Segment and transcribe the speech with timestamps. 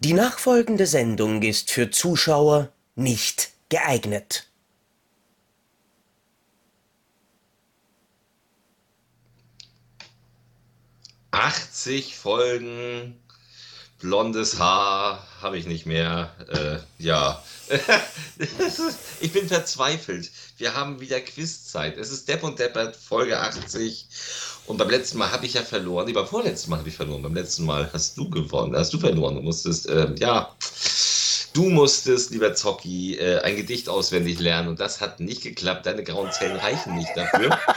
[0.00, 4.48] Die nachfolgende Sendung ist für Zuschauer nicht geeignet.
[11.32, 13.20] »80 Folgen,
[13.98, 16.30] blondes Haar habe ich nicht mehr.
[16.48, 17.42] Äh, ja,
[19.20, 20.30] ich bin verzweifelt.
[20.56, 21.96] Wir haben wieder Quizzeit.
[21.96, 24.06] Es ist Depp und Deppert, Folge 80.
[24.66, 26.06] Und beim letzten Mal habe ich ja verloren.
[26.06, 27.22] Nee, beim vorletzten Mal habe ich verloren.
[27.22, 28.76] Beim letzten Mal hast du gewonnen.
[28.76, 29.36] Hast du verloren.
[29.36, 30.54] Du musstest, äh, ja,
[31.52, 34.68] du musstest, lieber Zocki, äh, ein Gedicht auswendig lernen.
[34.68, 35.86] Und das hat nicht geklappt.
[35.86, 37.58] Deine grauen Zellen reichen nicht dafür.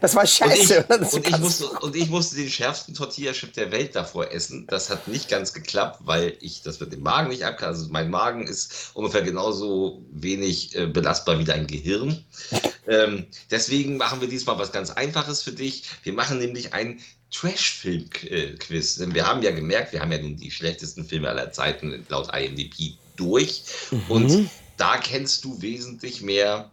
[0.00, 0.86] Das war scheiße.
[0.88, 4.66] Und ich, und ich, musste, und ich musste den schärfsten Tortilla-Chip der Welt davor essen.
[4.66, 7.70] Das hat nicht ganz geklappt, weil ich das mit dem Magen nicht abkann.
[7.70, 12.24] Also mein Magen ist ungefähr genauso wenig äh, belastbar wie dein Gehirn.
[12.88, 15.84] Ähm, deswegen machen wir diesmal was ganz Einfaches für dich.
[16.02, 16.98] Wir machen nämlich ein
[17.30, 18.96] Trash-Film-Quiz.
[18.96, 22.34] Denn wir haben ja gemerkt, wir haben ja nun die schlechtesten Filme aller Zeiten laut
[22.34, 23.62] IMDb durch.
[23.90, 24.02] Mhm.
[24.08, 26.70] Und da kennst du wesentlich mehr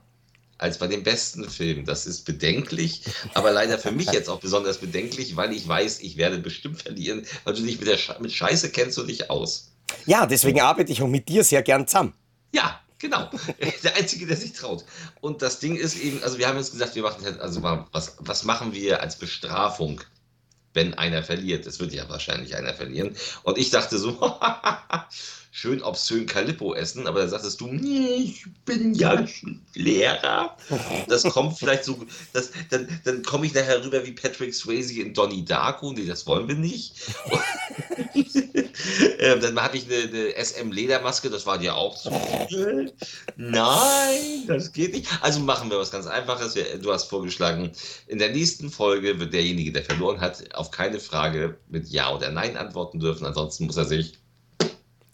[0.58, 1.86] als bei den besten Filmen.
[1.86, 3.04] Das ist bedenklich,
[3.34, 7.26] aber leider für mich jetzt auch besonders bedenklich, weil ich weiß, ich werde bestimmt verlieren,
[7.44, 9.72] weil du dich mit, der Sche mit Scheiße kennst du dich aus.
[10.06, 12.14] Ja, deswegen arbeite ich auch mit dir sehr gern zusammen.
[12.52, 13.30] Ja, genau.
[13.84, 14.84] Der Einzige, der sich traut.
[15.22, 18.44] Und das Ding ist eben, also wir haben jetzt gesagt, wir machen also was, was
[18.44, 20.02] machen wir als Bestrafung,
[20.74, 21.66] wenn einer verliert?
[21.66, 23.16] Es wird ja wahrscheinlich einer verlieren.
[23.44, 24.18] Und ich dachte so,
[25.58, 29.26] schön obszön Calippo essen, aber da sagtest du, ich bin ja
[29.74, 30.56] Lehrer.
[31.08, 31.98] Das kommt vielleicht so,
[32.32, 35.94] das, dann, dann komme ich nachher rüber wie Patrick Swayze in Donnie Darko.
[35.94, 36.94] Nee, das wollen wir nicht.
[39.18, 42.12] ähm, dann habe ich eine, eine SM-Ledermaske, das war dir auch zu
[42.48, 42.94] viel.
[43.36, 45.10] Nein, das geht nicht.
[45.22, 46.54] Also machen wir was ganz Einfaches.
[46.54, 47.72] Du hast vorgeschlagen,
[48.06, 52.30] in der nächsten Folge wird derjenige, der verloren hat, auf keine Frage mit Ja oder
[52.30, 53.26] Nein antworten dürfen.
[53.26, 54.14] Ansonsten muss er sich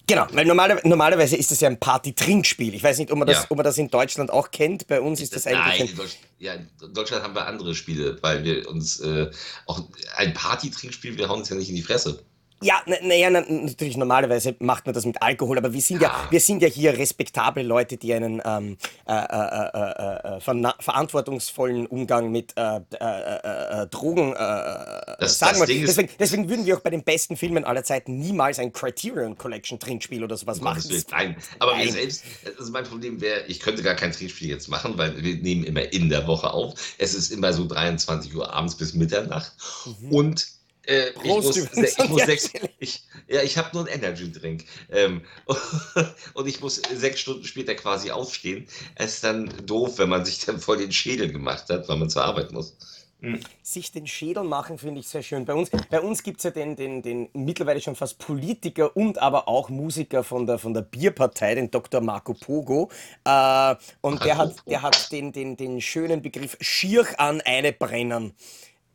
[0.06, 2.73] Genau, weil normale, normalerweise ist das ja ein Party-Trinkspiel.
[2.73, 3.46] Ich weiß nicht, ob man, das, ja.
[3.50, 4.88] ob man das in Deutschland auch kennt.
[4.88, 5.80] Bei uns ist das eigentlich.
[5.80, 9.32] Nein, in Deutschland, ja, in Deutschland haben wir andere Spiele, weil wir uns äh,
[9.66, 9.82] auch
[10.17, 12.23] ein Party-Trinkspiel, wir hauen uns ja nicht in die Fresse.
[12.64, 16.40] Ja, naja, na, natürlich, normalerweise macht man das mit Alkohol, aber wir sind ja, wir
[16.40, 22.56] sind ja hier respektable Leute, die einen ähm, äh, äh, äh, ver verantwortungsvollen Umgang mit
[22.56, 25.86] Drogen das, sagen das wollen.
[25.86, 29.80] Deswegen, deswegen, würden wir auch bei den besten Filmen aller Zeiten niemals ein Criterion Collection
[29.80, 30.84] Trinkspiel oder sowas machen.
[31.12, 31.86] Nein, aber Nein.
[31.86, 32.24] wir selbst,
[32.58, 35.92] also mein Problem wäre, ich könnte gar kein Trinkspiel jetzt machen, weil wir nehmen immer
[35.92, 36.74] in der Woche auf.
[36.98, 39.52] Es ist immer so 23 Uhr abends bis Mitternacht
[39.86, 40.12] mhm.
[40.12, 40.48] und
[40.86, 44.66] äh, ich muss, ich muss sechs, ich, ja, ich habe nur einen Energy Drink.
[44.92, 45.21] Ähm,
[46.33, 48.67] und ich muss sechs Stunden später quasi aufstehen.
[48.95, 52.10] Es ist dann doof, wenn man sich dann voll den Schädel gemacht hat, weil man
[52.10, 52.76] zur Arbeit muss.
[53.21, 53.39] Hm.
[53.61, 55.45] Sich den Schädel machen, finde ich sehr schön.
[55.45, 59.17] Bei uns, bei uns gibt es ja den, den, den mittlerweile schon fast Politiker und
[59.17, 62.02] aber auch Musiker von der, von der Bierpartei, den Dr.
[62.02, 62.89] Marco Pogo.
[63.23, 68.33] Äh, und der hat, der hat den, den, den schönen Begriff Schier an eine brennen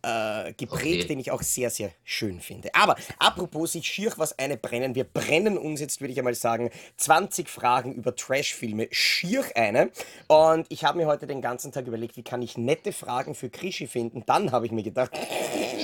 [0.03, 1.09] äh, geprägt, okay.
[1.09, 2.75] den ich auch sehr, sehr schön finde.
[2.75, 4.95] Aber apropos, sich schier was eine brennen.
[4.95, 9.91] Wir brennen uns jetzt, würde ich einmal sagen, 20 Fragen über Trashfilme schier eine.
[10.27, 13.51] Und ich habe mir heute den ganzen Tag überlegt, wie kann ich nette Fragen für
[13.51, 14.25] Krischi finden.
[14.27, 15.11] Dann habe ich mir gedacht,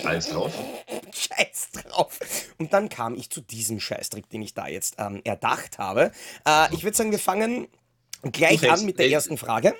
[0.03, 0.53] Scheiß drauf.
[1.13, 2.19] Scheiß drauf.
[2.59, 6.13] Und dann kam ich zu diesem Scheißtrick, den ich da jetzt ähm, erdacht habe.
[6.47, 7.69] Äh, ich würde sagen, wir fangen
[8.23, 9.75] gleich an mit der ersten Frage.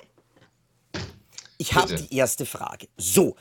[1.57, 2.87] Ich habe die erste Frage.
[2.97, 3.35] So,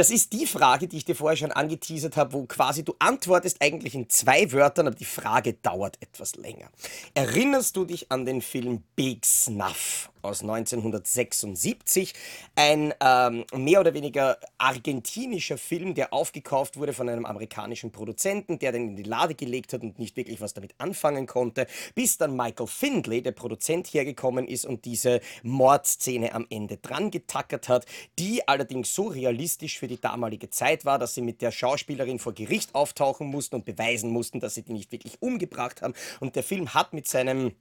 [0.00, 3.60] das ist die Frage, die ich dir vorher schon angeteasert habe, wo quasi du antwortest
[3.60, 6.70] eigentlich in zwei Wörtern, aber die Frage dauert etwas länger.
[7.12, 10.08] Erinnerst du dich an den Film Big Snuff?
[10.22, 12.14] Aus 1976.
[12.54, 18.72] Ein ähm, mehr oder weniger argentinischer Film, der aufgekauft wurde von einem amerikanischen Produzenten, der
[18.72, 22.36] den in die Lade gelegt hat und nicht wirklich was damit anfangen konnte, bis dann
[22.36, 27.86] Michael Findlay, der Produzent, hergekommen ist und diese Mordszene am Ende dran getackert hat,
[28.18, 32.32] die allerdings so realistisch für die damalige Zeit war, dass sie mit der Schauspielerin vor
[32.32, 35.94] Gericht auftauchen mussten und beweisen mussten, dass sie die nicht wirklich umgebracht haben.
[36.20, 37.52] Und der Film hat mit seinem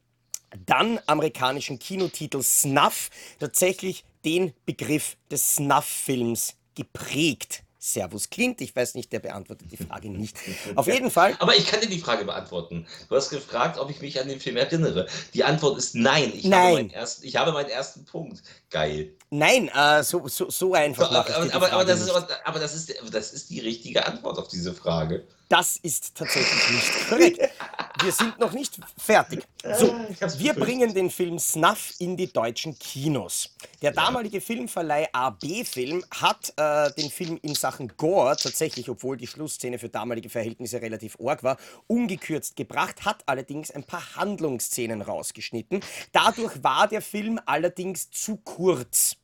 [0.66, 3.10] dann amerikanischen Kinotitel Snuff
[3.40, 7.64] tatsächlich den Begriff des Snuff-Films geprägt.
[7.82, 10.36] Servus Clint, ich weiß nicht, der beantwortet die Frage nicht.
[10.76, 11.36] Auf jeden Fall.
[11.40, 12.86] Aber ich kann dir die Frage beantworten.
[13.08, 15.08] Du hast gefragt, ob ich mich an den Film erinnere.
[15.34, 16.34] Die Antwort ist nein.
[16.36, 16.62] Ich, nein.
[16.62, 18.44] Habe, meinen ersten, ich habe meinen ersten Punkt.
[18.70, 19.14] Geil.
[19.30, 21.10] Nein, äh, so, so, so einfach.
[21.10, 22.12] Aber, aber, aber, aber, das ist,
[22.44, 25.26] aber das, ist, das ist die richtige Antwort auf diese Frage.
[25.50, 27.40] Das ist tatsächlich nicht korrekt.
[28.04, 29.48] wir sind noch nicht fertig.
[29.78, 29.96] So,
[30.38, 33.56] wir bringen den Film Snuff in die deutschen Kinos.
[33.82, 39.26] Der damalige Filmverleih AB Film hat äh, den Film in Sachen Gore tatsächlich, obwohl die
[39.26, 41.58] Schlussszene für damalige Verhältnisse relativ arg war,
[41.88, 45.82] ungekürzt gebracht, hat allerdings ein paar Handlungsszenen rausgeschnitten.
[46.12, 49.19] Dadurch war der Film allerdings zu kurz.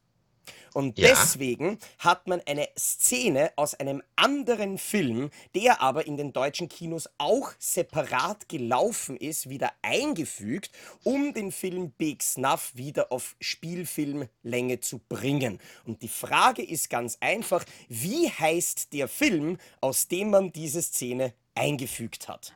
[0.75, 1.07] Und ja.
[1.07, 7.09] deswegen hat man eine Szene aus einem anderen Film, der aber in den deutschen Kinos
[7.17, 10.71] auch separat gelaufen ist, wieder eingefügt,
[11.05, 15.61] um den Film Big Snuff wieder auf Spielfilmlänge zu bringen.
[15.85, 21.33] Und die Frage ist ganz einfach, wie heißt der Film, aus dem man diese Szene
[21.53, 22.53] eingefügt hat?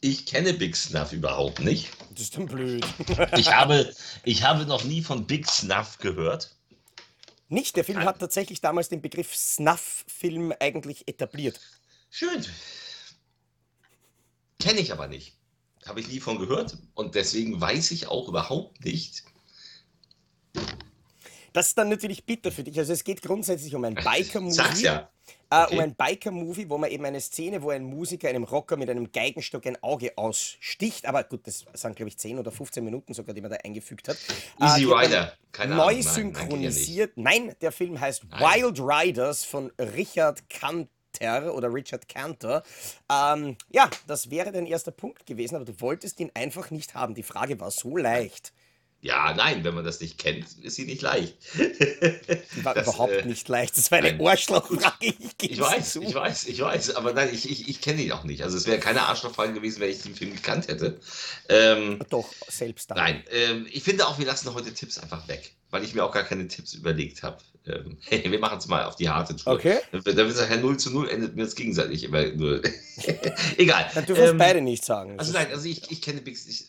[0.00, 1.88] Ich kenne Big Snuff überhaupt nicht.
[2.10, 2.86] Das ist dann blöd.
[3.36, 3.92] ich, habe,
[4.24, 6.54] ich habe noch nie von Big Snuff gehört.
[7.48, 11.58] Nicht, der Film hat tatsächlich damals den Begriff Snuff-Film eigentlich etabliert.
[12.10, 12.44] Schön.
[14.60, 15.36] Kenne ich aber nicht.
[15.86, 16.76] Habe ich nie von gehört.
[16.94, 19.24] Und deswegen weiß ich auch überhaupt nicht.
[21.52, 22.78] Das ist dann natürlich bitter für dich.
[22.78, 24.82] Also es geht grundsätzlich um ein Biker-Movie.
[24.82, 25.10] Ja.
[25.50, 25.74] Äh, okay.
[25.74, 29.10] um ein Biker-Movie, wo man eben eine Szene, wo ein Musiker einem Rocker mit einem
[29.12, 31.06] Geigenstock ein Auge aussticht.
[31.06, 34.08] Aber gut, das sind, glaube ich, 10 oder 15 Minuten sogar, die man da eingefügt
[34.08, 34.18] hat.
[34.60, 35.32] Easy äh, Rider.
[35.52, 36.02] Keine neu Ahnung.
[36.02, 37.12] synchronisiert.
[37.16, 38.40] Nein, nein, der Film heißt nein.
[38.40, 42.62] Wild Riders von Richard Kanter oder Richard Cantor.
[43.10, 47.14] Ähm, ja, das wäre dein erster Punkt gewesen, aber du wolltest ihn einfach nicht haben.
[47.14, 48.52] Die Frage war so leicht.
[49.00, 51.36] Ja, nein, wenn man das nicht kennt, ist sie nicht leicht.
[51.54, 53.76] Die war das, überhaupt äh, nicht leicht.
[53.76, 54.96] Das war eine Arschlochfrage.
[55.00, 56.02] Ich, ich weiß, zu.
[56.02, 58.42] ich weiß, ich weiß, aber nein, ich, ich, ich kenne ihn auch nicht.
[58.42, 60.98] Also es wäre keine Arschlochfrage gewesen, wenn ich den Film gekannt hätte.
[61.48, 62.98] Ähm, Doch, selbst dann.
[62.98, 66.12] Nein, ähm, ich finde auch, wir lassen heute Tipps einfach weg, weil ich mir auch
[66.12, 67.38] gar keine Tipps überlegt habe.
[67.68, 69.52] Ähm, hey, wir machen es mal auf die harte Tour.
[69.52, 69.78] Okay.
[69.92, 72.62] Da wird es nachher 0 zu 0, endet mir das gegenseitig immer nur.
[73.56, 73.88] Egal.
[73.94, 75.20] Dann dürfen wir ähm, beide nicht sagen.
[75.20, 76.34] Also nein, also ich, ich kenne Big.
[76.34, 76.64] Ich,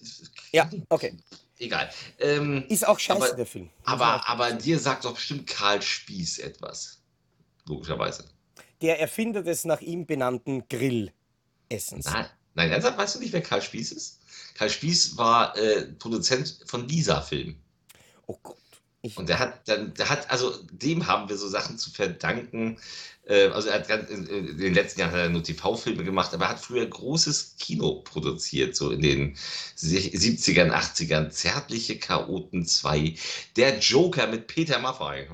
[0.52, 1.18] ja, okay
[1.60, 1.90] egal.
[2.20, 3.70] Ähm, ist auch scheiße, aber, der Film.
[3.84, 7.02] Aber, aber dir sagt doch bestimmt Karl Spieß etwas.
[7.68, 8.26] Logischerweise.
[8.82, 12.06] Der Erfinder des nach ihm benannten Grillessens.
[12.06, 14.20] Nein, nein, ernsthaft, weißt du nicht, wer Karl Spieß ist?
[14.56, 17.56] Karl Spieß war äh, Produzent von Lisa-Film.
[18.28, 18.58] Oh Gott.
[19.02, 22.78] Ich und der hat dann, der hat, also dem haben wir so Sachen zu verdanken.
[23.26, 26.46] Äh, also er hat in, in, den letzten Jahren hat er nur TV-Filme gemacht, aber
[26.46, 29.36] er hat früher großes Kino produziert, so in den
[29.78, 31.30] 70ern, 80ern.
[31.30, 33.16] Zärtliche Chaoten 2.
[33.56, 35.28] Der Joker mit Peter Maffay.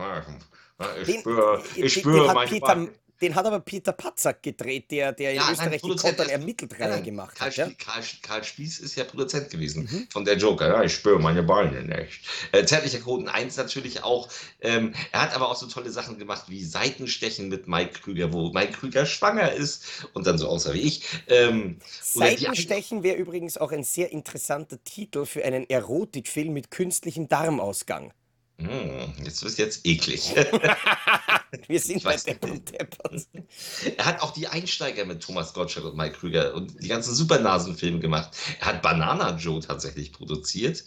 [1.08, 2.90] Ich spüre, ich spüre manchmal.
[3.22, 7.02] Den hat aber Peter Patzak gedreht, der, der ja, in Österreich die Kontern ermittelt Reihe
[7.02, 7.58] gemacht Karl hat.
[7.58, 7.70] Ja?
[7.78, 10.08] Karl, Karl, Spieß ist ja Produzent gewesen mhm.
[10.12, 10.68] von der Joker.
[10.68, 12.22] Ja, ich spüre meine Beine nicht.
[12.52, 14.28] Äh, Zärtlicher Quoten 1 natürlich auch.
[14.60, 18.52] Ähm, er hat aber auch so tolle Sachen gemacht wie Seitenstechen mit Mike Krüger, wo
[18.52, 21.04] Mike Krüger schwanger ist und dann so aussah wie ich.
[21.28, 28.12] Ähm, Seitenstechen wäre übrigens auch ein sehr interessanter Titel für einen Erotikfilm mit künstlichem Darmausgang.
[28.58, 30.34] Hm, jetzt wird jetzt eklig.
[31.68, 33.28] Wir sind bei Deppen Deppers.
[33.98, 38.00] Er hat auch die Einsteiger mit Thomas Gottschalk und Mike Krüger und die ganzen Supernasenfilme
[38.00, 38.36] gemacht.
[38.60, 40.84] Er hat Banana Joe tatsächlich produziert.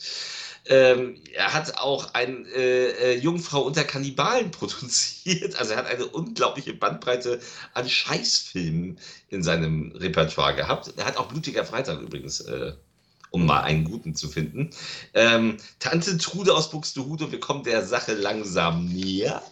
[0.67, 5.59] Ähm, er hat auch ein äh, äh, Jungfrau unter Kannibalen produziert.
[5.59, 7.41] Also er hat eine unglaubliche Bandbreite
[7.75, 8.99] an Scheißfilmen
[9.31, 10.93] in seinem Repertoire gehabt.
[10.97, 12.73] Er hat auch Blutiger Freitag übrigens äh,
[13.31, 14.71] um mal einen guten zu finden.
[15.15, 19.43] Ähm, Tante Trude aus Buxtehude, wir kommen der Sache langsam näher.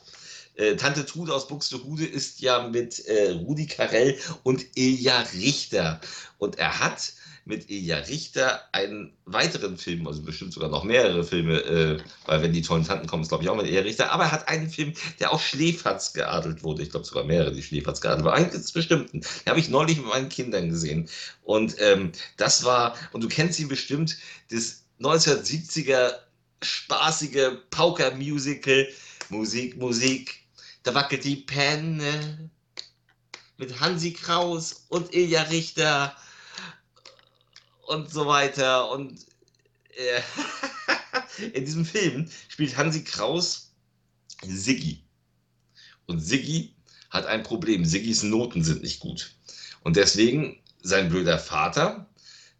[0.57, 6.01] Äh, Tante Trude aus Buxtehude ist ja mit äh, Rudi Carell und Ilja Richter.
[6.39, 7.13] Und er hat
[7.47, 12.53] mit Ilja Richter einen weiteren Film, also bestimmt sogar noch mehrere Filme, äh, weil wenn
[12.53, 14.69] die tollen Tanten kommen, ist glaube ich auch mit Ilja Richter, aber er hat einen
[14.69, 16.83] Film, der auch Schläferz geadelt wurde.
[16.83, 18.35] Ich glaube sogar mehrere, die Schläferz geadelt wurden.
[18.35, 19.21] Einen ganz bestimmten.
[19.21, 21.09] Den habe ich neulich mit meinen Kindern gesehen.
[21.45, 24.17] Und ähm, das war, und du kennst ihn bestimmt,
[24.51, 26.15] das 1970er
[26.63, 28.89] spaßige Pauker-Musical,
[29.29, 30.46] Musik, Musik,
[30.87, 32.49] da wackelt die Penne
[33.57, 36.17] mit Hansi Kraus und Ilja Richter
[37.89, 38.93] und so weiter.
[38.93, 39.27] Und
[39.97, 40.23] äh,
[41.53, 43.73] in diesem Film spielt Hansi Kraus
[44.45, 45.03] Siggi.
[46.07, 46.77] Und Siggi
[47.11, 47.85] hat ein Problem.
[47.85, 49.35] Siggis Noten sind nicht gut.
[49.83, 52.09] Und deswegen sein blöder Vater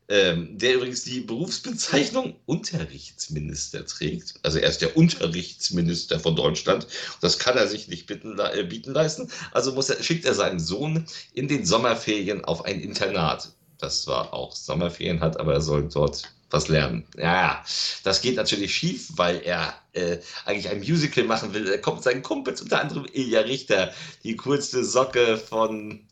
[0.09, 4.35] ähm, der übrigens die Berufsbezeichnung Unterrichtsminister trägt.
[4.43, 6.87] Also er ist der Unterrichtsminister von Deutschland.
[7.21, 9.29] Das kann er sich nicht bitten, äh, bieten leisten.
[9.53, 13.51] Also muss er, schickt er seinen Sohn in den Sommerferien auf ein Internat.
[13.79, 17.05] Das zwar auch Sommerferien hat, aber er soll dort was lernen.
[17.19, 17.65] Ja,
[18.05, 21.69] das geht natürlich schief, weil er äh, eigentlich ein Musical machen will.
[21.69, 26.07] Er kommt seinen Kumpels, unter anderem Ilja Richter, die coolste Socke von...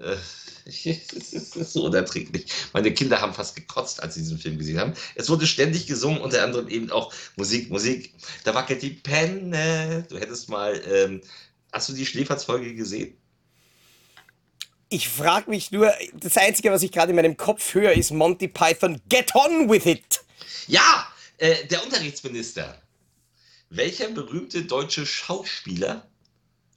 [0.00, 0.16] Äh,
[0.66, 2.46] Es ist so unerträglich.
[2.72, 4.94] Meine Kinder haben fast gekotzt, als sie diesen Film gesehen haben.
[5.14, 8.14] Es wurde ständig gesungen, unter anderem eben auch Musik, Musik.
[8.44, 10.06] Da wackelt die Penne.
[10.08, 11.20] Du hättest mal, ähm,
[11.72, 13.16] hast du die Schläferz-Folge gesehen?
[14.88, 18.46] Ich frage mich nur, das Einzige, was ich gerade in meinem Kopf höre, ist Monty
[18.46, 20.20] Python, get on with it!
[20.66, 22.80] Ja, äh, der Unterrichtsminister.
[23.70, 26.06] Welcher berühmte deutsche Schauspieler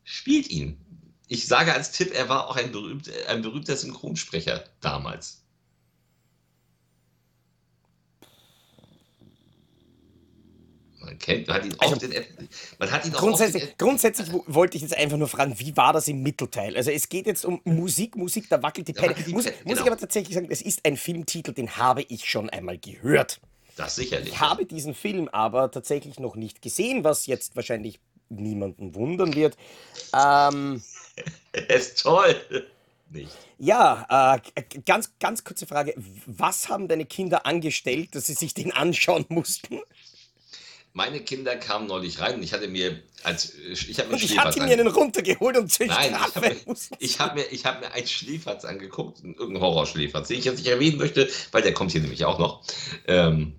[0.05, 0.84] spielt ihn?
[1.27, 5.41] Ich sage als Tipp, er war auch ein, berühmt, ein berühmter Synchronsprecher damals.
[11.00, 12.13] Man kennt, man hat ihn also, den,
[12.79, 16.08] man hat ihn grundsätzlich, den, grundsätzlich wollte ich jetzt einfach nur fragen, wie war das
[16.08, 16.75] im Mittelteil?
[16.75, 19.13] Also es geht jetzt um Musik, Musik, da wackelt die Penne.
[19.13, 19.74] Muss, Penne, muss genau.
[19.74, 23.39] ich aber tatsächlich sagen, es ist ein Filmtitel, den habe ich schon einmal gehört.
[23.75, 24.29] Das sicherlich.
[24.29, 29.58] Ich habe diesen Film aber tatsächlich noch nicht gesehen, was jetzt wahrscheinlich niemanden wundern wird.
[30.13, 30.82] Ähm,
[31.51, 32.36] er ist toll.
[33.10, 33.31] Nicht.
[33.57, 35.93] Ja, äh, ganz, ganz kurze Frage.
[36.25, 39.79] Was haben deine Kinder angestellt, dass sie sich den anschauen mussten?
[40.93, 44.38] Meine Kinder kamen neulich rein und ich hatte mir als ich habe mir und ich
[44.38, 46.55] hatte mir einen runtergeholt und Nein, ich habe mir,
[47.19, 50.98] hab mir, ich hab mir einen Schläferz angeguckt, irgendeinen Horrorschläferz, den ich jetzt nicht erwähnen
[50.98, 52.63] möchte, weil der kommt hier nämlich auch noch.
[53.07, 53.55] Ähm,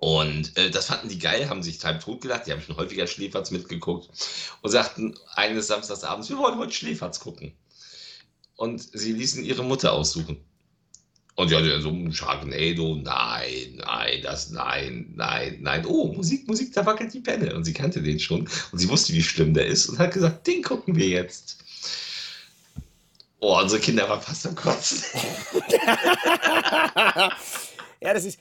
[0.00, 3.06] und äh, das fanden die geil, haben sich halb tot gedacht, die haben schon häufiger
[3.06, 4.08] Schläferz mitgeguckt
[4.62, 7.52] und sagten eines Samstagsabends, wir wollen heute Schläferz gucken.
[8.56, 10.38] Und sie ließen ihre Mutter aussuchen.
[11.34, 15.84] Und ja, so ein Sharknado, nein, nein, das, nein, nein, nein.
[15.84, 17.54] Oh, Musik, Musik, da wackelt die Penne.
[17.54, 18.48] Und sie kannte den schon.
[18.72, 21.58] Und sie wusste, wie schlimm der ist und hat gesagt, den gucken wir jetzt.
[23.40, 25.02] Oh, unsere Kinder waren fast am Kotzen.
[28.00, 28.38] Ja, das ist,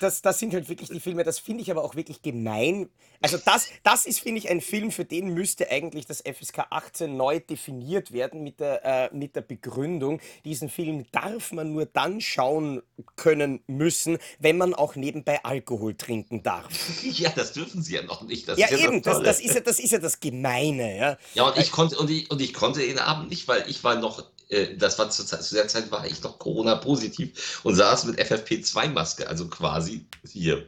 [0.00, 2.88] das, das sind halt wirklich die Filme, das finde ich aber auch wirklich gemein.
[3.20, 7.16] Also das, das ist, finde ich, ein Film, für den müsste eigentlich das FSK 18
[7.16, 12.20] neu definiert werden mit der, äh, mit der Begründung, diesen Film darf man nur dann
[12.20, 12.82] schauen
[13.16, 16.68] können müssen, wenn man auch nebenbei Alkohol trinken darf.
[17.14, 18.48] Ja, das dürfen sie ja noch nicht.
[18.48, 20.96] Das ja, ja, eben, das, das, ist ja, das ist ja das Gemeine.
[20.96, 23.84] Ja, ja und, ich konnte, und, ich, und ich konnte den Abend nicht, weil ich
[23.84, 28.04] war noch äh, das war zu, zu, der Zeit war ich noch Corona-positiv und saß
[28.04, 30.58] mit FFP2-Maske, also quasi hier.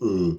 [0.00, 0.36] Äh,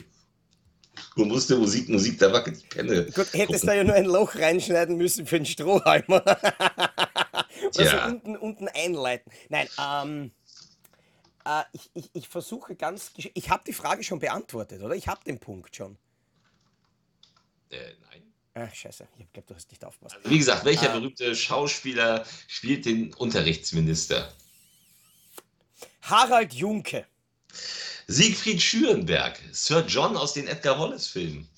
[1.15, 3.05] du musste Musik, Musik, da wackelt die Penne.
[3.05, 6.23] Gut, hättest du da ja nur ein Loch reinschneiden müssen für einen Strohhalmer.
[7.75, 9.31] Oder so unten, unten einleiten.
[9.49, 10.31] Nein, ähm,
[11.45, 13.13] äh, ich, ich, ich versuche ganz.
[13.33, 14.95] Ich habe die Frage schon beantwortet, oder?
[14.95, 15.97] Ich habe den Punkt schon.
[17.69, 18.24] Äh, nein.
[18.57, 19.05] Ach, scheiße.
[19.17, 20.15] Ich glaube, du hast nicht aufgepasst.
[20.15, 20.97] Also, wie gesagt, welcher ah.
[20.97, 24.33] berühmte Schauspieler spielt den Unterrichtsminister?
[26.01, 27.05] Harald Junke.
[28.07, 29.37] Siegfried Schürenberg.
[29.51, 31.49] Sir John aus den Edgar Wallace-Filmen.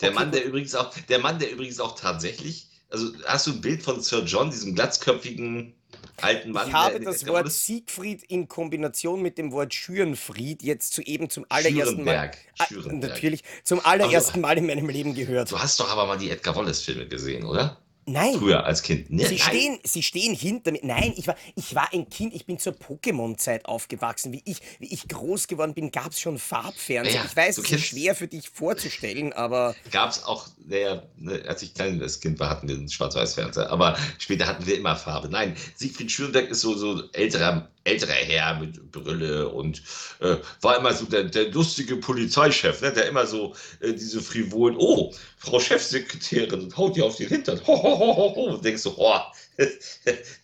[0.00, 3.52] Der okay, Mann, der übrigens auch, der Mann, der übrigens auch tatsächlich, also hast du
[3.52, 5.74] ein Bild von Sir John, diesem glatzköpfigen
[6.20, 6.68] alten Mann.
[6.68, 11.46] Ich habe das Wort Siegfried in Kombination mit dem Wort Schürenfried jetzt zu eben zum
[11.48, 12.30] allerersten Mal.
[12.58, 13.10] Ah, Schürenberg.
[13.10, 15.50] Natürlich, zum allerersten Mal in meinem Leben gehört.
[15.50, 17.78] Du hast doch aber mal die Edgar Wallace-Filme gesehen, oder?
[18.06, 18.34] Nein.
[18.38, 19.10] Früher als Kind.
[19.10, 20.80] Nee, sie, Stehen, sie stehen hinter mir.
[20.82, 24.32] Nein, ich war, ich war ein Kind, ich bin zur Pokémon-Zeit aufgewachsen.
[24.32, 27.16] Wie ich, wie ich groß geworden bin, gab es schon Farbfernsehen.
[27.16, 29.74] Ja, ich weiß, es ist schwer für dich vorzustellen, aber.
[29.90, 33.70] Gab es auch, naja, ne, als ich kleines Kind war, hatten wir einen Schwarz-Weiß-Fernseher.
[33.70, 35.28] Aber später hatten wir immer Farbe.
[35.28, 39.82] Nein, Siegfried Schürnberg ist so, so älterer älterer Herr mit Brille und
[40.20, 44.76] äh, war immer so der, der lustige Polizeichef, ne, der immer so äh, diese frivolen,
[44.78, 47.60] oh, Frau Chefsekretärin, und haut dir auf den Hintern.
[47.66, 48.44] Ho, ho, ho, ho, ho.
[48.54, 49.20] Und denkst so, oh,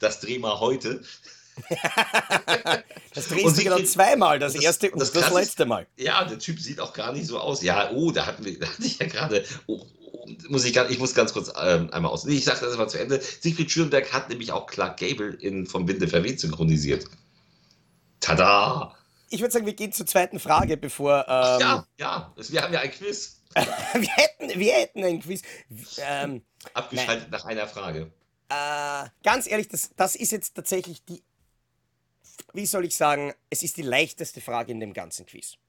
[0.01, 1.03] das dreh mal heute.
[3.15, 5.87] das drehst du genau zweimal, das, das erste und das, das letzte Mal.
[5.97, 7.63] Ja, der Typ sieht auch gar nicht so aus.
[7.63, 9.83] Ja, oh, da hatten wir, da hatte ich ja gerade, oh,
[10.13, 12.27] oh, muss ich, ich muss ganz kurz ähm, einmal aus.
[12.27, 13.21] Ich sage das mal zu Ende.
[13.41, 17.07] Siegfried Schürenberg hat nämlich auch Clark Gable in Vom Winde verweht synchronisiert.
[18.21, 18.97] Tada!
[19.31, 21.25] Ich würde sagen, wir gehen zur zweiten Frage, bevor.
[21.29, 23.41] Ähm, ja, ja, wir haben ja ein Quiz.
[23.55, 25.43] wir, hätten, wir hätten ein Quiz.
[25.99, 26.43] Ähm,
[26.75, 27.31] Abgeschaltet nein.
[27.31, 28.13] nach einer Frage.
[28.49, 31.23] Äh, ganz ehrlich, das, das ist jetzt tatsächlich die.
[32.53, 33.33] Wie soll ich sagen?
[33.49, 35.55] Es ist die leichteste Frage in dem ganzen Quiz.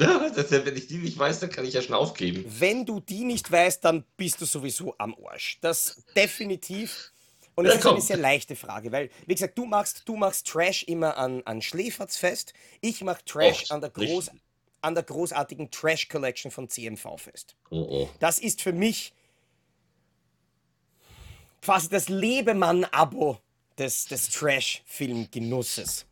[0.00, 2.46] Ja, wenn ich die nicht weiß, dann kann ich ja schon aufgeben.
[2.48, 5.58] Wenn du die nicht weißt, dann bist du sowieso am Arsch.
[5.60, 7.12] Das definitiv.
[7.54, 10.84] Und es ist eine sehr leichte Frage, weil, wie gesagt, du machst, du machst Trash
[10.84, 14.30] immer an, an Schläferz fest, ich mache Trash Och, an, der groß,
[14.80, 17.56] an der großartigen Trash Collection von CMV fest.
[17.70, 18.08] Oh, oh.
[18.18, 19.12] Das ist für mich
[21.60, 23.38] quasi das Lebemann-Abo
[23.78, 26.06] des, des Trash-Film-Genusses.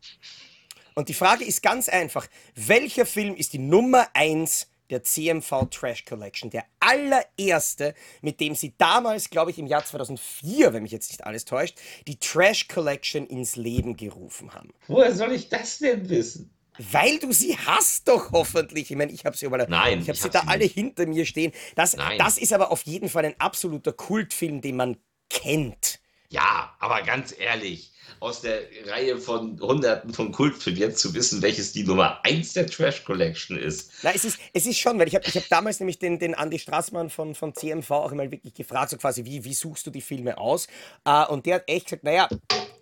[0.95, 6.05] Und die Frage ist ganz einfach: Welcher Film ist die Nummer 1 der CMV Trash
[6.05, 6.49] Collection.
[6.49, 11.25] Der allererste, mit dem sie damals, glaube ich, im Jahr 2004, wenn mich jetzt nicht
[11.25, 11.77] alles täuscht,
[12.07, 14.73] die Trash Collection ins Leben gerufen haben.
[14.87, 16.53] Woher soll ich das denn wissen?
[16.79, 18.89] Weil du sie hast doch hoffentlich.
[18.89, 19.67] Ich meine, ich habe sie überall.
[19.69, 20.75] Nein, ich habe ich sie hab da alle nicht.
[20.75, 21.51] hinter mir stehen.
[21.75, 22.17] Das, Nein.
[22.17, 24.97] das ist aber auf jeden Fall ein absoluter Kultfilm, den man
[25.29, 25.99] kennt.
[26.29, 31.83] Ja, aber ganz ehrlich, aus der Reihe von Hunderten von Kultfilmen zu wissen, welches die
[31.83, 33.91] Nummer 1 der Trash Collection ist.
[34.03, 36.33] Na, es ist, es ist schon, weil ich habe ich hab damals nämlich den, den
[36.33, 39.91] Andy Straßmann von, von CMV auch mal wirklich gefragt, so quasi, wie, wie suchst du
[39.91, 40.67] die Filme aus?
[41.05, 42.27] Äh, und der hat echt gesagt, naja,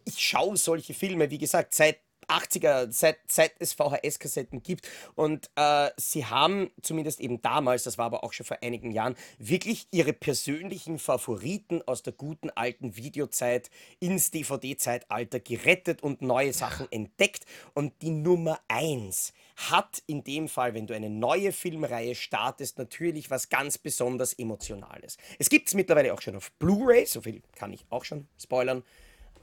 [0.06, 4.88] ich schaue solche Filme, wie gesagt, seit 80er, seit, seit es VHS-Kassetten gibt.
[5.16, 9.16] Und äh, sie haben zumindest eben damals, das war aber auch schon vor einigen Jahren,
[9.38, 13.70] wirklich ihre persönlichen Favoriten aus der guten alten Videozeit
[14.00, 17.46] ins DVD-Zeitalter gerettet und neue Sachen entdeckt.
[17.74, 23.32] Und die Nummer eins hat in dem Fall, wenn du eine neue Filmreihe startest, natürlich
[23.32, 25.18] was ganz besonders Emotionales.
[25.40, 28.84] Es gibt es mittlerweile auch schon auf Blu-ray, so viel kann ich auch schon spoilern.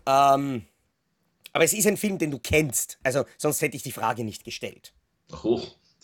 [0.07, 0.67] Ähm,
[1.55, 2.99] aber es ist ein Film, den du kennst.
[3.03, 4.93] Also sonst hätte ich die Frage nicht gestellt.
[5.43, 5.63] Oh,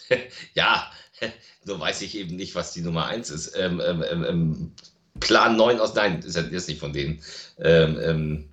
[0.54, 0.90] ja,
[1.64, 3.54] nur weiß ich eben nicht, was die Nummer 1 ist.
[3.56, 4.72] Ähm, ähm, ähm, ähm,
[5.20, 7.22] Plan 9 aus, nein, ist, ist nicht von denen.
[7.58, 8.52] Ähm, ähm,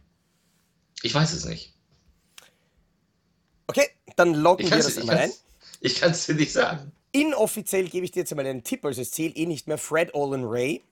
[1.04, 1.74] ich weiß es nicht.
[3.68, 5.32] Okay, dann loggen Ich wir kann das es einmal ein.
[5.82, 6.92] ich kann's dir nicht sagen.
[7.12, 9.78] Inoffiziell gebe ich dir jetzt einmal einen Tipp, also es zählt eh nicht mehr.
[9.78, 10.84] Fred Olin Ray,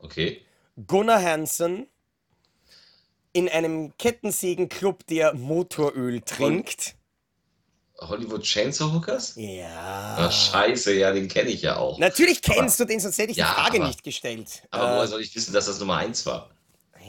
[0.00, 0.40] Okay.
[0.86, 1.86] Gunnar Hansen
[3.32, 6.96] in einem Kettensägenclub, der Motoröl trinkt.
[8.00, 9.34] Hollywood Chainsaw Hookers?
[9.36, 10.16] Ja.
[10.18, 11.98] Ach, scheiße, ja, den kenne ich ja auch.
[11.98, 14.62] Natürlich kennst du den, sonst hätte ich Ja, die Frage aber- nicht gestellt.
[14.70, 16.50] Aber Äh, woher soll ich wissen, dass das Nummer 1 war?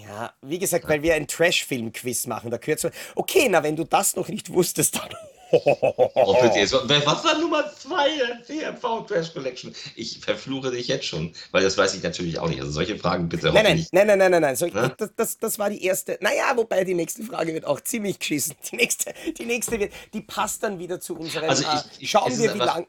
[0.06, 2.90] Ja, wie gesagt, weil wir ein Trash-Film-Quiz machen, da gehört so.
[3.16, 5.10] Okay, na, wenn du das noch nicht wusstest, dann.
[5.52, 6.36] Oh,
[7.06, 9.74] was war Nummer 2 der CMV Trash Collection?
[9.96, 12.60] Ich verfluche dich jetzt schon, weil das weiß ich natürlich auch nicht.
[12.62, 13.88] Also solche Fragen bitte Nein, nein, hoffentlich.
[13.92, 14.56] nein, nein, nein, nein, nein.
[14.56, 14.94] So, Ne?
[14.98, 16.18] das, das, das war die erste.
[16.22, 18.56] Naja, wobei die nächste Frage wird auch ziemlich geschissen.
[18.72, 21.50] Die nächste, die nächste wird, die passt dann wieder zu unserem.
[21.50, 22.88] Also ich- äh, ich- schauen wir, wie einfach- lang.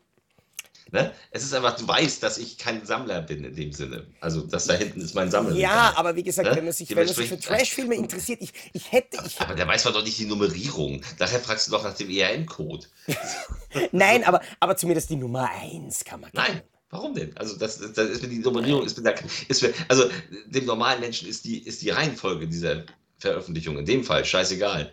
[0.93, 1.11] Ne?
[1.31, 4.07] Es ist einfach, du weißt, dass ich kein Sammler bin in dem Sinne.
[4.21, 5.57] Also das da hinten ist mein Sammler.
[5.57, 6.57] Ja, aber wie gesagt, Ne?
[6.57, 9.67] wenn man sich, wenn man sich für Trash-Filme interessiert, ich, ich hätte, ich, Aber der
[9.67, 11.01] weiß doch nicht die Nummerierung.
[11.19, 12.87] Daher fragst du doch nach dem ERN-Code.
[13.93, 16.31] nein, aber, aber zumindest die Nummer 1 kann man.
[16.35, 16.61] Nein.
[16.91, 17.35] Warum denn?
[17.39, 19.15] Also das, das ist mir die Nummerierung ist mir da,
[19.49, 20.11] ist mir, also
[20.45, 22.85] dem normalen Menschen ist die ist die Reihenfolge dieser
[23.19, 24.93] Veröffentlichung in dem Fall scheißegal.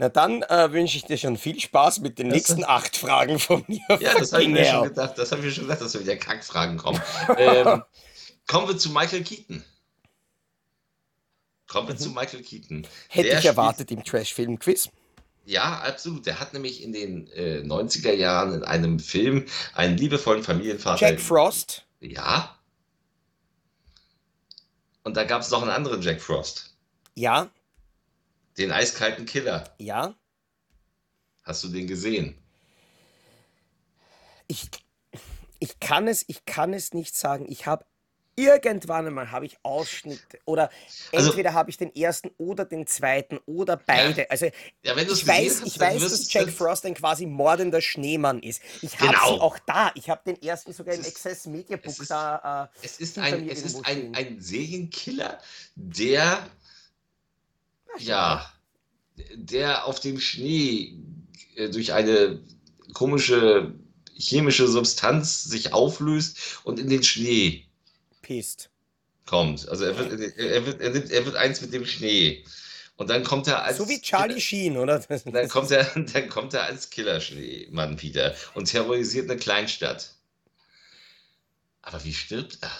[0.00, 3.38] Na dann äh, wünsche ich dir schon viel Spaß mit den Das- nächsten acht Fragen
[3.40, 3.80] von mir.
[4.00, 5.18] Ja, das habe ich mir schon gedacht.
[5.18, 7.02] Das habe ich mir schon gedacht, dass da wieder Kackfragen kommen.
[7.36, 7.82] ähm,
[8.46, 9.64] kommen wir zu Michael Keaton.
[11.66, 12.78] Kommen wir zu Michael Keaton.
[12.78, 12.86] Mhm.
[13.08, 14.88] Hätte Der ich erwartet im Trash-Film-Quiz.
[15.44, 16.26] Ja, absolut.
[16.26, 21.00] Der hat nämlich in den äh, 90er Jahren in einem Film einen liebevollen Familienvater.
[21.08, 21.84] Jack Frost.
[22.00, 22.56] Ja.
[25.02, 26.76] Und da gab es noch einen anderen Jack Frost.
[27.14, 27.48] Ja,
[28.58, 29.72] Den eiskalten Killer.
[29.78, 30.14] ja.
[31.44, 32.36] Hast du den gesehen?
[34.48, 34.68] Ich,
[35.60, 37.46] ich kann es, ich kann es nicht sagen.
[37.48, 37.86] Ich habe
[38.36, 40.70] irgendwann einmal habe ich Ausschnitte oder
[41.10, 44.30] Also- entweder habe ich den ersten oder den zweiten oder beide.
[44.30, 44.50] Also
[44.82, 47.80] Ja, wenn du es ich weiß, hast, ich weiß, dass Jack Frost ein quasi mordender
[47.80, 48.60] Schneemann ist.
[48.82, 49.34] Ich habe Genau.
[49.34, 49.90] sie auch da.
[49.94, 52.70] Ich habe den ersten sogar im Access Media Book es ist- da.
[52.82, 55.40] Äh, Es ist ein, es ist ein, ein Serienkiller,
[55.74, 56.46] der
[58.00, 58.52] ja,
[59.34, 60.98] der auf dem Schnee
[61.56, 62.40] äh, durch eine
[62.94, 63.74] komische
[64.18, 67.66] chemische Substanz sich auflöst und in den Schnee
[68.22, 68.68] pisst.
[69.26, 69.68] kommt.
[69.68, 72.44] Also er wird, er wird, er wird, er wird eins mit dem Schnee.
[72.96, 74.98] Und dann kommt er als So wie Charlie Sheen, oder?
[75.24, 80.14] dann kommt er, dann kommt er als Killerschneemann wieder und terrorisiert eine Kleinstadt.
[81.82, 82.72] Aber wie stirbt er?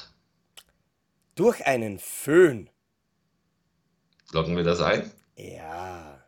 [1.36, 2.68] Durch einen Föhn.
[4.32, 5.10] Locken wir das ein?
[5.36, 6.22] Ja.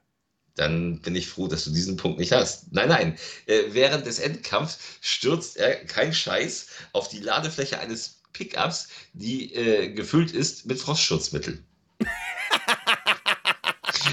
[0.56, 2.72] Dann bin ich froh, dass du diesen Punkt nicht hast.
[2.72, 3.18] Nein, nein.
[3.46, 9.92] Äh, während des Endkampfs stürzt er, kein Scheiß, auf die Ladefläche eines Pickups, die äh,
[9.92, 11.62] gefüllt ist mit Frostschutzmittel.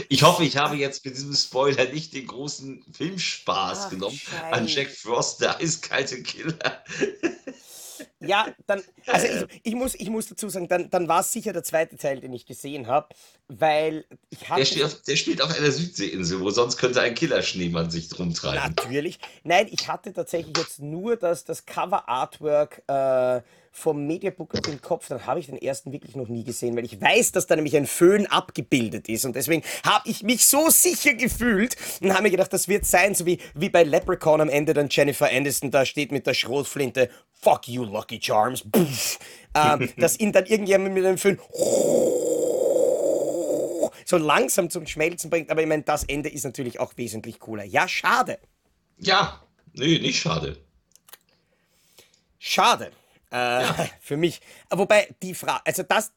[0.09, 4.19] Ich hoffe, ich habe jetzt mit diesem Spoiler nicht den großen Filmspaß Ach, genommen
[4.51, 4.79] an Scheiße.
[4.79, 6.83] Jack Frost, der eiskalte Killer.
[8.19, 11.53] Ja, dann, also ich, ich, muss, ich muss dazu sagen, dann, dann war es sicher
[11.53, 13.09] der zweite Teil, den ich gesehen habe.
[13.47, 14.59] weil ich hatte.
[14.59, 18.33] Der spielt, auf, der spielt auf einer Südseeinsel, wo sonst könnte ein Killerschneemann sich drum
[18.33, 18.57] treiben.
[18.75, 19.19] Natürlich.
[19.43, 23.41] Nein, ich hatte tatsächlich jetzt nur das, das Cover-Artwork äh,
[23.77, 25.07] vom Mediabook im Kopf.
[25.07, 27.77] Dann habe ich den ersten wirklich noch nie gesehen, weil ich weiß, dass da nämlich
[27.77, 29.23] ein Föhn abgebildet ist.
[29.23, 33.13] Und deswegen habe ich mich so sicher gefühlt und habe mir gedacht, das wird sein,
[33.13, 37.09] so wie, wie bei Leprechaun am Ende dann Jennifer Aniston da steht mit der Schrotflinte.
[37.39, 38.65] Fuck you, Lucky Charms.
[39.53, 41.39] Ähm, dass ihn dann irgendjemand mit einem Föhn
[44.05, 45.51] so langsam zum Schmelzen bringt.
[45.51, 47.63] Aber ich meine, das Ende ist natürlich auch wesentlich cooler.
[47.63, 48.39] Ja, schade.
[48.97, 50.57] Ja, nee, nicht schade.
[52.39, 52.91] Schade.
[53.31, 53.89] Äh, ja.
[53.99, 54.41] Für mich.
[54.69, 56.13] Wobei die Frage, also das,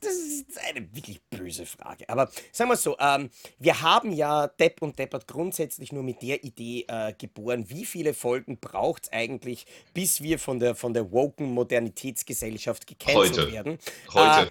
[0.00, 2.08] das ist eine wirklich böse Frage.
[2.08, 6.44] Aber sagen wir so, ähm, wir haben ja Depp und Deppert grundsätzlich nur mit der
[6.44, 11.10] Idee äh, geboren, wie viele Folgen braucht es eigentlich, bis wir von der, von der
[11.10, 13.78] woken Modernitätsgesellschaft gecancelt werden.
[14.12, 14.50] Heute.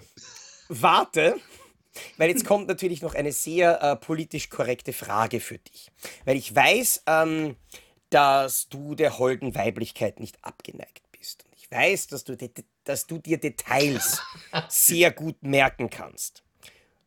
[0.68, 1.36] warte.
[2.16, 5.92] Weil jetzt kommt natürlich noch eine sehr äh, politisch korrekte Frage für dich.
[6.24, 7.54] Weil ich weiß, ähm,
[8.10, 11.03] dass du der holden Weiblichkeit nicht abgeneigt
[11.74, 12.36] weiß, dass du,
[12.84, 14.22] dass du dir Details
[14.68, 16.44] sehr gut merken kannst.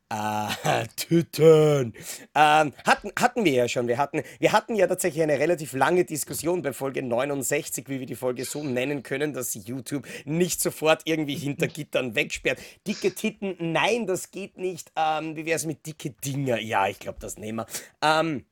[0.10, 1.94] Ah, Tüten.
[2.34, 3.90] Ähm, hatten, hatten wir ja schon.
[3.90, 8.06] Wir hatten, wir hatten ja tatsächlich eine relativ lange Diskussion bei Folge 69, wie wir
[8.06, 12.60] die Folge so nennen können, dass YouTube nicht sofort irgendwie hinter Gittern wegsperrt.
[12.88, 14.94] Dicke Titten, nein, das geht nicht.
[14.96, 16.60] Ähm, wie wäre es mit dicke Dinger?
[16.60, 17.68] Ja, ich glaube, das nehmen wir.
[18.02, 18.46] Ähm,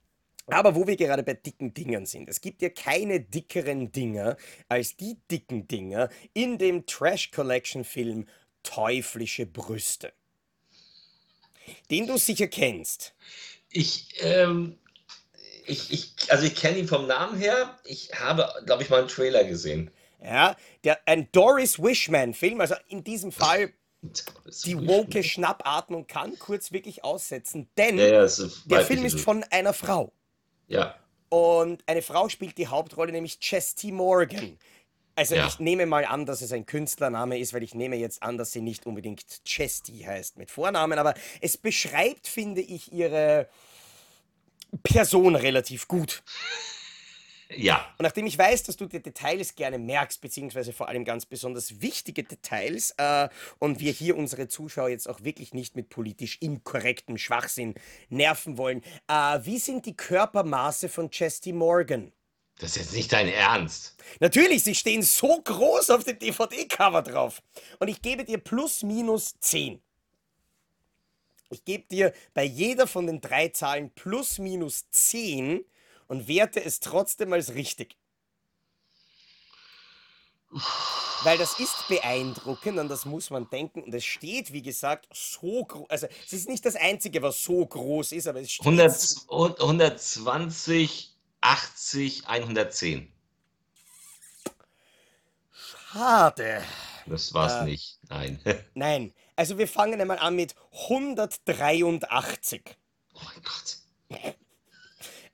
[0.48, 4.38] aber wo wir gerade bei dicken Dingern sind, es gibt ja keine dickeren Dinger
[4.70, 8.28] als die dicken Dinger in dem Trash Collection Film
[8.64, 10.14] Teuflische Brüste
[11.90, 13.14] den du sicher kennst.
[13.70, 14.78] Ich, ähm,
[15.66, 17.78] ich, ich also ich kenne ihn vom Namen her.
[17.84, 19.92] Ich habe, glaube ich, mal einen Trailer gesehen.
[20.24, 23.74] Ja, der, ein Doris Wishman-Film, also in diesem Fall
[24.66, 28.28] die woke Schnappatmung kann kurz wirklich aussetzen, denn ja, ja,
[28.66, 30.14] der Film ist von einer Frau.
[30.68, 30.96] Ja.
[31.30, 34.58] Und eine Frau spielt die Hauptrolle, nämlich Chesty Morgan.
[35.16, 35.48] Also ja.
[35.48, 38.52] ich nehme mal an, dass es ein Künstlername ist, weil ich nehme jetzt an, dass
[38.52, 43.48] sie nicht unbedingt Chesty heißt mit Vornamen, aber es beschreibt, finde ich, ihre
[44.84, 46.22] Person relativ gut.
[47.50, 47.86] Ja.
[47.98, 51.82] Und nachdem ich weiß, dass du die Details gerne merkst, beziehungsweise vor allem ganz besonders
[51.82, 53.30] wichtige Details, äh,
[53.60, 57.76] und wir hier unsere Zuschauer jetzt auch wirklich nicht mit politisch inkorrektem Schwachsinn
[58.10, 62.12] nerven wollen, äh, wie sind die Körpermaße von Chesty Morgan?
[62.58, 63.98] Das ist jetzt nicht dein Ernst.
[64.22, 67.42] Natürlich, sie stehen so groß auf dem DVD-Cover drauf.
[67.80, 69.82] Und ich gebe dir plus minus 10.
[71.50, 75.66] Ich gebe dir bei jeder von den drei Zahlen plus minus 10
[76.08, 77.98] und werte es trotzdem als richtig.
[81.24, 83.84] Weil das ist beeindruckend, an das muss man denken.
[83.84, 85.90] Und es steht, wie gesagt, so groß.
[85.90, 88.66] Also, es ist nicht das Einzige, was so groß ist, aber es steht.
[88.66, 91.16] 100, 120
[91.46, 93.12] 80, 110.
[95.54, 96.64] Schade.
[97.06, 98.00] Das war's äh, nicht.
[98.10, 98.40] Nein.
[98.74, 99.14] nein.
[99.36, 100.56] Also wir fangen einmal an mit
[100.90, 102.64] 183.
[103.14, 103.78] Oh mein Gott.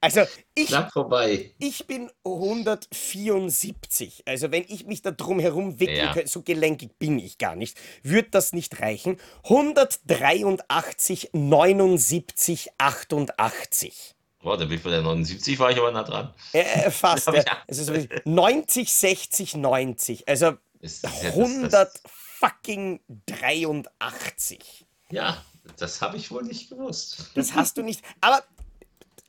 [0.02, 0.24] Also
[0.56, 1.54] ich, Knapp vorbei.
[1.60, 4.24] ich bin 174.
[4.26, 6.12] Also wenn ich mich da drum herum wickeln ja.
[6.14, 9.18] könnte, so gelenkig bin ich gar nicht, würde das nicht reichen.
[9.44, 14.16] 183, 79, 88.
[14.42, 16.34] Boah, da bin ich bei der 79, war ich aber nah dran.
[16.54, 17.28] Äh, äh fast.
[17.34, 17.44] ja.
[17.68, 17.94] Also so
[18.26, 20.28] 90, 60, 90.
[20.28, 22.02] Also ist, 100 das, das,
[22.40, 24.88] fucking 83.
[25.12, 25.46] Ja,
[25.78, 27.30] das habe ich wohl nicht gewusst.
[27.36, 28.04] Das hast du nicht.
[28.20, 28.44] Aber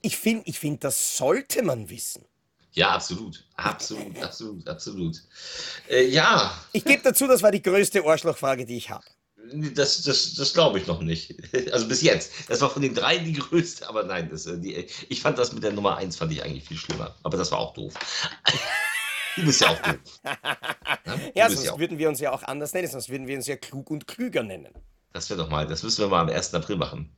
[0.03, 2.25] ich finde, ich find, das sollte man wissen.
[2.73, 3.45] Ja, absolut.
[3.57, 5.23] Absolut, absolut, absolut.
[5.89, 6.59] Äh, ja.
[6.73, 9.05] Ich gebe dazu, das war die größte Arschlochfrage, die ich habe.
[9.55, 11.35] Das, das, das glaube ich noch nicht.
[11.73, 12.33] Also bis jetzt.
[12.49, 15.53] Das war von den drei die größte, aber nein, das, äh, die, ich fand das
[15.53, 17.15] mit der Nummer 1 fand ich eigentlich viel schlimmer.
[17.23, 17.95] Aber das war auch doof.
[19.35, 20.21] Du bist ja auch doof.
[21.35, 23.57] Ja, sonst ja würden wir uns ja auch anders nennen, sonst würden wir uns ja
[23.57, 24.75] klug und klüger nennen.
[25.13, 26.55] Das wäre doch mal, das müssen wir mal am 1.
[26.55, 27.11] April machen.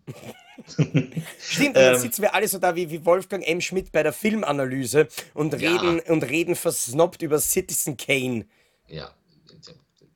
[1.39, 3.61] Stimmt, dann ähm, sitzen wir alle so da wie, wie Wolfgang M.
[3.61, 6.13] Schmidt bei der Filmanalyse und reden, ja.
[6.13, 8.47] und reden versnobbt über Citizen Kane.
[8.89, 9.15] Ja,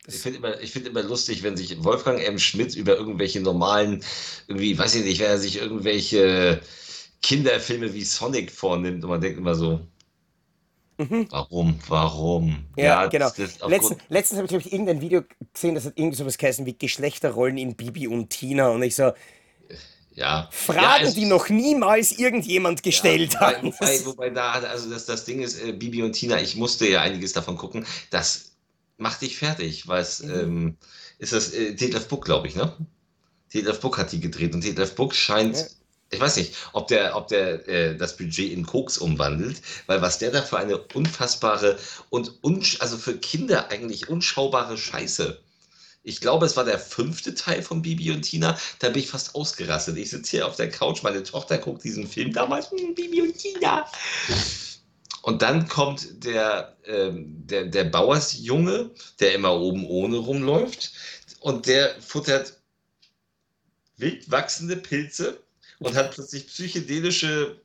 [0.08, 2.38] ich finde immer, find immer lustig, wenn sich Wolfgang M.
[2.38, 4.02] Schmidt über irgendwelche normalen,
[4.46, 6.62] irgendwie, weiß ich nicht, wenn er sich irgendwelche
[7.20, 9.80] Kinderfilme wie Sonic vornimmt und man denkt immer so,
[10.98, 11.26] Mhm.
[11.30, 11.78] Warum?
[11.88, 12.64] Warum?
[12.76, 13.30] Ja, ja genau.
[13.66, 16.76] Letzten, letztens habe ich, glaube ich, irgendein Video gesehen, das hat irgendwie sowas geheißen wie
[16.76, 18.68] Geschlechterrollen in Bibi und Tina.
[18.68, 19.12] Und ich so,
[20.18, 20.48] ja.
[20.50, 23.62] Fragen, ja, die noch niemals irgendjemand gestellt ja, wobei, hat.
[23.62, 27.02] Wobei, wobei, da, also das, das Ding ist, äh, Bibi und Tina, ich musste ja
[27.02, 28.56] einiges davon gucken, das
[28.96, 30.34] macht dich fertig, weil es mhm.
[30.34, 30.76] ähm,
[31.18, 32.76] ist das äh, Detlef Book, glaube ich, ne?
[33.54, 35.70] Detlef Book hat die gedreht und Detlef Book scheint.
[36.10, 40.18] Ich weiß nicht, ob der, ob der äh, das Budget in Koks umwandelt, weil was
[40.18, 41.78] der da für eine unfassbare
[42.10, 42.32] und
[42.80, 45.38] also für Kinder eigentlich unschaubare Scheiße.
[46.02, 48.58] Ich glaube, es war der fünfte Teil von Bibi und Tina.
[48.78, 49.98] Da bin ich fast ausgerastet.
[49.98, 53.36] Ich sitze hier auf der Couch, meine Tochter guckt diesen Film damals, hm, Bibi und
[53.36, 53.84] Tina.
[55.20, 58.90] Und dann kommt der, ähm, der, der Bauersjunge,
[59.20, 60.92] der immer oben ohne rumläuft.
[61.40, 62.54] Und der futtert
[63.98, 65.42] wild wachsende Pilze
[65.80, 67.60] und hat plötzlich psychedelische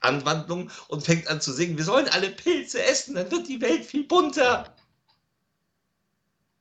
[0.00, 3.84] Anwandlungen und fängt an zu singen, wir sollen alle Pilze essen, dann wird die Welt
[3.84, 4.74] viel bunter.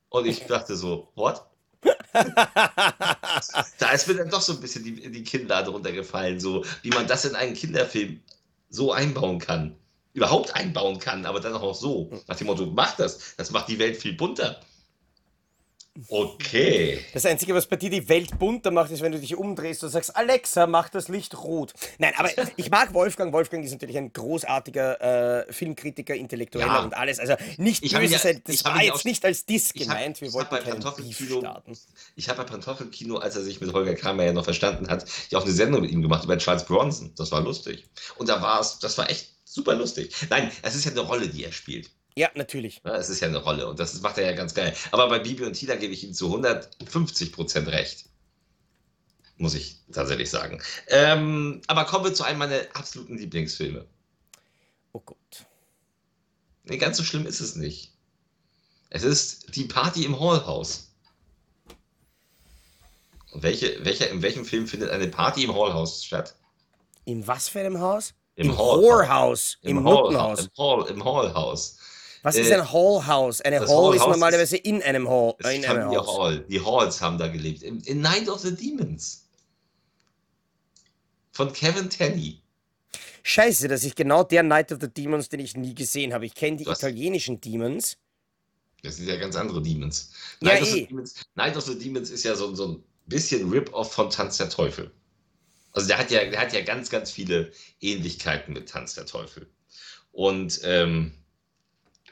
[0.09, 1.45] Und ich dachte so, what?
[3.77, 7.07] da ist mir dann doch so ein bisschen die, die Kinnlade runtergefallen, so wie man
[7.07, 8.21] das in einen Kinderfilm
[8.69, 9.75] so einbauen kann.
[10.13, 12.09] Überhaupt einbauen kann, aber dann auch so.
[12.27, 14.61] Nach dem Motto, mach das, das macht die Welt viel bunter.
[16.10, 16.99] Okay.
[17.13, 19.89] Das Einzige, was bei dir die Welt bunter macht, ist, wenn du dich umdrehst und
[19.89, 21.73] sagst, Alexa, mach das Licht rot.
[21.99, 23.31] Nein, aber ich mag Wolfgang.
[23.31, 26.84] Wolfgang ist natürlich ein großartiger äh, Filmkritiker, Intellektueller ja.
[26.84, 27.19] und alles.
[27.19, 28.41] Also nicht ich böse sein.
[28.45, 30.19] Das war jetzt nicht als Diss gemeint.
[30.19, 31.77] Wir wollten keinen Beef starten.
[32.17, 35.39] Ich habe bei Pantoffelkino, als er sich mit Holger Kramer ja noch verstanden hat, ja
[35.39, 37.13] auch eine Sendung mit ihm gemacht über Charles Bronson.
[37.15, 37.86] Das war lustig.
[38.17, 40.13] Und da war es, das war echt super lustig.
[40.29, 41.89] Nein, es ist ja eine Rolle, die er spielt.
[42.17, 42.82] Ja, natürlich.
[42.86, 44.73] Ja, es ist ja eine Rolle und das macht er ja ganz geil.
[44.91, 48.06] Aber bei Bibi und Tina gebe ich ihm zu 150 Prozent recht.
[49.38, 50.62] Muss ich tatsächlich sagen.
[50.88, 53.86] Ähm, aber kommen wir zu einem meiner absoluten Lieblingsfilme.
[54.93, 55.45] Oh Gott.
[56.63, 57.91] Nee, ganz so schlimm ist es nicht.
[58.89, 60.93] Es ist die Party im Hallhaus.
[63.34, 66.34] welche, welche, in welchem Film findet eine Party im Hallhaus statt?
[67.04, 68.13] In was für einem Haus?
[68.36, 69.58] Im, Im Hallhaus.
[69.62, 70.39] Im, Im Hallhaus.
[70.45, 71.78] Im, Hall, Im Hallhaus.
[72.25, 73.41] Was ist äh, ein Hallhouse?
[73.41, 75.35] Eine Hall, Hall ist normalerweise in einem Hall.
[75.43, 76.17] Äh, in einem Haus.
[76.17, 76.39] Hall.
[76.49, 77.61] Die Halls haben da gelebt.
[77.61, 79.27] In, in Night of the Demons.
[81.33, 82.41] Von Kevin Tenney.
[83.21, 86.25] Scheiße, das ist genau der Night of the Demons, den ich nie gesehen habe.
[86.25, 86.79] Ich kenne die Was?
[86.79, 87.95] italienischen Demons.
[88.81, 90.11] Das sind ja ganz andere Demons.
[90.39, 90.85] Night, ja, of eh.
[90.88, 91.13] Demons.
[91.35, 94.89] Night of the Demons ist ja so, so ein bisschen Rip-Off von Tanz der Teufel.
[95.73, 99.47] Also der hat ja, der hat ja ganz, ganz viele Ähnlichkeiten mit Tanz der Teufel.
[100.11, 101.11] Und ähm,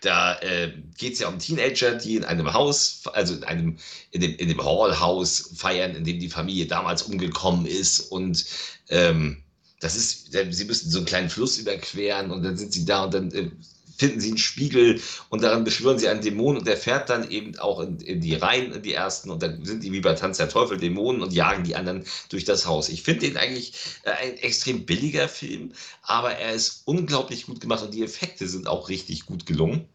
[0.04, 3.78] da äh, geht es ja um Teenager, die in einem Haus, also in einem,
[4.12, 8.00] in dem, in dem Hallhaus feiern, in dem die Familie damals umgekommen ist.
[8.00, 8.46] Und
[8.89, 9.44] ähm,
[9.80, 13.13] das ist, sie müssen so einen kleinen Fluss überqueren und dann sind sie da und
[13.13, 13.50] dann äh,
[13.98, 17.58] finden sie einen Spiegel und daran beschwören sie einen Dämon und der fährt dann eben
[17.60, 20.38] auch in, in die Reihen, in die ersten und dann sind die wie bei Tanz
[20.38, 22.89] der Teufel Dämonen und jagen die anderen durch das Haus.
[22.89, 27.84] Ich finde den eigentlich äh, ein extrem billiger Film, aber er ist unglaublich gut gemacht
[27.84, 29.88] und die Effekte sind auch richtig gut gelungen.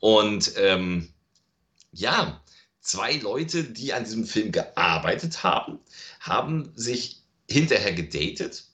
[0.00, 1.12] Und ähm,
[1.92, 2.42] ja,
[2.80, 5.78] zwei Leute, die an diesem Film gearbeitet haben,
[6.20, 8.64] haben sich hinterher gedatet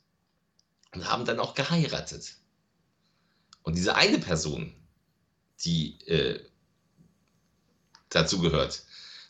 [0.94, 2.36] und haben dann auch geheiratet.
[3.62, 4.72] Und diese eine Person,
[5.64, 6.40] die äh,
[8.10, 8.84] dazu gehört,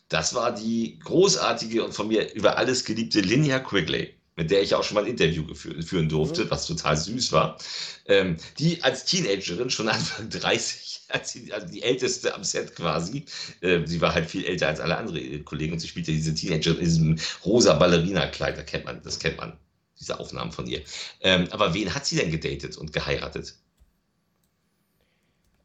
[0.09, 4.75] das war die großartige und von mir über alles geliebte Linnea Quigley mit der ich
[4.75, 6.51] auch schon mal ein Interview führen durfte, mhm.
[6.51, 7.57] was total süß war,
[8.05, 13.25] ähm, die als Teenagerin schon Anfang 30, als die, also die älteste am Set quasi,
[13.61, 16.77] äh, sie war halt viel älter als alle anderen Kollegen und sie spielte diese Teenagerin
[16.77, 19.57] in diesem rosa Ballerina-Kleid, da kennt man, das kennt man,
[19.99, 20.81] diese Aufnahmen von ihr.
[21.21, 23.55] Ähm, aber wen hat sie denn gedatet und geheiratet?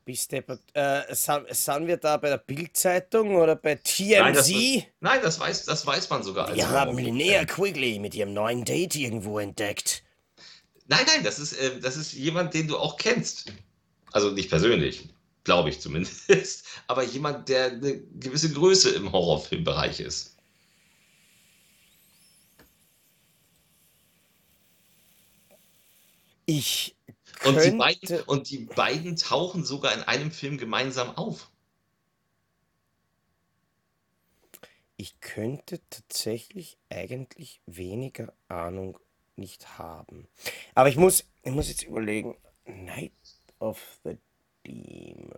[0.05, 0.37] Bist du,
[0.75, 4.11] äh, sind, wir da bei der Bildzeitung oder bei TMZ?
[4.11, 4.51] Nein, das,
[5.01, 6.53] nein, das, weiß, das weiß man sogar.
[6.55, 10.03] Wir haben Linnea Quigley mit ihrem neuen Date irgendwo entdeckt.
[10.89, 13.53] Nein, nein, das ist, äh, das ist jemand, den du auch kennst.
[14.11, 15.09] Also nicht persönlich,
[15.45, 16.67] glaube ich zumindest.
[16.87, 20.37] Aber jemand, der eine gewisse Größe im Horrorfilmbereich ist.
[26.47, 26.97] Ich
[27.45, 31.51] und die, beiden, und die beiden tauchen sogar in einem Film gemeinsam auf.
[34.97, 38.99] Ich könnte tatsächlich eigentlich weniger Ahnung
[39.35, 40.29] nicht haben.
[40.75, 42.37] Aber ich muss, ich muss jetzt überlegen.
[42.65, 43.13] Night
[43.59, 44.19] of the
[44.67, 45.33] Demons.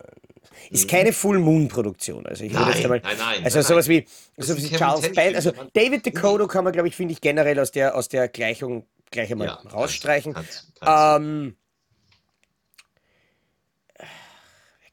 [0.71, 2.27] Ist keine Full Moon Produktion.
[2.27, 3.45] Also ich nein, jetzt einmal, nein, nein.
[3.45, 4.07] Also nein, sowas wie,
[4.37, 5.37] sowas wie Charles Band.
[5.37, 8.87] Also David Dakota kann man, glaube ich, finde ich generell aus der, aus der Gleichung
[9.11, 10.35] gleich einmal ja, rausstreichen.
[10.35, 11.57] Kannst, ähm,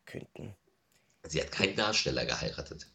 [0.06, 0.56] könnten.
[1.28, 2.88] Sie hat keinen Darsteller geheiratet.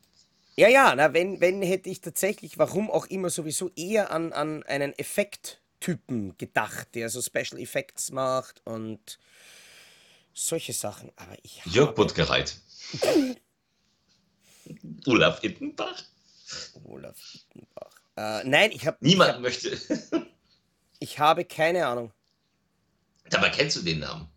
[0.56, 4.62] Ja, ja, na, wenn, wenn hätte ich tatsächlich, warum auch immer, sowieso eher an, an
[4.62, 9.18] einen Effekttypen gedacht, der so Special Effects macht und
[10.36, 11.10] solche Sachen.
[11.16, 12.56] Aber ich Jörg Buttgereit.
[15.06, 16.02] Olaf Ittenbach.
[16.84, 17.92] Olaf Ittenbach.
[18.16, 18.96] Äh, nein, ich habe.
[19.00, 20.26] Niemand ich hab, möchte.
[21.00, 22.12] ich habe keine Ahnung.
[23.30, 24.28] Dabei kennst du den Namen.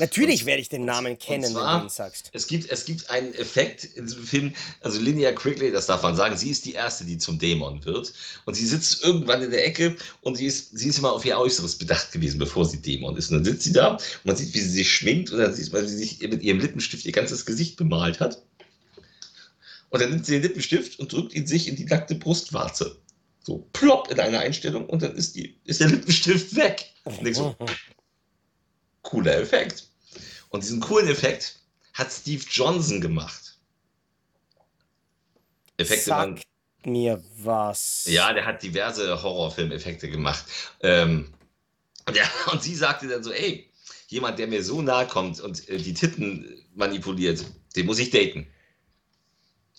[0.00, 2.30] Natürlich werde ich den Namen kennen, zwar, wenn du ihn sagst.
[2.32, 6.16] Es gibt, es gibt einen Effekt in diesem Film, also Linnea Quigley, das darf man
[6.16, 8.14] sagen, sie ist die Erste, die zum Dämon wird.
[8.46, 11.38] Und sie sitzt irgendwann in der Ecke und sie ist, sie ist immer auf ihr
[11.38, 13.30] Äußeres bedacht gewesen, bevor sie Dämon ist.
[13.30, 15.70] Und dann sitzt sie da und man sieht, wie sie sich schminkt und dann sieht
[15.70, 18.42] man, wie sie sich mit ihrem Lippenstift ihr ganzes Gesicht bemalt hat.
[19.90, 22.96] Und dann nimmt sie den Lippenstift und drückt ihn sich in die nackte Brustwarze.
[23.42, 26.86] So plopp in einer Einstellung und dann ist, die, ist der Lippenstift weg.
[27.04, 27.54] Und so,
[29.02, 29.89] cooler Effekt.
[30.50, 31.60] Und diesen coolen Effekt
[31.94, 33.58] hat Steve Johnson gemacht.
[35.76, 36.44] Effekte Sagt
[36.84, 38.04] man, mir was.
[38.06, 40.44] Ja, der hat diverse Horrorfilmeffekte gemacht.
[40.80, 41.32] Ähm,
[42.14, 43.70] ja, und sie sagte dann so, ey,
[44.08, 47.44] jemand, der mir so nahe kommt und äh, die Titten manipuliert,
[47.76, 48.46] den muss ich daten.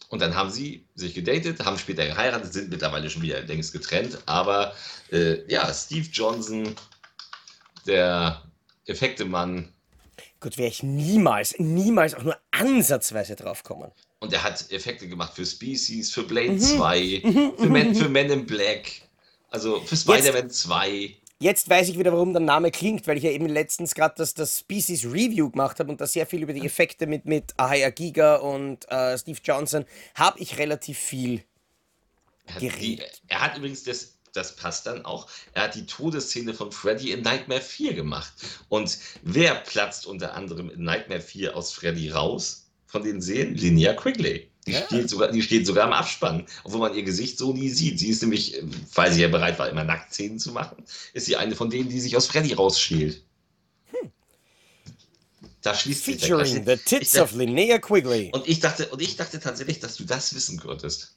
[0.10, 4.20] Und dann haben sie sich gedatet, haben später geheiratet, sind mittlerweile schon wieder längst getrennt.
[4.26, 4.76] Aber
[5.12, 6.76] äh, ja, Steve Johnson,
[7.86, 8.44] der
[8.86, 9.74] Effektemann,
[10.42, 13.92] Gott, wäre ich niemals, niemals auch nur ansatzweise drauf kommen.
[14.20, 16.60] Und er hat Effekte gemacht für Species, für Blade mhm.
[16.60, 17.54] 2, mhm.
[17.58, 18.92] für, Men, für Men in Black,
[19.50, 21.16] also für Spider-Man 2.
[21.40, 24.34] Jetzt weiß ich wieder, warum der Name klingt, weil ich ja eben letztens gerade das,
[24.34, 27.90] das Species Review gemacht habe und da sehr viel über die Effekte mit, mit Ahaya
[27.90, 31.44] Giga und äh, Steve Johnson habe ich relativ viel
[32.60, 33.22] geredet.
[33.28, 35.28] er hat übrigens das das passt dann auch.
[35.54, 38.32] Er hat die Todesszene von Freddy in Nightmare 4 gemacht.
[38.70, 43.56] Und wer platzt unter anderem in Nightmare 4 aus Freddy raus von den Serien?
[43.56, 44.50] Linnea Quigley.
[44.68, 44.86] Die, ja.
[44.86, 47.98] steht sogar, die steht sogar im Abspann, obwohl man ihr Gesicht so nie sieht.
[47.98, 48.62] Sie ist nämlich,
[48.94, 52.00] weil sie ja bereit war, immer Nacktszenen zu machen, ist sie eine von denen, die
[52.00, 53.24] sich aus Freddy rausschält.
[53.90, 54.12] Hm.
[55.62, 58.30] Da schließt Featuring sich the tits dachte, of Linnea Quigley.
[58.34, 61.16] Und ich, dachte, und ich dachte tatsächlich, dass du das wissen könntest.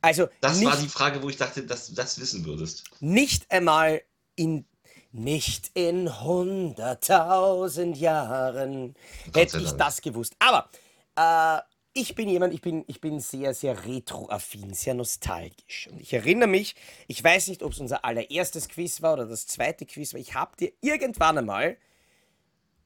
[0.00, 2.84] Also das nicht, war die Frage, wo ich dachte, dass du das wissen würdest.
[3.00, 4.02] Nicht einmal
[4.36, 4.64] in
[5.12, 8.94] nicht in hunderttausend Jahren
[9.34, 10.34] hätte ich das gewusst.
[10.38, 10.70] Aber
[11.16, 11.60] äh,
[11.94, 15.88] ich bin jemand, ich bin, ich bin sehr, sehr retroaffin, sehr nostalgisch.
[15.90, 16.74] Und ich erinnere mich,
[17.06, 20.34] ich weiß nicht, ob es unser allererstes Quiz war oder das zweite Quiz war, ich
[20.34, 21.76] habe dir irgendwann einmal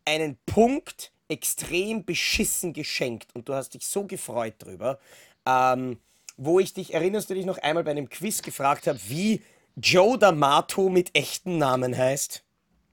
[0.04, 4.98] einen Punkt extrem beschissen geschenkt und du hast dich so gefreut drüber.
[5.44, 5.98] Ähm,
[6.36, 9.42] wo ich dich, erinnerst du dich noch einmal bei einem Quiz gefragt habe, wie
[9.76, 12.42] Joe D'Amato mit echten Namen heißt?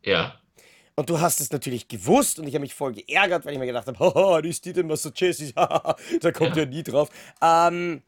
[0.04, 0.40] Ja.
[0.96, 3.66] Und du hast es natürlich gewusst und ich habe mich voll geärgert, weil ich mir
[3.66, 6.64] gedacht habe, haha, das ist die denn Massachusetts, da kommt ja.
[6.64, 7.10] ja nie drauf.
[7.42, 8.04] Ähm,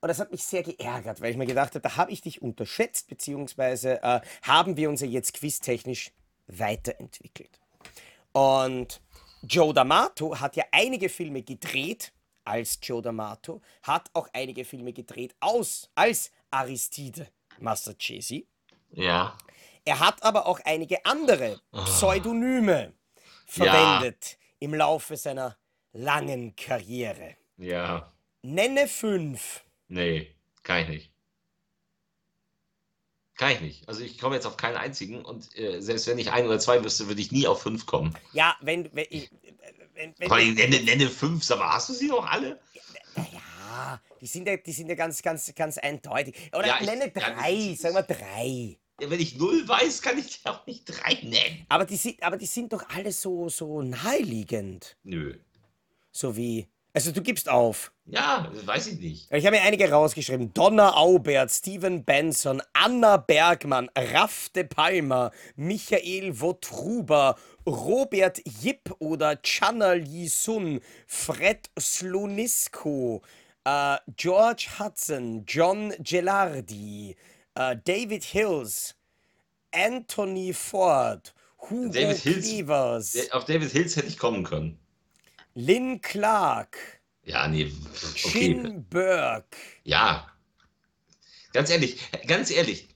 [0.00, 2.40] und das hat mich sehr geärgert, weil ich mir gedacht habe, da habe ich dich
[2.40, 6.12] unterschätzt, beziehungsweise äh, haben wir uns ja jetzt quiztechnisch
[6.46, 7.50] weiterentwickelt.
[8.32, 9.00] Und
[9.42, 12.12] Joe D'Amato hat ja einige Filme gedreht,
[12.50, 18.46] als Joe D'Amato, hat auch einige Filme gedreht aus, als Aristide Masterchesi.
[18.90, 19.36] Ja.
[19.84, 21.84] Er hat aber auch einige andere ah.
[21.84, 23.20] Pseudonyme oh.
[23.46, 24.36] verwendet ja.
[24.60, 25.56] im Laufe seiner
[25.92, 27.36] langen Karriere.
[27.56, 28.12] Ja.
[28.42, 29.64] Nenne fünf.
[29.88, 31.10] Nee, kann ich nicht.
[33.36, 33.88] Kann ich nicht.
[33.88, 36.84] Also ich komme jetzt auf keinen einzigen und äh, selbst wenn ich ein oder zwei
[36.84, 38.14] wüsste, würde ich nie auf fünf kommen.
[38.34, 39.30] Ja, wenn, wenn, ich,
[40.00, 42.58] wenn, wenn, aber ich nenne, nenne fünf, aber hast du sie noch alle?
[43.16, 46.34] Ja, die sind ja, die sind ja ganz, ganz, ganz eindeutig.
[46.52, 48.78] Oder ja, nenne drei, ja, sagen wir drei.
[49.00, 51.64] Ja, wenn ich null weiß, kann ich dir auch nicht drei nennen.
[51.68, 54.96] Aber die sind, aber die sind doch alle so, so naheliegend.
[55.04, 55.38] Nö.
[56.12, 56.68] So wie.
[56.92, 57.92] Also du gibst auf.
[58.06, 59.32] Ja, weiß ich nicht.
[59.32, 60.52] Ich habe mir einige rausgeschrieben.
[60.52, 67.36] Donna Aubert, Steven Benson, Anna Bergmann, Raff de Palma, Michael Wotruba,
[67.70, 73.22] Robert Jipp oder Channa Lee Sun, Fred Slonisko,
[73.64, 77.16] äh, George Hudson, John Gelardi,
[77.54, 78.96] äh, David Hills,
[79.72, 84.78] Anthony Ford, Hugo David Hills, Auf David Hills hätte ich kommen können.
[85.54, 86.76] Lynn Clark.
[87.24, 87.72] Ja, nee.
[87.94, 88.18] Okay.
[88.18, 89.56] Shin Burke.
[89.84, 90.26] Ja.
[91.52, 92.88] Ganz ehrlich, ganz ehrlich,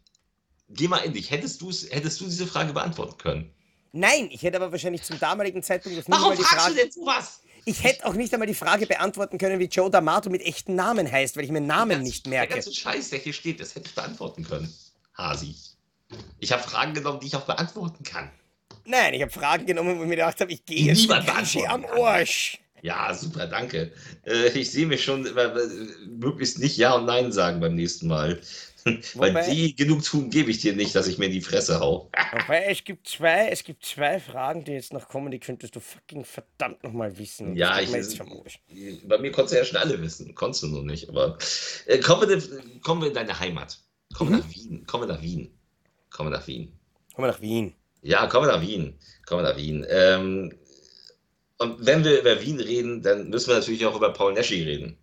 [0.69, 1.31] geh mal in dich.
[1.31, 1.61] Hättest,
[1.91, 3.54] hättest du diese Frage beantworten können?
[3.97, 6.75] Nein, ich hätte aber wahrscheinlich zum damaligen Zeitpunkt das nicht Warum mal die fragst Frage.
[6.75, 7.41] Du denn sowas?
[7.65, 11.11] Ich hätte auch nicht einmal die Frage beantworten können, wie Joe D'Amato mit echten Namen
[11.11, 12.49] heißt, weil ich mir Namen ganze, nicht merke.
[12.49, 14.75] Der ganze Scheiß, der hier steht, das hätte ich beantworten können.
[15.17, 15.55] Hasi.
[16.41, 18.33] Ich habe Fragen genommen, die ich auch beantworten kann.
[18.85, 21.87] Nein, ich habe Fragen genommen, wo ich mir gedacht habe, ich gehe jetzt mit am
[21.87, 22.59] Arsch.
[22.83, 23.93] Ja, super, danke.
[24.27, 25.51] Äh, ich sehe mich schon äh,
[26.07, 28.41] möglichst nicht Ja und Nein sagen beim nächsten Mal.
[28.85, 32.11] Wobei, Weil die Genugtuung gebe ich dir nicht, dass ich mir in die Fresse hau.
[32.33, 35.81] Wobei, es gibt zwei, es gibt zwei Fragen, die jetzt noch kommen, die könntest du
[35.81, 37.57] fucking verdammt nochmal wissen.
[37.57, 40.35] Ja, ich, bei mir konntest du ja schon alle wissen.
[40.35, 41.09] Konntest du nur nicht.
[41.09, 41.39] Aber
[41.87, 43.79] äh, kommen, wir, kommen wir in deine Heimat.
[44.13, 44.39] Kommen mhm.
[44.39, 44.87] nach Wien.
[44.87, 45.59] Kommen nach Wien.
[46.11, 46.73] Kommen nach Wien.
[47.15, 47.75] Kommen nach Wien.
[48.03, 48.99] Ja, kommen nach Wien.
[49.25, 49.87] Kommen nach Wien.
[49.89, 50.53] Ähm,
[51.59, 54.99] und wenn wir über Wien reden, dann müssen wir natürlich auch über Paul Neschi reden.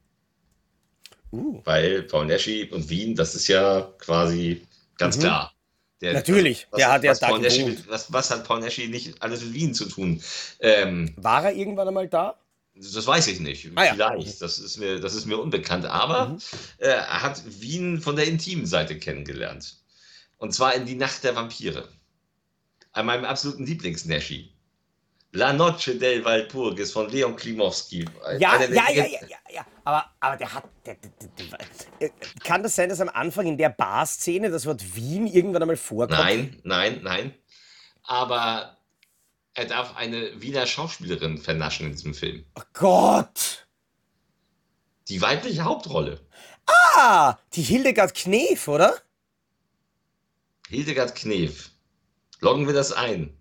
[1.31, 1.61] Uh.
[1.63, 4.65] Weil Paul Neschi und Wien, das ist ja quasi
[4.97, 5.21] ganz mhm.
[5.21, 5.53] klar.
[6.01, 9.43] Der, Natürlich, was, der hat ja da Neschi, was, was, hat Paul Neschi nicht alles
[9.43, 10.21] mit Wien zu tun?
[10.59, 12.37] Ähm, War er irgendwann einmal da?
[12.73, 13.69] Das weiß ich nicht.
[13.75, 14.27] Ah, Vielleicht.
[14.27, 14.33] Ja.
[14.39, 15.85] Das, ist mir, das ist mir unbekannt.
[15.85, 16.39] Aber mhm.
[16.77, 19.75] äh, er hat Wien von der intimen Seite kennengelernt.
[20.37, 21.87] Und zwar in die Nacht der Vampire.
[22.93, 24.50] An meinem absoluten Lieblings-Neschi.
[25.33, 28.05] La Noche del Walpurgis von Leon Klimowski.
[28.37, 30.65] Ja, ja, ja, ja, ja, ja, aber, aber der hat.
[30.85, 31.59] Der, der,
[31.99, 32.09] der,
[32.43, 36.19] kann das sein, dass am Anfang in der Bar-Szene das Wort Wien irgendwann einmal vorkommt?
[36.19, 37.33] Nein, nein, nein.
[38.03, 38.77] Aber
[39.53, 42.45] er darf eine Wiener Schauspielerin vernaschen in diesem Film.
[42.55, 43.67] Oh Gott!
[45.07, 46.19] Die weibliche Hauptrolle.
[46.65, 48.97] Ah, die Hildegard Knef, oder?
[50.67, 51.71] Hildegard Knef.
[52.41, 53.37] Loggen wir das ein.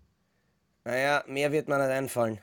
[0.83, 2.39] Naja, mehr wird mir nicht einfallen.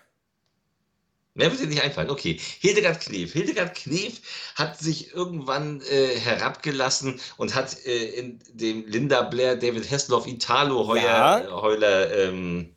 [1.35, 2.11] Mehr wird dir nicht einfallen.
[2.11, 2.41] Okay.
[2.61, 3.33] Hildegard Knef.
[3.33, 4.21] Hildegard Knef
[4.57, 10.89] hat sich irgendwann äh, herabgelassen und hat äh, in dem Linda Blair, David Hasselhoff, Italo
[10.89, 11.39] Heuer, ja.
[11.41, 12.75] Äh, Heuler, ähm,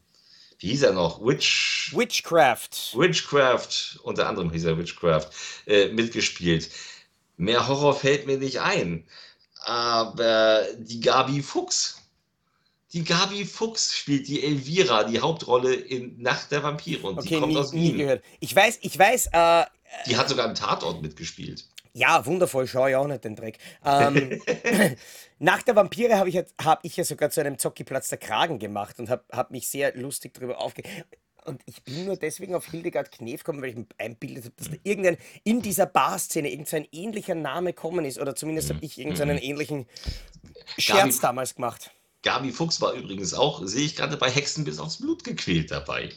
[0.59, 1.25] wie hieß er noch?
[1.25, 2.93] Witch, Witchcraft.
[2.93, 5.29] Witchcraft, unter anderem hieß er Witchcraft,
[5.65, 6.69] äh, mitgespielt.
[7.37, 9.07] Mehr Horror fällt mir nicht ein.
[9.63, 12.00] Aber die Gabi Fuchs
[12.93, 17.07] die Gabi Fuchs spielt die Elvira, die Hauptrolle in Nacht der Vampire.
[17.07, 17.81] Und okay, die kommt nie, aus Wien.
[17.81, 18.23] Nie gehört.
[18.39, 19.27] Ich weiß, ich weiß.
[19.31, 19.65] Äh,
[20.07, 21.65] die hat sogar im Tatort mitgespielt.
[21.93, 23.57] Ja, wundervoll, schau ich auch nicht den Dreck.
[23.85, 24.41] Ähm,
[25.39, 28.99] nach der Vampire habe ich, hab ich ja sogar zu einem Zocki-Platz der Kragen gemacht
[28.99, 30.83] und habe hab mich sehr lustig darüber aufge...
[31.43, 34.69] Und ich bin nur deswegen auf Hildegard Knef gekommen, weil ich mir einbildet habe, dass
[34.69, 38.19] da irgendein in dieser Bar-Szene irgendein ähnlicher Name kommen ist.
[38.19, 39.43] Oder zumindest habe ich irgendeinen mhm.
[39.43, 39.87] ähnlichen
[40.77, 41.89] Scherz damals gemacht.
[42.23, 46.11] Gabi Fuchs war übrigens auch, sehe ich gerade, bei Hexen bis aufs Blut gequält dabei.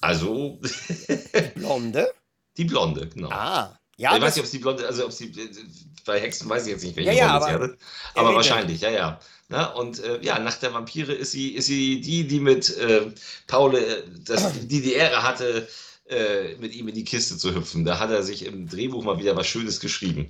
[0.00, 0.60] Also.
[0.62, 2.12] Die Blonde?
[2.56, 3.30] Die Blonde, genau.
[3.30, 3.78] Ah.
[3.96, 5.32] Ja, ich weiß nicht, ob es die Blonde, also ob sie
[6.04, 7.78] bei Hexen weiß ich jetzt nicht, welche ja, ja, aber, sie hatte.
[8.14, 9.20] Aber ja, wahrscheinlich, ja, ja.
[9.48, 13.12] Na, und äh, ja, nach der Vampire ist sie, ist sie die, die mit äh,
[13.46, 15.68] Paul, äh, das, die die Ehre hatte,
[16.08, 17.84] äh, mit ihm in die Kiste zu hüpfen.
[17.84, 20.28] Da hat er sich im Drehbuch mal wieder was Schönes geschrieben.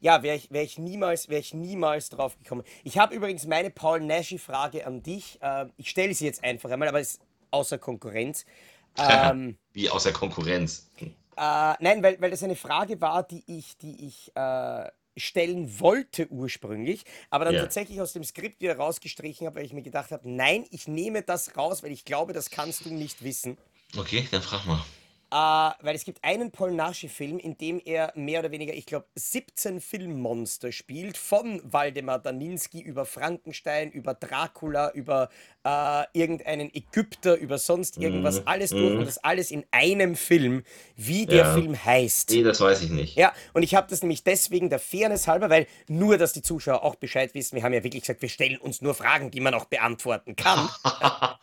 [0.00, 2.62] Ja, wäre ich, wär ich, niemals, wär ich niemals drauf gekommen.
[2.84, 5.38] Ich habe übrigens meine Paul Nashi-Frage an dich.
[5.42, 7.20] Äh, ich stelle sie jetzt einfach einmal, aber es ist
[7.50, 8.44] außer Konkurrenz.
[9.00, 10.90] Ähm, Wie außer Konkurrenz?
[11.00, 16.26] Äh, nein, weil, weil das eine Frage war, die ich, die ich äh, stellen wollte
[16.30, 17.60] ursprünglich, aber dann ja.
[17.60, 21.22] tatsächlich aus dem Skript wieder rausgestrichen habe, weil ich mir gedacht habe, nein, ich nehme
[21.22, 23.56] das raus, weil ich glaube, das kannst du nicht wissen.
[23.96, 24.84] Okay, dann frag mal.
[25.30, 29.06] Äh, weil es gibt einen Paul Naschy-Film, in dem er mehr oder weniger, ich glaube,
[29.14, 35.28] 17 Filmmonster spielt, von Waldemar Daninski über Frankenstein, über Dracula, über
[35.64, 38.42] äh, irgendeinen Ägypter, über sonst irgendwas, mhm.
[38.46, 39.00] alles durch mhm.
[39.00, 40.62] und das alles in einem Film,
[40.96, 41.54] wie der ja.
[41.54, 42.30] Film heißt.
[42.30, 43.14] Nee, das weiß ich nicht.
[43.14, 46.82] Ja, und ich habe das nämlich deswegen der Fairness halber, weil nur, dass die Zuschauer
[46.84, 49.52] auch Bescheid wissen, wir haben ja wirklich gesagt, wir stellen uns nur Fragen, die man
[49.52, 50.70] auch beantworten kann.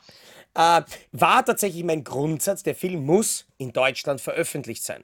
[0.56, 0.82] äh,
[1.12, 5.03] war tatsächlich mein Grundsatz, der Film muss in Deutschland veröffentlicht sein.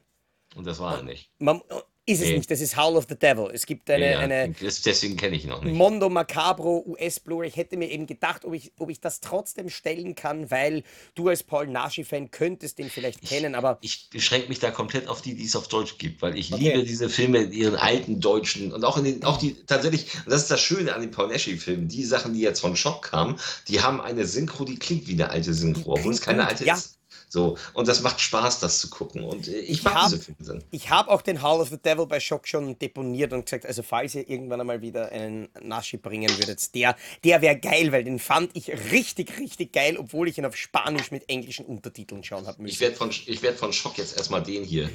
[0.56, 1.30] Und das war er nicht.
[1.40, 1.62] Man,
[2.08, 2.38] ist es nee.
[2.38, 3.52] nicht, das ist Howl of the Devil.
[3.54, 4.12] Es gibt eine.
[4.12, 5.76] Ja, eine deswegen kenne ich noch nicht.
[5.76, 7.44] Mondo Macabro US Blu.
[7.44, 10.84] Ich hätte mir eben gedacht, ob ich, ob ich das trotzdem stellen kann, weil
[11.14, 13.78] du als Paul Nashi-Fan könntest den vielleicht kennen, aber.
[13.82, 16.72] Ich beschränke mich da komplett auf die, die es auf Deutsch gibt, weil ich okay.
[16.72, 20.32] liebe diese Filme in ihren alten deutschen und auch in den, auch die tatsächlich, und
[20.32, 23.40] das ist das Schöne an den Paul Nashi-Filmen, die Sachen, die jetzt von Schock kamen,
[23.68, 26.74] die haben eine Synchro, die klingt wie eine alte Synchro, obwohl es keine alte ja.
[26.74, 26.98] ist.
[27.32, 29.24] So, und das macht Spaß, das zu gucken.
[29.24, 30.62] Und ich, ich mag hab, diese Filme.
[30.70, 33.84] Ich habe auch den Hall of the Devil bei Shock schon deponiert und gesagt, also
[33.84, 38.20] falls ihr irgendwann einmal wieder einen Naschi bringen würdet, der, der wäre geil, weil den
[38.20, 42.62] fand ich richtig, richtig geil, obwohl ich ihn auf Spanisch mit englischen Untertiteln schauen habe
[42.62, 42.74] müssen.
[42.74, 44.90] Ich werde von, werd von Schock jetzt erstmal den hier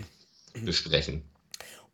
[0.63, 1.23] besprechen.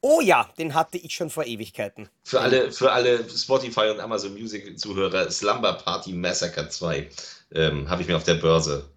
[0.00, 2.08] Oh ja, den hatte ich schon vor Ewigkeiten.
[2.24, 7.08] Für alle, für alle Spotify und Amazon Music Zuhörer, Slumber Party Massacre 2
[7.54, 8.91] ähm, habe ich mir auf der Börse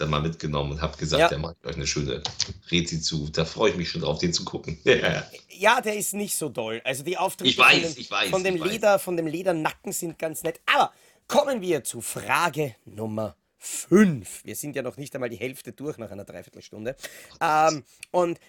[0.00, 1.28] dann mal mitgenommen und habe gesagt, ja.
[1.28, 2.22] der macht euch eine schöne
[2.70, 3.28] Rezi zu.
[3.30, 4.78] Da freue ich mich schon drauf, den zu gucken.
[5.48, 6.80] ja, der ist nicht so doll.
[6.84, 9.02] Also die Auftritte ich weiß, von, dem, ich weiß, von dem Leder, weiß.
[9.02, 10.60] von dem Ledernacken sind ganz nett.
[10.66, 10.92] Aber
[11.28, 14.44] kommen wir zu Frage Nummer 5.
[14.44, 16.96] Wir sind ja noch nicht einmal die Hälfte durch nach einer Dreiviertelstunde.
[17.40, 18.40] Ähm, und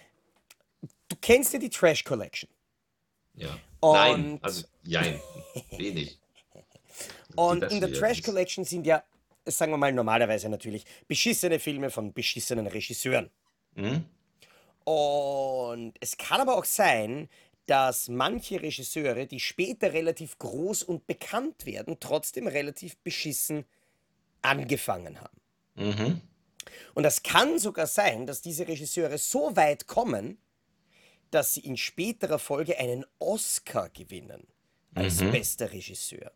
[1.08, 2.48] du kennst ja die Trash Collection.
[3.34, 3.58] Ja.
[3.80, 5.20] Und Nein, also jein,
[5.76, 6.18] wenig.
[7.34, 9.02] Und in der Trash Collection sind ja
[9.46, 13.30] sagen wir mal normalerweise natürlich, beschissene Filme von beschissenen Regisseuren.
[13.74, 14.04] Mhm.
[14.84, 17.28] Und es kann aber auch sein,
[17.66, 23.64] dass manche Regisseure, die später relativ groß und bekannt werden, trotzdem relativ beschissen
[24.42, 25.40] angefangen haben.
[25.76, 26.20] Mhm.
[26.94, 30.38] Und das kann sogar sein, dass diese Regisseure so weit kommen,
[31.30, 34.46] dass sie in späterer Folge einen Oscar gewinnen
[34.94, 35.32] als mhm.
[35.32, 36.32] bester Regisseur.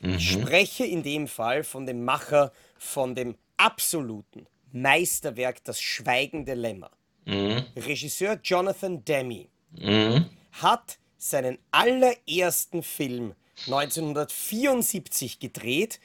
[0.00, 0.14] Mhm.
[0.14, 6.90] Ich spreche in dem Fall von dem Macher von dem absoluten Meisterwerk Das Schweigende Lämmer.
[7.24, 7.64] Mhm.
[7.76, 10.26] Regisseur Jonathan Demme mhm.
[10.52, 13.34] hat seinen allerersten Film
[13.66, 16.00] 1974 gedreht,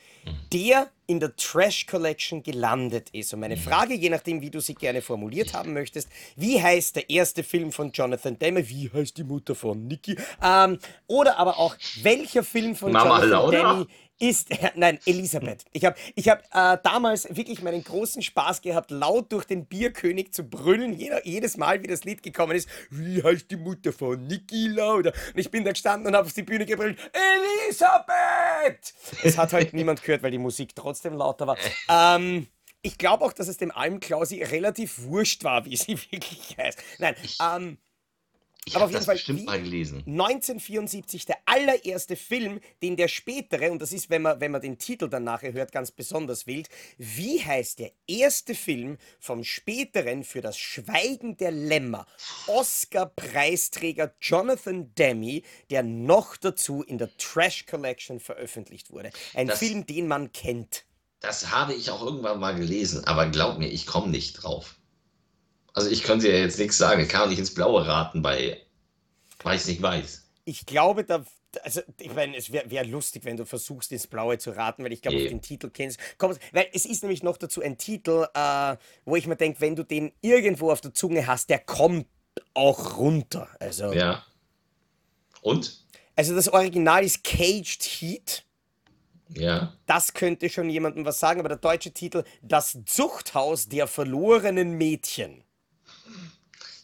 [0.51, 3.33] der in der Trash Collection gelandet ist.
[3.35, 7.07] Und meine Frage, je nachdem, wie du sie gerne formuliert haben möchtest, wie heißt der
[7.07, 8.67] erste Film von Jonathan Demme?
[8.67, 10.17] Wie heißt die Mutter von Nicky?
[10.41, 13.87] Ähm, oder aber auch, welcher Film von Mama Jonathan Demme
[14.23, 15.65] ist, nein, Elisabeth.
[15.73, 20.33] Ich habe ich hab, äh, damals wirklich meinen großen Spaß gehabt, laut durch den Bierkönig
[20.33, 22.69] zu brüllen, jeder, jedes Mal, wie das Lied gekommen ist.
[22.89, 25.11] Wie heißt die Mutter von Niki Lauda?
[25.11, 26.97] Und ich bin da gestanden und habe auf die Bühne gebrüllt,
[27.67, 28.93] Elisabeth!
[29.23, 31.57] Das hat halt niemand gehört, weil die Musik trotzdem lauter war.
[31.89, 32.47] Ähm,
[32.81, 36.79] ich glaube auch, dass es dem Almklausi relativ wurscht war, wie sie wirklich heißt.
[36.99, 37.77] Nein, ähm,
[38.65, 40.03] ich habe das Fall, bestimmt mal gelesen.
[40.07, 44.77] 1974 der allererste Film, den der spätere, und das ist, wenn man, wenn man den
[44.77, 46.69] Titel dann nachher hört, ganz besonders wild.
[46.97, 52.05] Wie heißt der erste Film vom späteren für das Schweigen der Lämmer
[52.47, 59.11] Oscar-Preisträger Jonathan Demme, der noch dazu in der Trash Collection veröffentlicht wurde?
[59.33, 60.85] Ein das, Film, den man kennt.
[61.23, 64.75] Das habe ich auch irgendwann mal gelesen, aber glaub mir, ich komme nicht drauf.
[65.71, 67.01] Also ich könnte ja jetzt nichts sagen.
[67.01, 68.61] Ich kann auch nicht ins Blaue raten bei
[69.41, 70.27] weiß nicht weiß.
[70.43, 71.23] Ich glaube, da,
[71.63, 74.91] also ich meine, es wäre wär lustig, wenn du versuchst, ins Blaue zu raten, weil
[74.91, 75.29] ich glaube, yeah.
[75.29, 75.97] den Titel kennst.
[76.17, 79.77] Komm, weil es ist nämlich noch dazu ein Titel, äh, wo ich mir denke, wenn
[79.77, 82.05] du den irgendwo auf der Zunge hast, der kommt
[82.53, 83.47] auch runter.
[83.61, 84.25] Also, ja.
[85.41, 85.85] Und?
[86.17, 88.43] Also das Original ist Caged Heat.
[89.29, 89.73] Ja.
[89.85, 95.43] Das könnte schon jemandem was sagen, aber der deutsche Titel Das Zuchthaus der verlorenen Mädchen.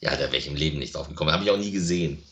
[0.01, 1.31] Ja, da wäre ich im Leben nicht drauf gekommen.
[1.31, 2.23] Habe ich auch nie gesehen.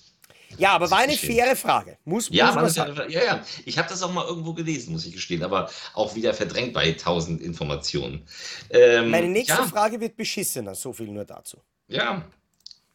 [0.58, 1.98] Ja, aber war eine faire Frage.
[2.06, 3.46] Muss, ja, muss ja, ja, ja.
[3.66, 6.94] Ich habe das auch mal irgendwo gelesen, muss ich gestehen, aber auch wieder verdrängt bei
[6.94, 8.26] tausend Informationen.
[8.70, 9.68] Ähm, Meine nächste ja.
[9.68, 11.58] Frage wird beschissener, so viel nur dazu.
[11.88, 12.26] Ja.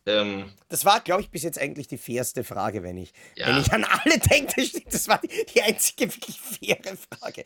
[0.04, 3.48] Ähm, das war, glaube ich, bis jetzt eigentlich die fairste Frage, wenn ich, ja.
[3.48, 4.62] wenn ich an alle denke.
[4.90, 7.44] Das war die, die einzige wirklich faire Frage.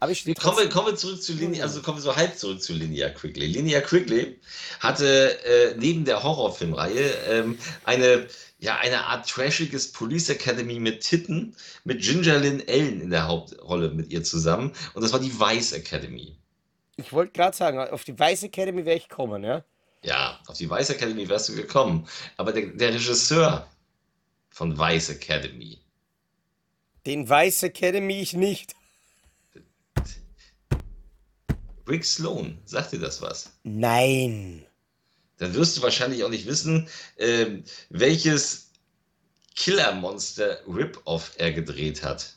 [0.00, 2.72] Aber ich kommen, kommen wir zurück zu Linear, also kommen wir so halb zurück zu
[2.72, 3.46] Linear Quickly.
[3.46, 4.38] Linear Quickly
[4.80, 8.26] hatte äh, neben der Horrorfilmreihe ähm, eine
[8.60, 11.54] ja, eine Art trashiges Police Academy mit Titten,
[11.84, 14.72] mit Ginger Lynn Ellen in der Hauptrolle mit ihr zusammen.
[14.94, 16.36] Und das war die Vice Academy.
[16.96, 19.64] Ich wollte gerade sagen, auf die Vice Academy wäre ich kommen, ja?
[20.02, 22.08] Ja, auf die Vice Academy wärst du gekommen.
[22.36, 23.68] Aber der, der Regisseur
[24.50, 25.78] von Vice Academy.
[27.06, 28.74] Den Vice Academy ich nicht.
[31.86, 33.58] Rick Sloan, sagt dir das was?
[33.62, 34.68] Nein
[35.38, 38.70] dann wirst du wahrscheinlich auch nicht wissen, äh, welches
[39.54, 42.34] Killer-Monster Rip-Off er gedreht hat.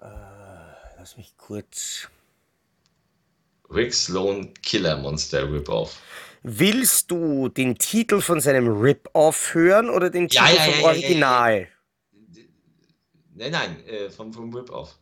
[0.00, 0.04] Uh,
[0.98, 2.08] lass mich kurz.
[3.70, 6.00] Rick Sloan Killer Monster Rip-Off.
[6.42, 10.86] Willst du den Titel von seinem Rip-Off hören oder den Titel ja, ja, vom ja,
[10.86, 11.68] Original?
[13.34, 14.96] Nein, nein, äh, vom, vom Rip-Off.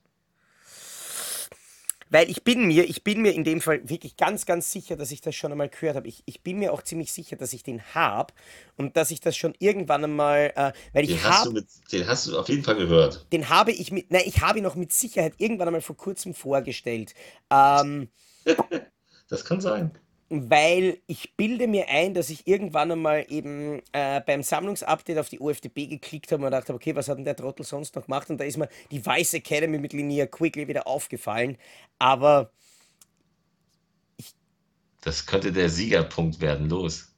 [2.10, 5.10] Weil ich bin mir, ich bin mir in dem Fall wirklich ganz, ganz sicher, dass
[5.10, 6.06] ich das schon einmal gehört habe.
[6.06, 8.32] Ich, ich bin mir auch ziemlich sicher, dass ich den habe
[8.76, 11.64] und dass ich das schon irgendwann einmal, äh, weil den ich habe.
[11.90, 13.26] Den hast du auf jeden Fall gehört.
[13.32, 16.34] Den habe ich mit, nein, ich habe ihn noch mit Sicherheit irgendwann einmal vor kurzem
[16.34, 17.14] vorgestellt.
[17.50, 18.08] Ähm,
[19.28, 19.90] das kann sein
[20.30, 25.40] weil ich bilde mir ein, dass ich irgendwann einmal eben äh, beim Sammlungsupdate auf die
[25.40, 28.30] OFDB geklickt habe und gedacht habe, okay, was hat denn der Trottel sonst noch gemacht?
[28.30, 31.58] Und da ist mir die Vice Academy mit Linnea Quigley wieder aufgefallen.
[31.98, 32.50] Aber
[34.16, 34.34] ich.
[35.02, 37.14] Das könnte der Siegerpunkt werden, los.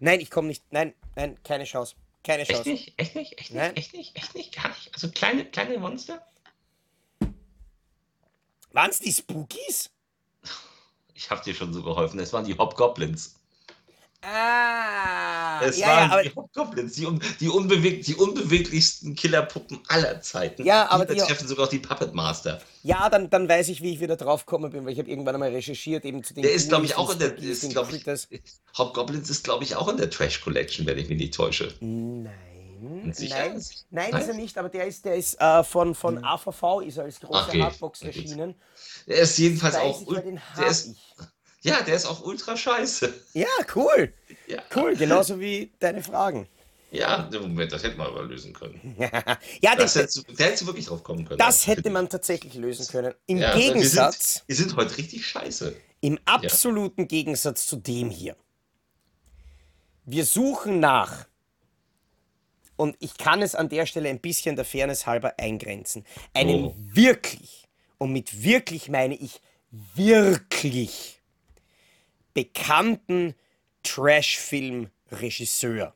[0.00, 0.64] Nein, ich komme nicht.
[0.70, 1.96] Nein, nein, keine Chance.
[2.22, 2.60] Keine Chance.
[2.60, 2.94] Echt nicht?
[2.98, 3.32] Echt nicht?
[3.38, 3.54] Echt nicht?
[3.54, 3.76] Nein?
[3.76, 4.16] Echt nicht?
[4.16, 4.54] Echt nicht?
[4.54, 4.90] Gar nicht?
[4.94, 6.24] Also kleine, kleine Monster?
[8.72, 9.90] Waren es die Spookies?
[11.16, 12.20] Ich habe dir schon so geholfen.
[12.20, 13.34] Es waren die Hobgoblins.
[14.22, 17.06] Ah, es ja, waren ja, die Hobgoblins, die,
[17.38, 20.64] die, unbeweg, die unbeweglichsten Killerpuppen aller Zeiten.
[20.64, 22.60] Ja, aber die treffen sogar auch die Puppet Master.
[22.82, 25.36] Ja, dann, dann weiß ich, wie ich wieder drauf gekommen bin, weil ich habe irgendwann
[25.36, 26.42] einmal recherchiert eben zu den.
[26.42, 27.38] Der ist, glaube ich, auch in der.
[27.38, 28.42] Ist, ich,
[28.76, 31.72] Hobgoblins ist, glaube ich, auch in der Trash Collection, wenn ich mich nicht täusche.
[31.80, 32.55] Nein.
[32.80, 36.24] Nein, nein, nein, ist er nicht, aber der ist, der ist äh, von, von hm.
[36.24, 37.62] AVV ist er als große okay.
[37.62, 38.54] Hardbox erschienen.
[39.06, 40.02] Er ist jedenfalls auch.
[40.56, 40.94] der ist,
[41.62, 43.12] Ja, der ist auch ultra scheiße.
[43.34, 44.12] Ja, cool.
[44.46, 44.62] Ja.
[44.74, 46.48] Cool, genauso wie deine Fragen.
[46.90, 48.96] Ja, Moment, das hätte man aber lösen können.
[49.60, 51.38] ja, das den, hättest, da hättest du wirklich drauf kommen können.
[51.38, 53.12] Das hätte man tatsächlich lösen können.
[53.26, 54.44] Im ja, Gegensatz.
[54.46, 55.76] Wir sind, wir sind, heute richtig scheiße.
[56.00, 57.06] Im absoluten ja.
[57.06, 58.36] Gegensatz zu dem hier.
[60.04, 61.26] Wir suchen nach,
[62.76, 66.04] und ich kann es an der Stelle ein bisschen der Fairness halber eingrenzen,
[66.34, 66.74] einen oh.
[66.76, 67.68] wirklich,
[67.98, 71.20] und mit wirklich meine ich wirklich
[72.34, 73.34] bekannten
[73.82, 75.94] Trash-Film-Regisseur.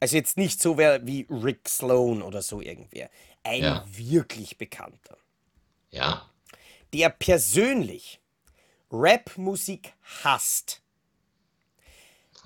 [0.00, 3.10] Also jetzt nicht so wer wie Rick Sloan oder so irgendwer.
[3.42, 3.84] Ein ja.
[3.86, 5.16] wirklich bekannter.
[5.90, 6.30] Ja.
[6.92, 8.20] Der persönlich
[8.92, 10.82] Rap-Musik hasst.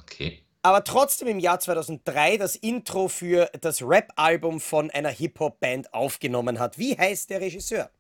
[0.01, 0.43] Okay.
[0.69, 6.77] Aber trotzdem im Jahr 2003 das Intro für das Rap-Album von einer Hip-Hop-Band aufgenommen hat.
[6.77, 7.91] Wie heißt der Regisseur?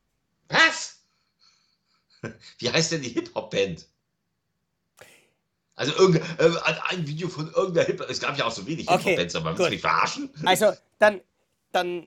[0.50, 0.98] Was?
[2.58, 3.86] Wie heißt denn die Hip-Hop-Band?
[5.76, 6.50] Also irgend, äh,
[6.90, 9.66] ein Video von irgendeiner Hip Es gab ja auch so wenig okay, Hip-Hop-Bands, aber willst
[9.66, 10.30] du mich verarschen?
[10.44, 11.22] Also, dann,
[11.72, 12.06] dann.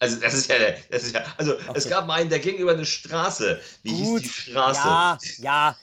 [0.00, 0.56] Also, das ist ja,
[0.90, 1.72] das ist ja also, okay.
[1.74, 3.60] es gab mal einen, der ging über eine Straße.
[3.84, 4.80] Wie Gut, hieß die Straße?
[4.80, 5.76] Ja, ja.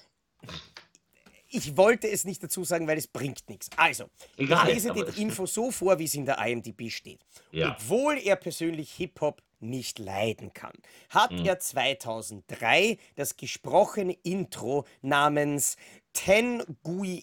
[1.50, 3.70] Ich wollte es nicht dazu sagen, weil es bringt nichts.
[3.76, 7.20] Also, Egal, ich lese die Info so vor, wie es in der IMDb steht.
[7.52, 7.72] Ja.
[7.72, 10.74] Obwohl er persönlich Hip-Hop nicht leiden kann,
[11.10, 11.46] hat mhm.
[11.46, 15.78] er 2003 das gesprochene Intro namens
[16.14, 16.64] Ten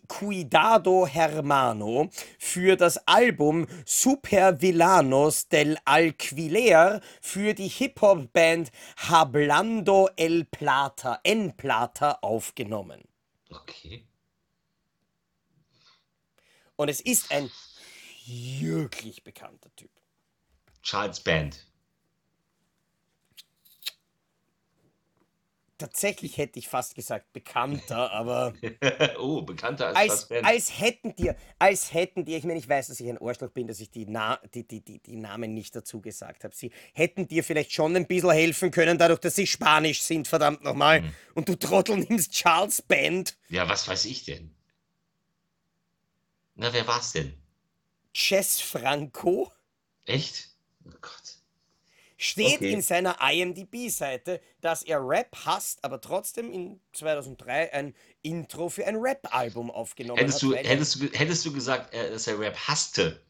[0.06, 8.70] Cuidado Hermano für das Album Super Villanos del Alquiler für die Hip-Hop-Band
[9.08, 13.02] Hablando El Plata, En Plata aufgenommen.
[13.50, 14.04] Okay.
[16.76, 17.50] Und es ist ein
[18.26, 19.90] wirklich bekannter Typ.
[20.82, 21.66] Charles Band.
[25.78, 28.54] tatsächlich hätte ich fast gesagt bekannter, aber.
[29.18, 33.00] oh, bekannter als, als, als hätten dir, als hätten dir, ich meine, ich weiß, dass
[33.00, 36.00] ich ein Arschloch bin, dass ich die, Na die, die, die, die Namen nicht dazu
[36.00, 36.54] gesagt habe.
[36.54, 40.62] Sie hätten dir vielleicht schon ein bisschen helfen können, dadurch, dass sie Spanisch sind, verdammt
[40.62, 41.02] nochmal.
[41.02, 41.12] Hm.
[41.34, 43.36] Und du Trottel nimmst Charles Band.
[43.48, 44.53] Ja, was weiß ich denn?
[46.54, 47.34] Na, wer war's denn?
[48.14, 49.50] Jess Franco.
[50.06, 50.50] Echt?
[50.86, 51.34] Oh Gott
[52.24, 52.72] steht okay.
[52.72, 58.96] in seiner IMDb-Seite, dass er Rap hasst, aber trotzdem in 2003 ein Intro für ein
[58.96, 60.50] Rap-Album aufgenommen hättest hat.
[60.50, 63.20] Du, hättest, du, hättest du gesagt, dass er Rap hasste,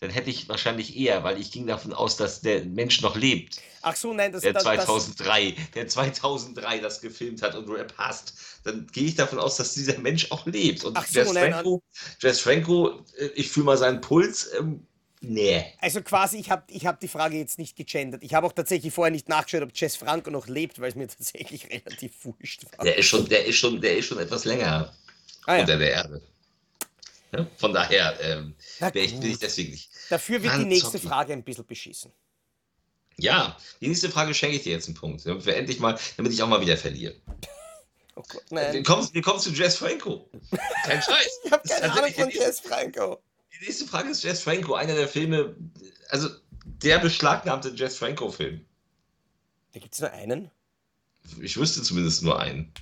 [0.00, 3.60] dann hätte ich wahrscheinlich eher, weil ich ging davon aus, dass der Mensch noch lebt.
[3.82, 8.34] Ach so, nein, das der das, 2003, der 2003 das gefilmt hat und Rap hasst,
[8.64, 10.84] dann gehe ich davon aus, dass dieser Mensch auch lebt.
[10.84, 11.82] Und Ach so, Jess nein, Franco,
[12.20, 14.50] Jess Franco, äh, ich fühle mal seinen Puls.
[14.58, 14.86] Ähm,
[15.22, 15.66] Nee.
[15.80, 18.22] Also quasi, ich habe ich hab die Frage jetzt nicht gegendert.
[18.24, 21.08] Ich habe auch tatsächlich vorher nicht nachgeschaut, ob Jess Franco noch lebt, weil es mir
[21.18, 22.86] tatsächlich relativ wurscht war.
[22.86, 24.94] Der ist schon, der ist schon, der ist schon etwas länger
[25.44, 25.60] ah, ja.
[25.60, 26.22] unter der Erde.
[27.56, 28.54] Von daher ähm,
[28.94, 29.90] ich, bin ich deswegen nicht.
[30.08, 31.06] Dafür wird Mann, die nächste Zocki.
[31.06, 32.12] Frage ein bisschen beschissen.
[33.16, 35.24] Ja, die nächste Frage schenke ich dir jetzt einen Punkt.
[35.26, 37.14] Damit wir endlich mal, damit ich auch mal wieder verliere.
[38.16, 38.74] Oh Gott, nein.
[38.74, 40.28] Wir kommen, wir kommen zu Jess Franco.
[40.84, 41.40] Kein Scheiß.
[41.44, 43.22] ich habe keine Ahnung von Jess Franco.
[43.54, 45.56] Die nächste Frage ist Jess Franco, einer der Filme,
[46.08, 46.28] also
[46.64, 48.66] der beschlagnahmte Jess Franco-Film.
[49.72, 50.50] Da gibt es nur einen?
[51.40, 52.74] Ich wüsste zumindest nur einen.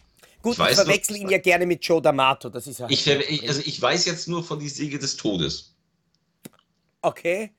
[0.43, 2.49] Gut, ich, ich verwechsel ihn ja gerne mit Joe D'Amato.
[2.49, 5.75] Das ist ja ich, ich, also ich weiß jetzt nur von die Säge des Todes.
[7.03, 7.55] Okay.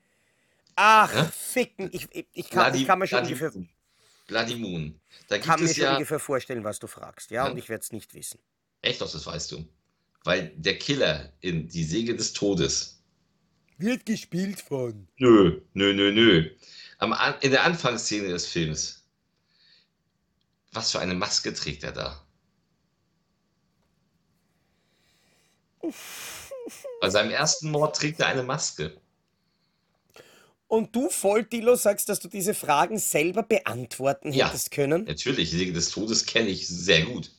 [0.76, 1.24] Ach, ja?
[1.24, 1.90] ficken.
[1.92, 3.62] Ich, ich, kann, Bloody, ich kann mir schon Bloody, ungefähr.
[4.26, 5.00] Bloody Moon.
[5.28, 7.50] Da kann mir schon ja, ungefähr vorstellen, was du fragst, ja, ja.
[7.50, 8.40] und ich werde es nicht wissen.
[8.80, 9.68] Echt doch, das weißt du.
[10.24, 13.02] Weil der Killer in Die Säge des Todes
[13.78, 15.08] wird gespielt von.
[15.18, 16.50] Nö, nö, nö, nö.
[16.98, 19.04] Am, in der Anfangsszene des Films.
[20.72, 22.24] Was für eine Maske trägt er da?
[27.00, 28.96] Bei seinem ersten Mord trägt er eine Maske.
[30.68, 35.04] Und du, Voltilo, sagst, dass du diese Fragen selber beantworten ja, hättest können?
[35.04, 37.32] Natürlich, die Säge des Todes kenne ich sehr gut.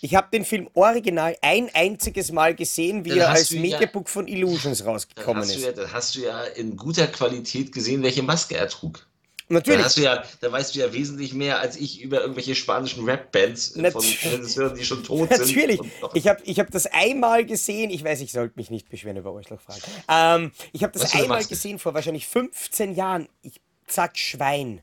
[0.00, 4.12] Ich habe den Film original ein einziges Mal gesehen, wie dann er als Mediabook ja,
[4.12, 5.56] von Illusions rausgekommen ist.
[5.56, 9.06] Ja, dann hast du ja in guter Qualität gesehen, welche Maske er trug.
[9.48, 9.80] Natürlich.
[9.80, 13.04] Da, hast du ja, da weißt du ja wesentlich mehr als ich über irgendwelche spanischen
[13.04, 15.78] Rap-Bands von Regisseuren, die schon tot Natürlich.
[15.78, 16.00] sind.
[16.00, 16.08] Natürlich.
[16.14, 17.90] Ich habe ich hab das einmal gesehen.
[17.90, 19.82] Ich weiß, ich sollte mich nicht beschweren über euch fragen.
[20.08, 23.28] Ähm, ich habe das einmal gesehen vor wahrscheinlich 15 Jahren.
[23.42, 24.80] Ich sag Schwein.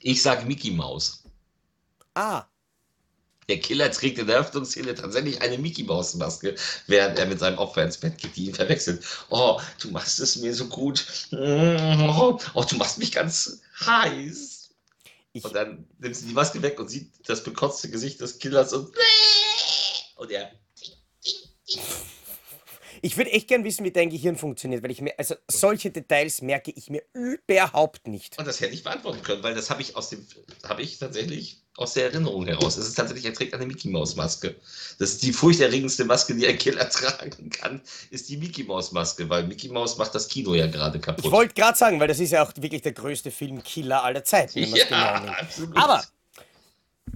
[0.00, 1.24] Ich sag Mickey Maus.
[2.14, 2.44] Ah,
[3.48, 6.54] der Killer trägt in der Öffnungsszene tatsächlich eine Mickey Maus Maske,
[6.86, 9.04] während er mit seinem Opfer ins Bett geht, die ihn verwechselt.
[9.30, 11.06] Oh, du machst es mir so gut.
[11.32, 12.38] Oh,
[12.68, 14.70] du machst mich ganz heiß.
[15.32, 18.72] Ich und dann nimmt sie die Maske weg und sieht das bekotzte Gesicht des Killers
[18.72, 18.94] und
[20.16, 20.52] Und er.
[23.02, 26.42] Ich würde echt gern wissen, wie dein Gehirn funktioniert, weil ich mir, also solche Details
[26.42, 28.38] merke ich mir überhaupt nicht.
[28.38, 30.26] Und das hätte ich beantworten können, weil das habe ich aus dem,
[30.68, 32.76] habe ich tatsächlich aus der Erinnerung heraus.
[32.76, 34.56] Es ist tatsächlich, er trägt eine Mickey Maus Maske.
[34.98, 37.80] Das ist die furchterregendste Maske, die ein Killer tragen kann,
[38.10, 41.24] ist die Mickey Maus Maske, weil Mickey Maus macht das Kino ja gerade kaputt.
[41.24, 44.58] Ich wollte gerade sagen, weil das ist ja auch wirklich der größte Filmkiller aller Zeiten,
[44.58, 45.32] ja, genau.
[45.32, 45.76] Absolut.
[45.76, 46.04] Aber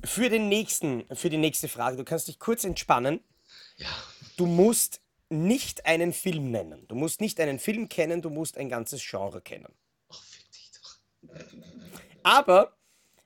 [0.05, 3.21] für den nächsten, für die nächste Frage, du kannst dich kurz entspannen.
[3.77, 3.89] Ja.
[4.37, 5.01] Du musst
[5.33, 6.87] nicht einen Film nennen.
[6.89, 9.75] Du musst nicht einen Film kennen, du musst ein ganzes Genre kennen.
[10.11, 10.97] Ach, fick dich doch.
[12.23, 12.77] Aber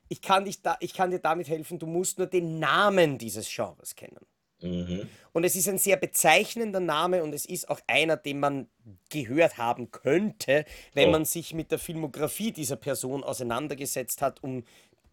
[0.09, 3.53] ich kann, dich da, ich kann dir damit helfen, du musst nur den Namen dieses
[3.53, 4.25] Genres kennen.
[4.63, 5.09] Mhm.
[5.33, 8.69] Und es ist ein sehr bezeichnender Name und es ist auch einer, den man
[9.11, 11.13] gehört haben könnte, wenn oh.
[11.13, 14.65] man sich mit der Filmografie dieser Person auseinandergesetzt hat, um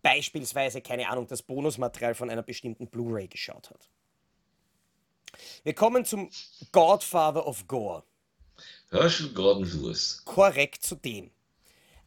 [0.01, 3.89] beispielsweise, keine Ahnung, das Bonusmaterial von einer bestimmten Blu-ray geschaut hat.
[5.63, 6.29] Wir kommen zum
[6.71, 8.03] Godfather of Gore.
[8.89, 10.21] Herschel Gordon Lewis.
[10.25, 11.31] Korrekt zu dem.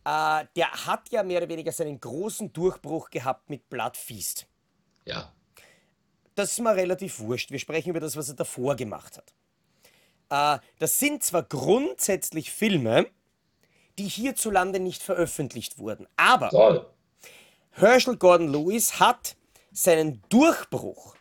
[0.05, 4.47] Äh, der hat ja mehr oder weniger seinen großen Durchbruch gehabt mit Blood Feast.
[5.05, 5.32] Ja.
[6.37, 7.51] Das ist mir relativ wurscht.
[7.51, 10.61] Wir sprechen über das, was er davor gemacht hat.
[10.61, 13.09] Äh, das sind zwar grundsätzlich Filme,
[13.99, 16.87] die hierzulande nicht veröffentlicht wurden, aber Toll.
[17.70, 19.37] Herschel Gordon Lewis hat
[19.72, 21.16] seinen Durchbruch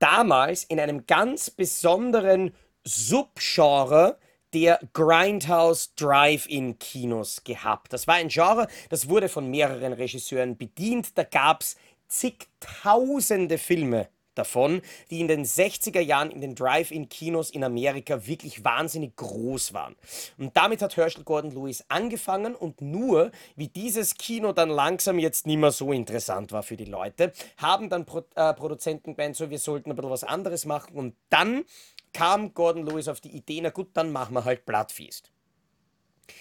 [0.00, 4.18] damals in einem ganz besonderen Subgenre
[4.52, 7.92] der Grindhouse Drive-In-Kinos gehabt.
[7.92, 11.16] Das war ein Genre, das wurde von mehreren Regisseuren bedient.
[11.16, 11.76] Da gab es
[12.08, 19.16] zigtausende Filme davon, die in den 60er Jahren in den Drive-In-Kinos in Amerika wirklich wahnsinnig
[19.16, 19.96] groß waren.
[20.38, 25.46] Und damit hat Herschel Gordon Lewis angefangen und nur, wie dieses Kino dann langsam jetzt
[25.46, 29.50] nicht mehr so interessant war für die Leute, haben dann Pro äh, Produzenten gemeint, so,
[29.50, 31.64] wir sollten ein bisschen was anderes machen und dann
[32.12, 35.30] kam Gordon Lewis auf die Idee, na gut, dann machen wir halt Bloodfeast.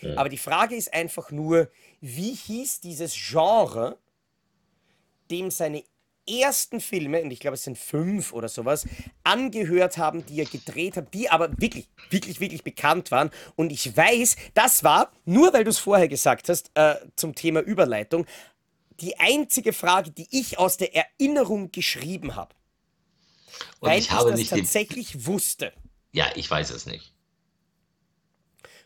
[0.02, 0.18] Ja.
[0.18, 1.70] Aber die Frage ist einfach nur,
[2.00, 3.98] wie hieß dieses Genre,
[5.32, 5.84] dem seine
[6.30, 8.86] ersten Filme, und ich glaube es sind fünf oder sowas,
[9.24, 13.32] angehört haben, die er gedreht hat, die aber wirklich, wirklich, wirklich bekannt waren.
[13.56, 17.62] Und ich weiß, das war, nur weil du es vorher gesagt hast, äh, zum Thema
[17.62, 18.26] Überleitung,
[19.00, 22.54] die einzige Frage, die ich aus der Erinnerung geschrieben habe.
[23.80, 25.74] Und weil ich, habe ich das tatsächlich wusste.
[26.12, 27.14] Ja, ich weiß es nicht.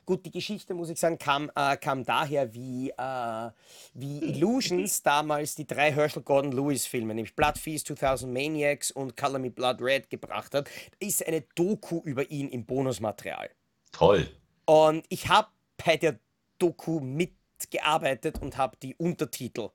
[0.05, 3.49] Gut, die Geschichte, muss ich sagen, kam, äh, kam daher, wie, äh,
[3.93, 9.15] wie Illusions damals die drei Herschel Gordon Lewis Filme, nämlich Blood Feast, 2000 Maniacs und
[9.15, 10.67] Color Me Blood Red gebracht hat.
[10.67, 13.49] Da ist eine Doku über ihn im Bonusmaterial.
[13.91, 14.27] Toll.
[14.65, 15.47] Und ich habe
[15.85, 16.19] bei der
[16.59, 19.69] Doku mitgearbeitet und habe die Untertitel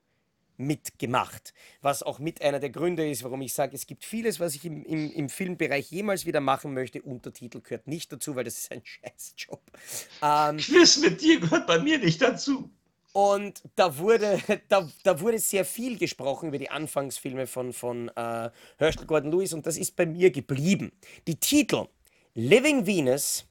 [0.59, 1.53] mitgemacht.
[1.81, 4.65] Was auch mit einer der Gründe ist, warum ich sage, es gibt vieles, was ich
[4.65, 7.01] im, im, im Filmbereich jemals wieder machen möchte.
[7.01, 9.61] Untertitel gehört nicht dazu, weil das ist ein Scheißjob.
[10.21, 12.69] Ähm, Quiz mit dir gehört bei mir nicht dazu.
[13.11, 14.39] Und da wurde,
[14.69, 19.53] da, da wurde sehr viel gesprochen über die Anfangsfilme von, von äh, Herschel Gordon Lewis
[19.53, 20.91] und das ist bei mir geblieben.
[21.27, 21.87] Die Titel
[22.35, 23.45] Living Venus,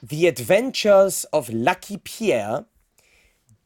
[0.00, 2.66] The Adventures of Lucky Pierre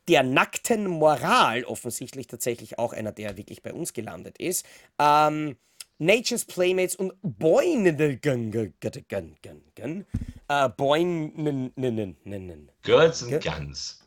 [0.09, 4.65] der nackten Moral, offensichtlich tatsächlich auch einer, der wirklich bei uns gelandet ist.
[4.99, 5.57] Ähm,
[5.99, 7.87] Nature's Playmates und Boyn.
[7.87, 8.17] Äh,
[12.83, 14.03] Girls and Guns.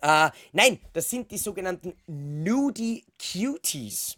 [0.00, 4.16] Äh, nein, das sind die sogenannten Nudie Cuties.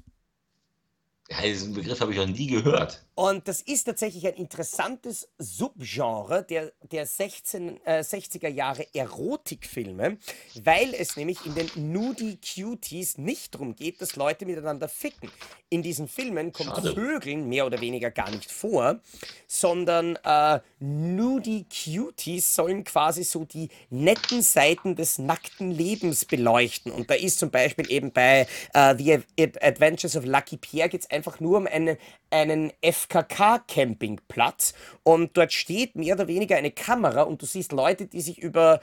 [1.29, 3.05] Ja, diesen Begriff habe ich noch nie gehört.
[3.21, 10.16] Und das ist tatsächlich ein interessantes Subgenre der, der 16, äh, 60er Jahre Erotikfilme,
[10.62, 15.31] weil es nämlich in den Nudie Cuties nicht darum geht, dass Leute miteinander ficken.
[15.68, 16.95] In diesen Filmen kommt Schade.
[16.95, 19.01] Vögeln mehr oder weniger gar nicht vor,
[19.47, 26.91] sondern äh, Nudie Cuties sollen quasi so die netten Seiten des nackten Lebens beleuchten.
[26.91, 29.21] Und da ist zum Beispiel eben bei uh, The
[29.61, 31.99] Adventures of Lucky Pierre geht es einfach nur um eine,
[32.31, 38.07] einen FK FKK-Campingplatz und dort steht mehr oder weniger eine Kamera und du siehst Leute,
[38.07, 38.81] die sich über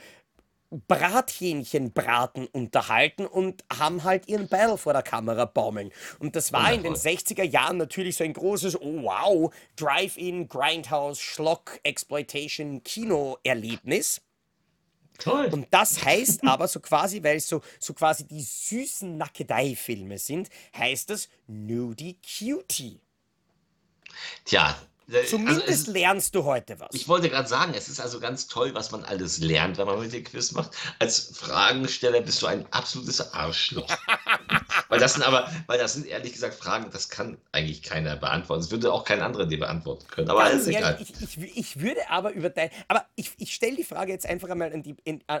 [0.70, 5.90] Brathähnchenbraten unterhalten und haben halt ihren Beil vor der Kamera baumeln.
[6.18, 11.20] Und das war in den 60er Jahren natürlich so ein großes, oh wow, Drive-In, Grindhouse,
[11.20, 14.20] Schlock, Exploitation, Kino-Erlebnis.
[15.18, 15.48] Toll.
[15.50, 20.50] Und das heißt aber so quasi, weil es so, so quasi die süßen Nackedei-Filme sind,
[20.76, 23.00] heißt das Nudie Cutie.
[24.44, 24.76] Tja,
[25.26, 26.88] Zumindest also ist, lernst du heute was.
[26.92, 29.98] Ich wollte gerade sagen, es ist also ganz toll, was man alles lernt, wenn man
[30.00, 30.72] mit dem Quiz macht.
[30.98, 33.88] Als Fragensteller bist du ein absolutes Arschloch.
[34.90, 38.60] weil das sind aber, weil das sind ehrlich gesagt Fragen, das kann eigentlich keiner beantworten.
[38.60, 40.28] Das würde auch kein anderer dir beantworten können.
[40.28, 40.98] Aber alles egal.
[41.00, 42.68] Ich, ich, ich, würde aber über dein.
[42.86, 45.40] Aber ich, ich stelle die Frage jetzt einfach einmal an die, in, an,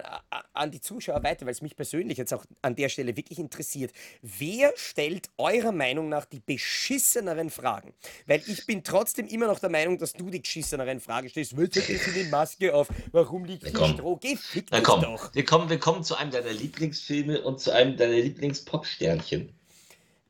[0.54, 3.92] an die Zuschauer weiter, weil es mich persönlich jetzt auch an der Stelle wirklich interessiert.
[4.22, 7.92] Wer stellt eurer Meinung nach die beschisseneren Fragen?
[8.26, 11.56] Weil ich bin trotzdem immer noch der Meinung, dass du die geschisseneren Fragen stellst.
[11.56, 12.88] Was hat das die Maske auf?
[13.12, 14.16] Warum liegt hier Stroh?
[14.16, 15.02] Geh fick Na, komm.
[15.02, 15.34] doch.
[15.34, 19.52] Wir kommen, wir kommen zu einem deiner Lieblingsfilme und zu einem deiner Lieblingspopsternchen.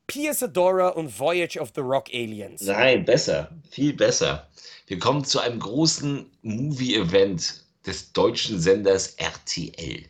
[0.07, 2.63] Pierce Adora und Voyage of the Rock Aliens.
[2.63, 3.51] Nein, besser.
[3.71, 4.49] Viel besser.
[4.87, 10.05] Wir kommen zu einem großen Movie-Event des deutschen Senders RTL.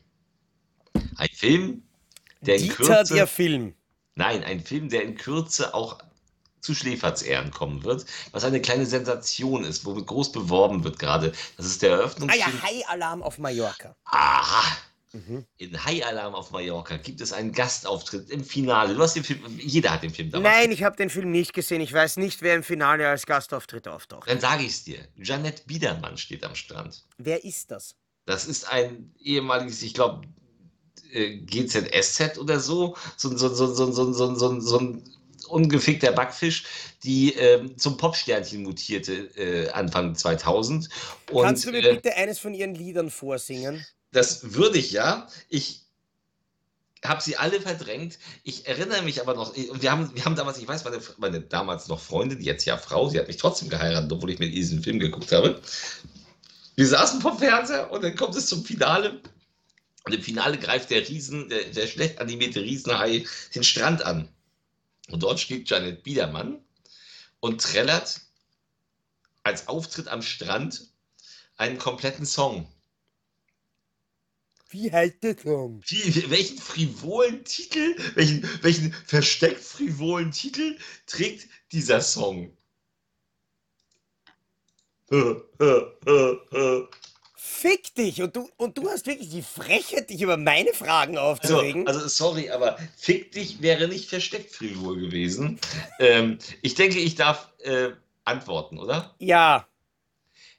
[1.17, 1.83] Ein Film,
[2.41, 3.15] der in Dieter Kürze...
[3.15, 3.75] der Film.
[4.15, 5.99] Nein, ein Film, der in Kürze auch
[6.61, 11.33] zu Schläferz-Ehren kommen wird, was eine kleine Sensation ist, womit groß beworben wird gerade.
[11.57, 12.45] Das ist der Eröffnungsfilm.
[12.45, 13.97] Ah ja, High-Alarm auf Mallorca.
[14.05, 14.79] Aha.
[15.13, 15.47] Mhm.
[15.57, 18.95] In High Alarm auf Mallorca gibt es einen Gastauftritt im Finale.
[18.95, 21.55] Du hast den Film, jeder hat den Film damals Nein, ich habe den Film nicht
[21.55, 21.81] gesehen.
[21.81, 24.29] Ich weiß nicht, wer im Finale als Gastauftritt auftaucht.
[24.29, 24.99] Dann sage ich es dir.
[25.17, 27.05] Janette Biedermann steht am Strand.
[27.17, 27.95] Wer ist das?
[28.27, 30.29] Das ist ein ehemaliges, ich glaube,
[31.11, 32.95] äh, GZSZ oder so.
[33.17, 35.18] So, so, so, so, so, so, so, so ein
[35.49, 36.65] ungefickter Backfisch,
[37.05, 40.89] die äh, zum Popsternchen mutierte äh, Anfang 2000.
[41.31, 43.85] Und, Kannst du mir äh, bitte eines von ihren Liedern vorsingen?
[44.13, 45.29] Das würde ich ja.
[45.49, 45.83] Ich
[47.05, 48.19] habe sie alle verdrängt.
[48.43, 51.89] Ich erinnere mich aber noch, wir haben, wir haben damals, ich weiß, meine, meine damals
[51.89, 54.99] noch Freundin, jetzt ja Frau, sie hat mich trotzdem geheiratet, obwohl ich mir diesen Film
[54.99, 55.61] geguckt habe.
[56.75, 59.21] Wir saßen vom Fernseher und dann kommt es zum Finale.
[60.05, 64.29] Und im Finale greift der Riesen, der, der schlecht animierte Riesenhai den Strand an.
[65.11, 66.63] Und dort steht Janet Biedermann
[67.41, 68.21] und trällert
[69.43, 70.93] als Auftritt am Strand
[71.57, 72.71] einen kompletten Song.
[74.71, 75.83] Wie heißt der Song?
[75.87, 82.55] Wie, welchen frivolen Titel, welchen, welchen versteckt frivolen Titel trägt dieser Song?
[87.59, 88.23] Fick dich!
[88.23, 91.89] Und du, und du hast wirklich die Frechheit, dich über meine Fragen aufzuregen.
[91.89, 95.59] Also, also sorry, aber fick dich wäre nicht versteckt frivol gewesen.
[95.99, 97.91] ähm, ich denke, ich darf äh,
[98.25, 99.13] antworten, oder?
[99.19, 99.67] Ja.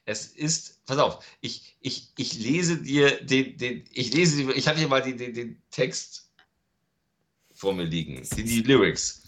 [0.04, 4.78] Es ist, pass auf, ich, ich, ich lese dir den, den ich lese, ich habe
[4.78, 6.30] hier mal den, den, den Text
[7.54, 9.22] vor mir liegen, die, die Lyrics.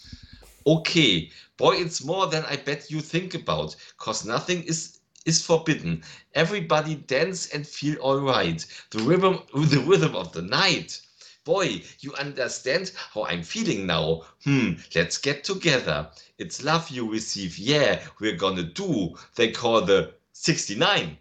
[0.64, 6.02] Okay, boy, it's more than I bet you think about, cause nothing is is forbidden.
[6.34, 8.66] Everybody dance and feel alright.
[8.90, 11.00] The rhythm, the rhythm of the night.
[11.44, 14.22] Boy, you understand how I'm feeling now.
[14.44, 16.10] Hmm, let's get together.
[16.38, 17.58] It's love you receive.
[17.58, 19.16] Yeah, we're gonna do.
[19.34, 21.18] They call the 69.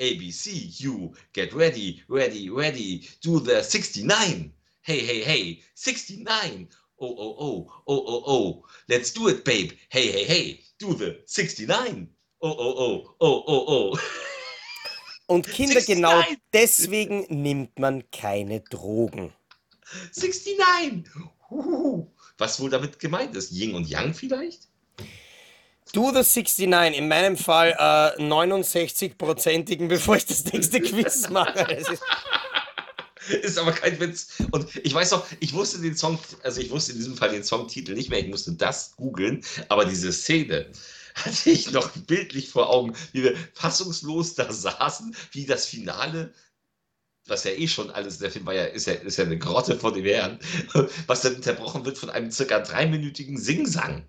[0.00, 3.08] ABC, you get ready, ready, ready.
[3.20, 4.52] Do the 69.
[4.82, 6.68] Hey, hey, hey, 69.
[7.00, 8.66] Oh, oh, oh, oh, oh, oh.
[8.88, 9.72] Let's do it, babe.
[9.88, 10.60] Hey, hey, hey.
[10.78, 12.08] Do the 69.
[12.42, 13.98] Oh, oh, oh, oh, oh, oh.
[15.26, 15.94] Und Kinder, 69.
[15.94, 16.22] genau
[16.54, 19.32] deswegen nimmt man keine Drogen.
[20.14, 21.12] 69!
[22.38, 23.52] Was wohl damit gemeint ist?
[23.52, 24.62] Yin und Yang vielleicht?
[25.92, 31.70] Do the 69, in meinem Fall äh, 69-prozentigen, bevor ich das nächste Quiz mache.
[31.74, 32.00] Ist,
[33.28, 34.42] ist aber kein Witz.
[34.50, 37.44] Und ich weiß noch, ich wusste den Song, also ich wusste in diesem Fall den
[37.44, 40.70] Songtitel nicht mehr, ich musste das googeln, aber diese Szene
[41.24, 46.32] hatte ich noch bildlich vor Augen, wie wir fassungslos da saßen, wie das Finale
[47.30, 49.78] was ja eh schon alles, der Film war ja, ist ja, ist ja eine Grotte
[49.78, 50.38] von dem Herrn,
[51.06, 54.04] was dann unterbrochen wird von einem circa dreiminütigen Singsang.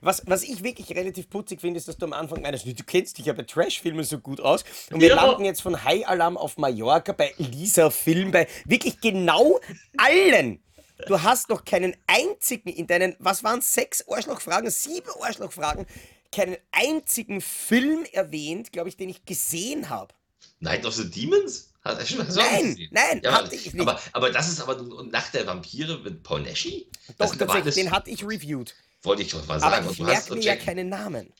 [0.00, 3.18] Was, was ich wirklich relativ putzig finde, ist, dass du am Anfang meinst, du kennst
[3.18, 4.64] dich ja bei Trash-Filmen so gut aus.
[4.90, 5.14] Und wir ja.
[5.16, 9.60] landen jetzt von High Alarm auf Mallorca bei Lisa Film, bei wirklich genau
[9.96, 10.62] allen.
[11.08, 15.86] Du hast noch keinen einzigen in deinen, was waren sechs Arschlochfragen, sieben Arschlochfragen,
[16.32, 20.14] keinen einzigen Film erwähnt, glaube ich, den ich gesehen habe.
[20.60, 21.72] Night of the Demons?
[21.84, 23.80] Hat er schon nein, nein, ja, hatte ich nicht.
[23.80, 26.88] Aber, aber das ist aber Nacht der Vampire mit Paul Neschi?
[27.18, 28.74] Doch, tatsächlich, den hatte ich reviewed.
[29.02, 29.84] Wollte ich doch mal sagen.
[29.84, 31.32] Aber ich merke mir ja keinen Namen.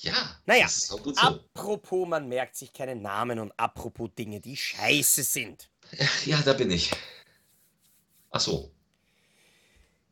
[0.00, 1.00] Ja, naja, so.
[1.16, 5.68] apropos, man merkt sich keinen Namen und apropos Dinge, die scheiße sind.
[6.24, 6.90] Ja, da bin ich.
[8.30, 8.72] Ach so.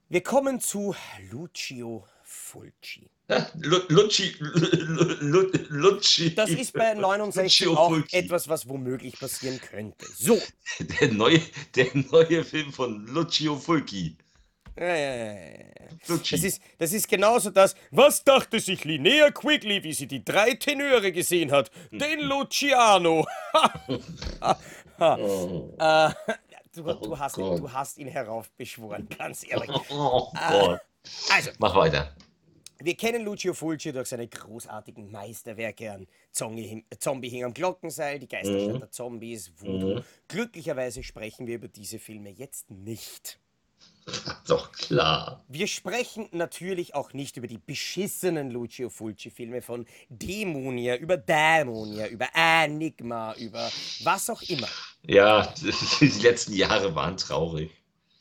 [0.09, 0.95] Wir kommen zu
[1.31, 3.11] Lucio Fulci.
[3.89, 4.37] Lucci,
[5.70, 6.35] Lucci.
[6.35, 8.16] Das ist bei 69 auch Fulci.
[8.16, 10.07] etwas, was womöglich passieren könnte.
[10.14, 10.39] So.
[11.01, 11.41] Der neue,
[11.75, 14.16] der neue Film von Lucio Fulci.
[14.77, 15.59] Ja, ja, ja,
[16.09, 20.55] das, ist, das ist genauso das, was dachte sich Linnea Quigley, wie sie die drei
[20.55, 21.70] Tenöre gesehen hat?
[21.93, 23.25] Den Luciano.
[24.99, 25.75] oh.
[25.79, 26.11] äh,
[26.75, 29.70] du, oh du, hast, du, hast, ihn heraufbeschworen, ganz ehrlich.
[29.91, 30.81] Oh Gott.
[30.81, 32.12] Äh, also, Mach weiter.
[32.85, 38.28] Wir kennen Lucio Fulci durch seine großartigen Meisterwerke an Zombie, Zombie hing am Glockenseil, Die
[38.28, 38.78] Geisterstadt mhm.
[38.80, 39.95] der Zombies, Voodoo.
[39.95, 40.05] Mhm.
[40.28, 43.39] Glücklicherweise sprechen wir über diese Filme jetzt nicht.
[44.47, 45.43] Doch klar.
[45.49, 52.28] Wir sprechen natürlich auch nicht über die beschissenen Lucio Fulci-Filme von Dämonia, über Dämonia, über
[52.35, 53.70] Enigma, über
[54.03, 54.68] was auch immer.
[55.07, 55.55] Ja,
[56.01, 57.70] die letzten Jahre waren traurig.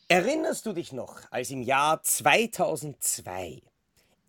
[0.07, 3.61] Erinnerst du dich noch, als im Jahr 2002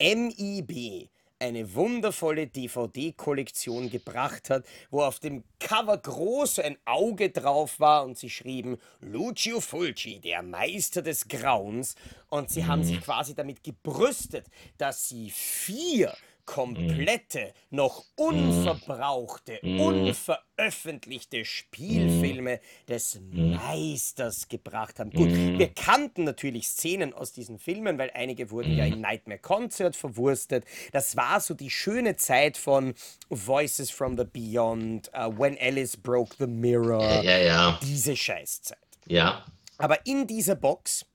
[0.01, 8.05] MIB eine wundervolle DVD-Kollektion gebracht hat, wo auf dem Cover groß ein Auge drauf war
[8.05, 11.97] und sie schrieben Lucio Fulci, der Meister des Grauens.
[12.29, 12.67] Und sie mhm.
[12.69, 14.47] haben sich quasi damit gebrüstet,
[14.79, 16.15] dass sie vier
[16.47, 19.81] komplette, noch unverbrauchte, mm.
[19.81, 25.11] unveröffentlichte Spielfilme des Meisters gebracht haben.
[25.11, 29.97] Gut, wir kannten natürlich Szenen aus diesen Filmen, weil einige wurden ja in Nightmare Concert
[29.97, 30.65] verwurstet.
[30.93, 32.95] Das war so die schöne Zeit von
[33.31, 37.81] Voices from the Beyond, uh, When Alice Broke the Mirror, ja, ja.
[37.83, 38.79] diese Scheißzeit.
[39.07, 39.45] Ja.
[39.79, 41.07] Aber in dieser Box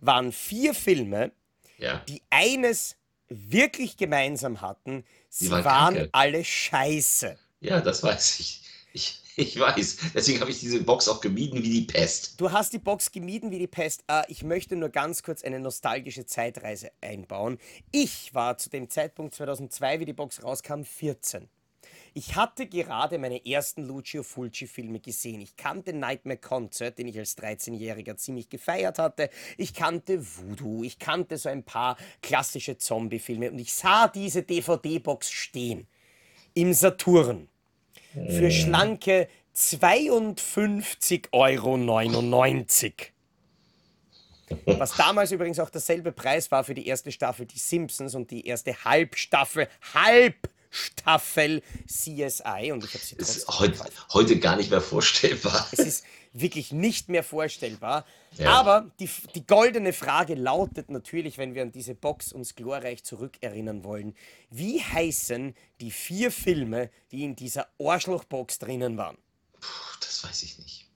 [0.00, 1.32] waren vier Filme,
[1.78, 2.02] ja.
[2.08, 2.96] die eines
[3.28, 7.36] wirklich gemeinsam hatten, sie waren, waren alle scheiße.
[7.60, 8.62] Ja, das weiß ich.
[8.92, 9.98] Ich, ich weiß.
[10.14, 12.40] Deswegen habe ich diese Box auch gemieden wie die Pest.
[12.40, 14.04] Du hast die Box gemieden wie die Pest.
[14.08, 17.58] Äh, ich möchte nur ganz kurz eine nostalgische Zeitreise einbauen.
[17.92, 21.48] Ich war zu dem Zeitpunkt 2002, wie die Box rauskam, 14.
[22.18, 25.42] Ich hatte gerade meine ersten Lucio Fulci-Filme gesehen.
[25.42, 29.28] Ich kannte Nightmare Concert, den ich als 13-Jähriger ziemlich gefeiert hatte.
[29.58, 30.82] Ich kannte Voodoo.
[30.82, 33.50] Ich kannte so ein paar klassische Zombie-Filme.
[33.50, 35.88] Und ich sah diese DVD-Box stehen.
[36.54, 37.50] Im Saturn.
[38.14, 41.76] Für schlanke 52,99 Euro.
[44.78, 48.46] Was damals übrigens auch derselbe Preis war für die erste Staffel Die Simpsons und die
[48.46, 49.68] erste Halbstaffel.
[49.92, 50.48] Halb!
[50.70, 55.68] Staffel CSI und ich habe sie trotzdem ist heute, heute gar nicht mehr vorstellbar.
[55.72, 58.04] Es ist wirklich nicht mehr vorstellbar.
[58.36, 58.52] Ja.
[58.52, 63.84] Aber die, die goldene Frage lautet natürlich, wenn wir an diese Box uns glorreich zurückerinnern
[63.84, 64.14] wollen,
[64.50, 69.16] wie heißen die vier Filme, die in dieser Arschlochbox drinnen waren?
[69.60, 70.86] Puh, das weiß ich nicht.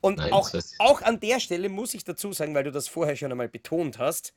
[0.00, 3.16] Und Nein, auch, auch an der Stelle muss ich dazu sagen, weil du das vorher
[3.16, 4.34] schon einmal betont hast,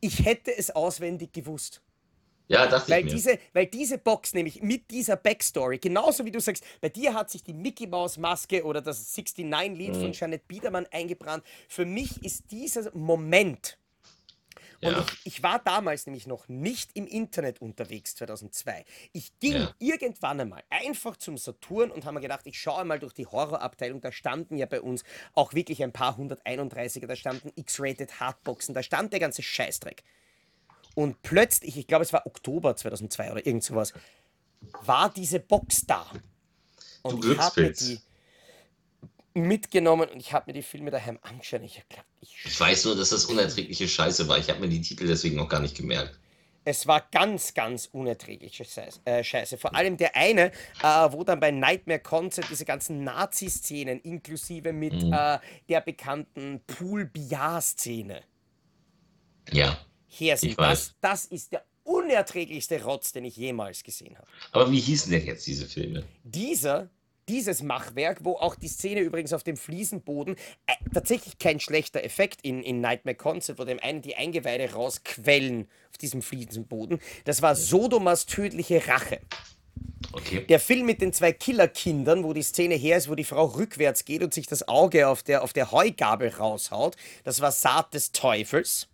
[0.00, 1.82] ich hätte es auswendig gewusst.
[2.48, 3.12] Ja, dachte weil ich mir.
[3.12, 7.30] Diese, weil diese Box nämlich mit dieser Backstory, genauso wie du sagst, bei dir hat
[7.30, 10.00] sich die Mickey Mouse Maske oder das 69-Lied mhm.
[10.00, 11.44] von Janet Biedermann eingebrannt.
[11.68, 13.78] Für mich ist dieser Moment,
[14.84, 15.00] und ja.
[15.24, 18.84] ich, ich, war damals nämlich noch nicht im Internet unterwegs, 2002.
[19.12, 19.74] Ich ging ja.
[19.78, 24.02] irgendwann einmal einfach zum Saturn und habe mir gedacht, ich schaue mal durch die Horrorabteilung.
[24.02, 28.82] Da standen ja bei uns auch wirklich ein paar 131er, da standen X-Rated Hardboxen, da
[28.82, 30.02] stand der ganze Scheißdreck.
[30.94, 33.92] Und plötzlich, ich glaube, es war Oktober 2002 oder irgend sowas,
[34.84, 36.06] war diese Box da.
[37.02, 38.00] Und ich habe mir die
[39.34, 41.62] mitgenommen und ich habe mir die Filme daheim angeschaut.
[41.64, 44.38] Ich, glaub, ich, ich weiß nur, dass das unerträgliche Scheiße war.
[44.38, 46.18] Ich habe mir die Titel deswegen noch gar nicht gemerkt.
[46.66, 48.64] Es war ganz, ganz unerträgliche
[49.04, 49.58] äh, Scheiße.
[49.58, 50.50] Vor allem der eine,
[50.82, 55.12] äh, wo dann bei Nightmare Concert diese ganzen Nazi-Szenen inklusive mit mhm.
[55.12, 55.38] äh,
[55.68, 58.22] der bekannten Pool-Biar-Szene.
[59.52, 59.76] Ja
[60.18, 60.58] her sind.
[60.58, 64.26] Das, das ist der unerträglichste Rotz, den ich jemals gesehen habe.
[64.52, 66.04] Aber wie hießen denn jetzt diese Filme?
[66.24, 66.88] Dieser,
[67.28, 70.36] dieses Machwerk, wo auch die Szene übrigens auf dem Fliesenboden,
[70.66, 75.68] äh, tatsächlich kein schlechter Effekt in, in Nightmare Concert, wo dem einen die Eingeweide rausquellen
[75.90, 79.20] auf diesem Fliesenboden, das war Sodomas tödliche Rache.
[80.12, 80.44] Okay.
[80.48, 84.04] Der Film mit den zwei Killerkindern, wo die Szene her ist, wo die Frau rückwärts
[84.04, 88.12] geht und sich das Auge auf der, auf der Heugabel raushaut, das war Saat des
[88.12, 88.88] Teufels.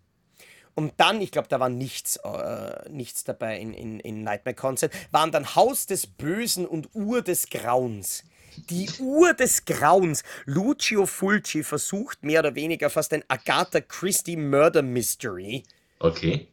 [0.75, 4.93] Und dann, ich glaube, da war nichts, äh, nichts dabei in, in, in Nightmare Concert,
[5.11, 8.23] waren dann Haus des Bösen und Uhr des Grauens.
[8.69, 10.23] Die Uhr des Grauens.
[10.45, 15.63] Lucio Fulci versucht mehr oder weniger fast ein Agatha Christie Murder Mystery.
[15.99, 16.47] Okay.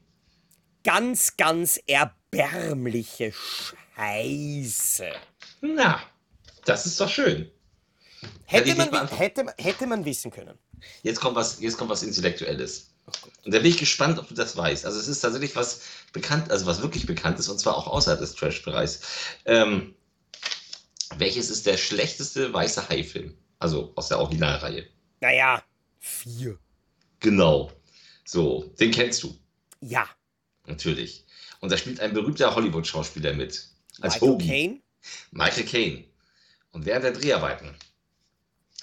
[0.85, 5.11] Ganz, ganz erbärmliche Scheiße.
[5.61, 6.01] Na,
[6.65, 7.51] das ist doch schön.
[8.47, 10.59] Hätte man, hätte, hätte man wissen können.
[11.03, 12.91] Jetzt kommt was, jetzt kommt was Intellektuelles.
[13.45, 14.85] Und da bin ich gespannt, ob du das weißt.
[14.85, 15.81] Also es ist tatsächlich was
[16.13, 19.01] bekannt, also was wirklich bekannt ist, und zwar auch außerhalb des Trash-Bereichs.
[19.45, 19.95] Ähm,
[21.17, 23.37] welches ist der schlechteste weiße Hai-Film?
[23.59, 24.87] Also aus der Originalreihe.
[25.21, 25.63] Naja,
[25.99, 26.59] vier.
[27.21, 27.73] Genau.
[28.25, 29.37] So, den kennst du.
[29.81, 30.09] Ja.
[30.67, 31.25] Natürlich.
[31.61, 33.69] Und da spielt ein berühmter Hollywood-Schauspieler mit.
[34.01, 34.47] Als Michael Hoagie.
[34.47, 34.81] Caine?
[35.31, 36.05] Michael Caine.
[36.73, 37.75] Und während der Dreharbeiten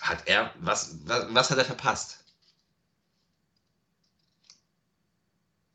[0.02, 2.25] hat er, was, was, was hat er verpasst?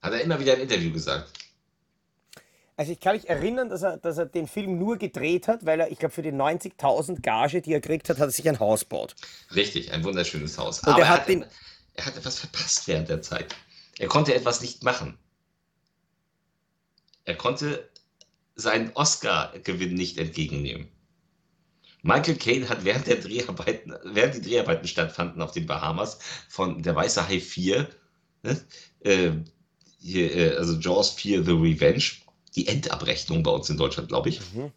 [0.02, 1.30] Hat er immer wieder im Interview gesagt.
[2.76, 5.80] Also ich kann mich erinnern, dass er, dass er den Film nur gedreht hat, weil
[5.80, 8.58] er, ich glaube, für die 90.000 Gage, die er gekriegt hat, hat er sich ein
[8.58, 9.14] Haus gebaut.
[9.54, 10.80] Richtig, ein wunderschönes Haus.
[10.80, 11.44] Und Aber er hat, den,
[11.92, 13.54] er hat etwas verpasst während der Zeit.
[13.98, 15.18] Er konnte etwas nicht machen.
[17.26, 17.86] Er konnte
[18.54, 20.88] seinen Oscar-Gewinn nicht entgegennehmen.
[22.02, 26.96] Michael Caine hat während der Dreharbeiten, während die Dreharbeiten stattfanden auf den Bahamas von Der
[26.96, 27.88] Weiße Hai 4,
[28.42, 28.64] ne,
[29.00, 29.32] äh,
[30.00, 32.04] hier, äh, also Jaws 4 The Revenge,
[32.54, 34.40] die Endabrechnung bei uns in Deutschland, glaube ich.
[34.52, 34.72] Mhm.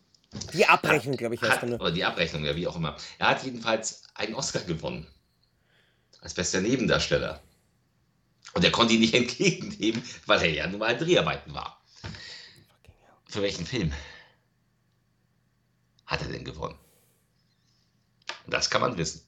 [0.54, 2.98] Die Abrechnung, glaube ich, heißt hat, Oder die Abrechnung, ja, wie auch immer.
[3.20, 5.08] Er hat jedenfalls einen Oscar gewonnen.
[6.22, 7.42] Als bester Nebendarsteller.
[8.54, 11.82] Und er konnte ihn nicht entgegennehmen, weil er ja nun mal in Dreharbeiten war.
[13.28, 13.92] Für welchen Film
[16.06, 16.78] hat er denn gewonnen?
[18.48, 19.22] Das kann man wissen.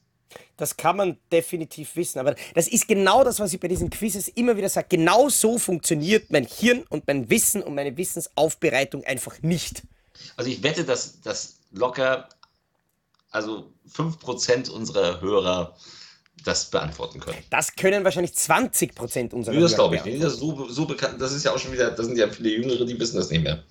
[0.56, 2.18] Das kann man definitiv wissen.
[2.18, 4.86] Aber das ist genau das, was ich bei diesen Quizzes immer wieder sage.
[4.90, 9.82] Genau so funktioniert mein Hirn und mein Wissen und meine Wissensaufbereitung einfach nicht.
[10.36, 12.28] Also ich wette, dass das locker,
[13.30, 15.76] also 5% unserer Hörer
[16.44, 17.38] das beantworten können.
[17.50, 19.62] Das können wahrscheinlich 20% unserer Hörer.
[19.62, 20.22] Das glaube ich nicht.
[20.22, 22.50] Das ist so, so bekannt, das ist ja auch schon wieder, das sind ja viele
[22.50, 23.62] Jüngere, die wissen das nicht mehr.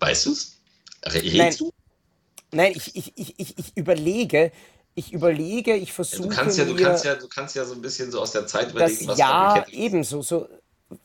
[0.00, 0.56] Weißt du es?
[1.04, 1.72] Redest du?
[2.52, 4.52] Nein, ich, ich, ich, ich, ich überlege,
[4.94, 6.22] ich überlege, ich versuche.
[6.22, 8.32] Ja, du, kannst ja, du, kannst ja, du kannst ja so ein bisschen so aus
[8.32, 10.22] der Zeit überlegen, was Ja, ebenso.
[10.22, 10.48] So,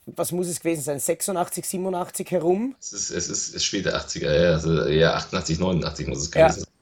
[0.05, 0.99] was muss es gewesen sein?
[0.99, 2.75] 86, 87 herum?
[2.79, 4.51] Es ist, es ist, es späte 80er, ja.
[4.53, 6.51] Also, ja, 88, 89 muss es gewesen ja.
[6.51, 6.73] sein.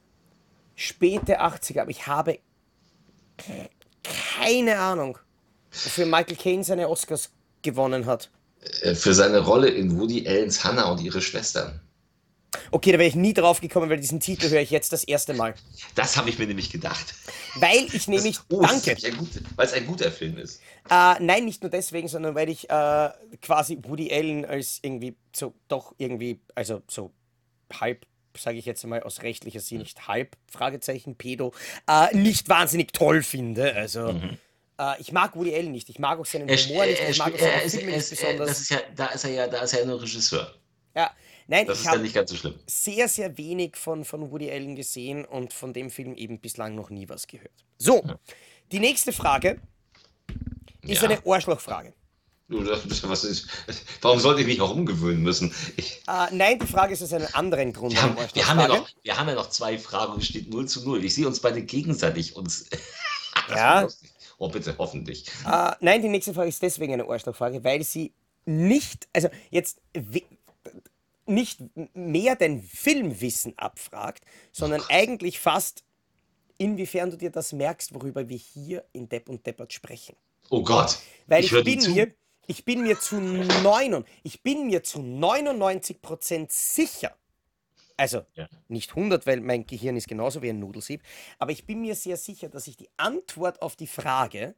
[0.74, 2.38] Späte 80er, aber ich habe
[4.44, 5.18] keine Ahnung,
[5.70, 7.30] wofür Michael Caine seine Oscars
[7.62, 8.30] gewonnen hat.
[8.80, 11.80] Äh, für seine Rolle in Woody Allens Hannah und ihre Schwestern.
[12.72, 15.34] Okay, da wäre ich nie drauf gekommen, weil diesen Titel höre ich jetzt das erste
[15.34, 15.54] Mal.
[15.94, 17.14] Das habe ich mir nämlich gedacht.
[17.56, 18.36] Weil ich nämlich.
[18.36, 18.96] Das, oh, danke.
[19.56, 20.62] weil es ein guter Film ist.
[20.90, 23.10] Äh, nein, nicht nur deswegen, sondern weil ich äh,
[23.42, 27.12] quasi Woody Allen als irgendwie so doch irgendwie, also so
[27.78, 28.06] halb
[28.38, 31.52] sage ich jetzt mal aus rechtlicher Sicht, nicht halb, Fragezeichen, Pedo,
[31.86, 33.74] äh, nicht wahnsinnig toll finde.
[33.74, 34.38] Also, mhm.
[34.78, 37.38] äh, ich mag Woody Allen nicht, ich mag auch seinen Humor nicht, ich mag auch
[37.38, 38.48] seine Filme nicht besonders.
[38.48, 40.54] Das ist ja, da ist er ja, da ist er ja nur Regisseur.
[40.94, 41.10] Ja,
[41.46, 42.54] Nein, das ich ist ja nicht ganz so schlimm.
[42.66, 46.90] Sehr, sehr wenig von, von Woody Allen gesehen und von dem Film eben bislang noch
[46.90, 47.52] nie was gehört.
[47.78, 48.18] So, ja.
[48.70, 49.60] die nächste Frage
[50.82, 51.08] ist ja.
[51.08, 51.94] eine Arschlochfrage.
[52.48, 53.48] Was ist,
[54.02, 55.54] warum sollte ich mich auch umgewöhnen müssen?
[55.76, 57.94] Ich, äh, nein, die Frage ist aus einem anderen Grund.
[57.94, 60.50] Wir haben, wir haben, ja noch, wir haben ja noch zwei Fragen und es steht
[60.50, 61.02] 0 zu 0.
[61.04, 62.66] Ich sehe uns beide gegenseitig uns.
[63.48, 63.88] ja.
[64.38, 65.28] Oh, bitte, hoffentlich.
[65.46, 68.12] Äh, nein, die nächste Frage ist deswegen eine Arschlochfrage, weil sie
[68.44, 69.80] nicht, also jetzt
[71.26, 71.60] nicht
[71.94, 75.84] mehr dein Filmwissen abfragt, sondern oh eigentlich fast,
[76.58, 80.16] inwiefern du dir das merkst, worüber wir hier in Depp und Deppert sprechen.
[80.50, 80.98] Oh Gott.
[81.26, 82.14] Weil ich, ich bin mir,
[82.46, 85.98] ich bin mir zu neun, ich bin mir zu 99
[86.48, 87.16] sicher,
[87.96, 88.48] also ja.
[88.68, 91.02] nicht 100, weil mein Gehirn ist genauso wie ein Nudelsieb,
[91.38, 94.54] aber ich bin mir sehr sicher, dass ich die Antwort auf die Frage,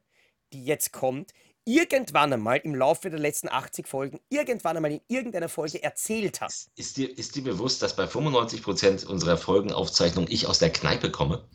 [0.51, 1.33] die jetzt kommt,
[1.65, 6.69] irgendwann einmal im Laufe der letzten 80 Folgen, irgendwann einmal in irgendeiner Folge erzählt hast.
[6.75, 11.47] Ist dir, ist dir bewusst, dass bei 95% unserer Folgenaufzeichnung ich aus der Kneipe komme?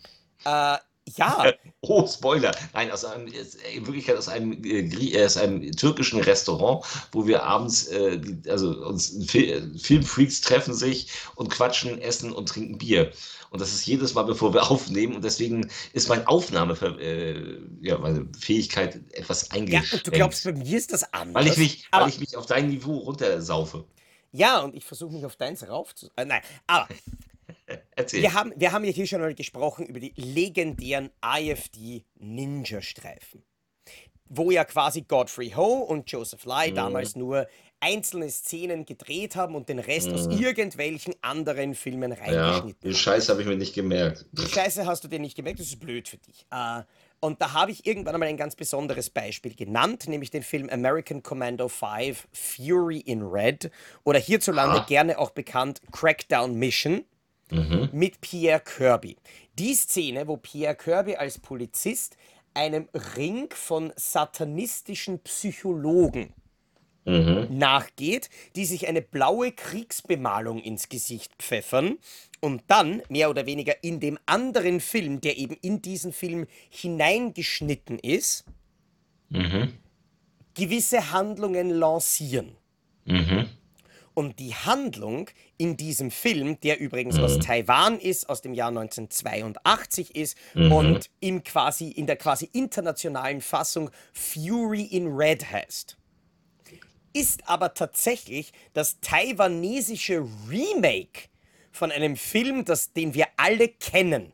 [0.44, 0.78] Äh,
[1.16, 1.52] ja.
[1.80, 2.54] oh, Spoiler.
[2.72, 7.88] Nein, aus einem, in Wirklichkeit aus einem, äh, aus einem türkischen Restaurant, wo wir abends,
[7.88, 13.12] äh, also uns Filmfreaks treffen sich und quatschen, essen und trinken Bier.
[13.50, 15.16] Und das ist jedes Mal, bevor wir aufnehmen.
[15.16, 19.90] Und deswegen ist meine Aufnahme, äh, ja, etwas eingeschränkt.
[19.90, 21.34] Ja, und du glaubst, bei mir ist das anders?
[21.34, 23.84] Weil ich mich, weil ich mich auf dein Niveau runtersaufe.
[24.32, 26.08] Ja, und ich versuche mich auf deins rauf zu.
[26.16, 26.88] Äh, nein, aber.
[27.96, 28.22] Erzähl.
[28.22, 33.42] Wir haben, wir haben ja hier schon mal gesprochen über die legendären IFD Ninja-Streifen.
[34.32, 36.76] Wo ja quasi Godfrey Ho und Joseph Lai mhm.
[36.76, 37.48] damals nur
[37.80, 40.14] einzelne Szenen gedreht haben und den Rest mhm.
[40.14, 44.26] aus irgendwelchen anderen Filmen reingeschnitten ja, die Scheiße habe ich mir nicht gemerkt.
[44.32, 46.46] Die Scheiße hast du dir nicht gemerkt, das ist blöd für dich.
[46.52, 46.82] Uh,
[47.20, 51.22] und da habe ich irgendwann einmal ein ganz besonderes Beispiel genannt, nämlich den Film American
[51.22, 53.70] Commando 5 Fury in Red
[54.04, 54.86] oder hierzulande ah.
[54.86, 57.04] gerne auch bekannt Crackdown Mission
[57.50, 57.88] mhm.
[57.92, 59.16] mit Pierre Kirby.
[59.58, 62.16] Die Szene, wo Pierre Kirby als Polizist
[62.54, 66.32] einem Ring von satanistischen Psychologen
[67.04, 67.46] mhm.
[67.50, 71.98] nachgeht, die sich eine blaue Kriegsbemalung ins Gesicht pfeffern
[72.40, 77.98] und dann mehr oder weniger in dem anderen Film, der eben in diesen Film hineingeschnitten
[77.98, 78.44] ist,
[79.28, 79.74] mhm.
[80.54, 82.56] gewisse Handlungen lancieren.
[83.04, 83.48] Mhm.
[84.14, 87.24] Und die Handlung in diesem Film, der übrigens mhm.
[87.24, 90.72] aus Taiwan ist, aus dem Jahr 1982 ist mhm.
[90.72, 95.96] und im quasi, in der quasi internationalen Fassung Fury in Red heißt,
[97.12, 101.28] ist aber tatsächlich das taiwanesische Remake
[101.72, 104.32] von einem Film, das, den wir alle kennen.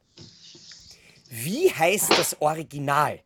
[1.31, 3.21] Wie heißt das Original?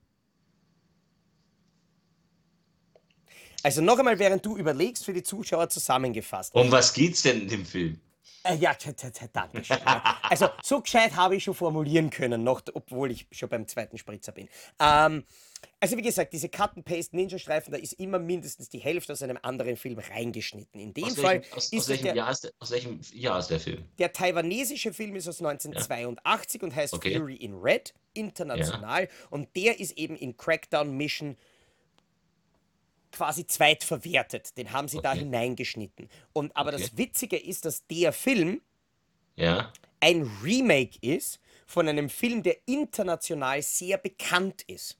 [3.62, 6.54] Also noch einmal, während du überlegst, für die Zuschauer zusammengefasst.
[6.54, 8.00] Um was geht's denn in dem Film?
[8.42, 8.74] Äh, ja,
[9.32, 9.76] danke schön.
[10.22, 14.32] Also so gescheit habe ich schon formulieren können, noch, obwohl ich schon beim zweiten Spritzer
[14.32, 14.48] bin.
[14.78, 15.24] Ähm,
[15.78, 19.98] also wie gesagt, diese Cut-and-Paste-Ninja-Streifen, da ist immer mindestens die Hälfte aus einem anderen Film
[19.98, 20.80] reingeschnitten.
[20.80, 23.00] In dem aus Fall welchem, aus, ist aus welchem, der, Jahr ist der, aus welchem
[23.12, 23.84] Jahr ist der Film?
[23.98, 26.66] Der taiwanesische Film ist aus 1982 ja.
[26.66, 27.18] und heißt okay.
[27.18, 29.02] Fury in Red, international.
[29.02, 29.08] Ja.
[29.28, 31.36] Und der ist eben in Crackdown Mission
[33.12, 34.56] quasi zweitverwertet.
[34.56, 35.08] Den haben sie okay.
[35.08, 36.08] da hineingeschnitten.
[36.32, 36.82] Und aber okay.
[36.82, 38.60] das Witzige ist, dass der Film
[39.36, 39.72] ja.
[40.00, 44.98] ein Remake ist von einem Film, der international sehr bekannt ist.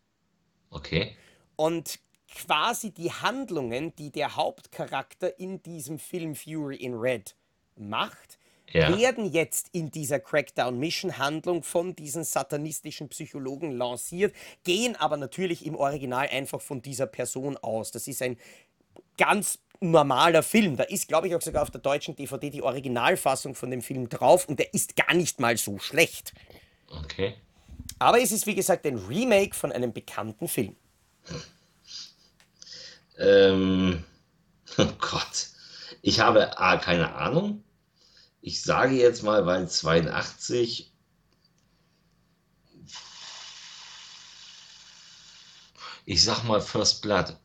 [0.71, 1.17] Okay.
[1.57, 1.99] Und
[2.33, 7.35] quasi die Handlungen, die der Hauptcharakter in diesem Film Fury in Red
[7.77, 8.39] macht,
[8.73, 8.97] ja.
[8.97, 14.35] werden jetzt in dieser Crackdown-Mission-Handlung von diesen satanistischen Psychologen lanciert,
[14.65, 17.91] gehen aber natürlich im Original einfach von dieser Person aus.
[17.91, 18.37] Das ist ein
[19.17, 20.77] ganz normaler Film.
[20.77, 24.09] Da ist, glaube ich, auch sogar auf der deutschen DVD die Originalfassung von dem Film
[24.09, 26.33] drauf und der ist gar nicht mal so schlecht.
[26.89, 27.35] Okay.
[27.99, 30.77] Aber es ist, wie gesagt, ein Remake von einem bekannten Film.
[33.19, 34.05] Ähm,
[34.79, 35.49] oh Gott.
[36.03, 37.63] Ich habe A, keine Ahnung
[38.43, 40.91] ich sage jetzt mal, weil 82
[46.11, 47.37] ich sag mal First Blood.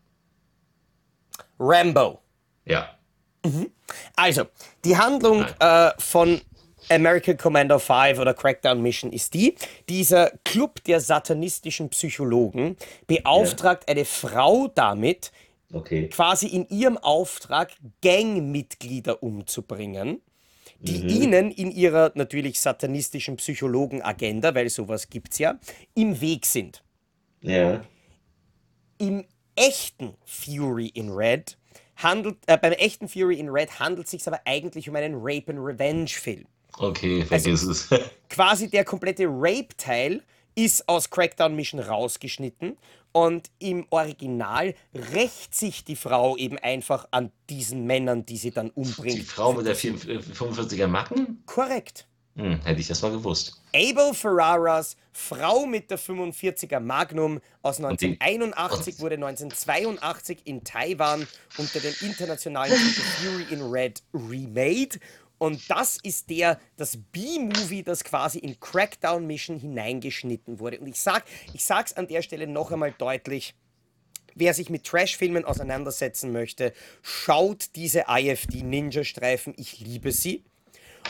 [1.59, 2.21] Rambo.
[2.65, 2.97] Ja.
[3.45, 3.71] Mhm.
[4.15, 4.45] Also,
[4.83, 6.41] die Handlung äh, von
[6.89, 9.55] American Commando 5 oder Crackdown Mission ist die,
[9.87, 13.91] dieser Club der satanistischen Psychologen beauftragt ja.
[13.91, 15.31] eine Frau damit,
[15.71, 16.09] okay.
[16.09, 20.21] quasi in ihrem Auftrag Gangmitglieder umzubringen
[20.79, 21.09] die mhm.
[21.09, 25.59] ihnen in ihrer natürlich satanistischen Psychologen-Agenda, weil sowas gibt es ja,
[25.93, 26.83] im Weg sind.
[27.41, 27.83] Ja.
[28.97, 29.25] Im
[29.55, 31.57] echten Fury in Red
[31.97, 35.51] handelt, äh, beim echten Fury in Red handelt es sich aber eigentlich um einen Rape
[35.51, 36.45] and Revenge Film.
[36.77, 38.01] Okay, vergiss also, es.
[38.29, 40.21] quasi der komplette Rape-Teil
[40.55, 42.77] ist aus Crackdown Mission rausgeschnitten
[43.15, 48.71] und im Original rächt sich die Frau eben einfach an diesen Männern, die sie dann
[48.71, 49.17] umbringt.
[49.17, 51.41] Die Frau mit der 45er Macken?
[51.45, 52.07] Korrekt.
[52.35, 53.61] Hm, hätte ich das mal gewusst.
[53.73, 61.25] Abel Ferraras Frau mit der 45er Magnum aus 1981 wurde 1982 in Taiwan
[61.57, 64.99] unter dem internationalen Fury in Red remade
[65.37, 70.79] und das ist der, das B-Movie, das quasi in Crackdown Mission hineingeschnitten wurde.
[70.79, 73.53] Und ich sag, ich sag's an der Stelle noch einmal deutlich.
[74.33, 79.53] Wer sich mit Trash-Filmen auseinandersetzen möchte, schaut diese IFD-Ninja-Streifen.
[79.57, 80.43] Ich liebe sie.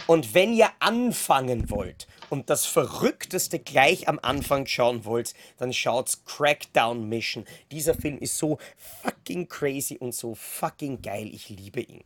[0.08, 6.24] Und wenn ihr anfangen wollt und das Verrückteste gleich am Anfang schauen wollt, dann schaut's
[6.26, 7.46] Crackdown Mission.
[7.72, 11.30] Dieser Film ist so fucking crazy und so fucking geil.
[11.34, 12.04] Ich liebe ihn.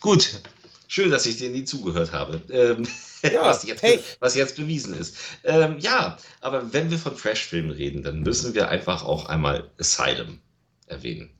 [0.00, 0.40] Gut,
[0.86, 2.40] schön, dass ich dir nie zugehört habe.
[2.50, 2.86] Ähm,
[3.22, 4.00] ja, was, jetzt, hey.
[4.20, 5.16] was, jetzt, bewiesen ist.
[5.44, 10.40] Ähm, ja, aber wenn wir von Trash-Filmen reden, dann müssen wir einfach auch einmal Asylum
[10.86, 11.30] erwähnen.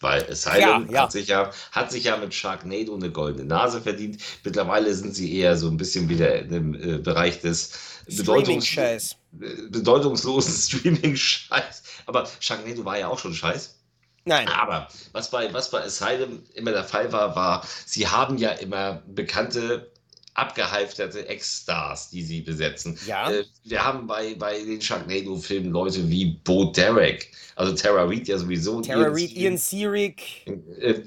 [0.00, 1.02] Weil Asylum ja, ja.
[1.02, 4.20] Hat, sich ja, hat sich ja mit Sharknado eine goldene Nase verdient.
[4.44, 7.72] Mittlerweile sind sie eher so ein bisschen wieder im äh, Bereich des
[8.06, 8.76] Bedeutungs
[9.32, 11.82] bedeutungslosen Streaming-Scheiß.
[12.04, 13.76] Aber Sharknado war ja auch schon Scheiß.
[14.26, 14.48] Nein.
[14.48, 19.02] Aber was bei, was bei Asylum immer der Fall war, war, sie haben ja immer
[19.06, 19.90] bekannte
[20.34, 22.98] abgehalfterte Ex-Stars, die sie besetzen.
[23.06, 23.30] Ja.
[23.30, 28.36] Äh, wir haben bei, bei den Sharknado-Filmen Leute wie Bo Derek, also Tara Reid ja
[28.36, 28.82] sowieso.
[28.82, 30.44] Tara Reid, Ian Searick.
[30.80, 31.02] Äh,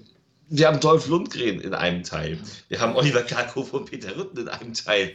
[0.47, 2.39] wir haben Dolph Lundgren in einem Teil.
[2.69, 5.13] Wir haben Oliver Kalkow und Peter Rütten in einem Teil.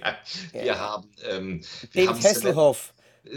[0.53, 0.79] Wir ja.
[0.79, 1.61] haben ähm,
[1.91, 2.93] wir David Hasselhoff.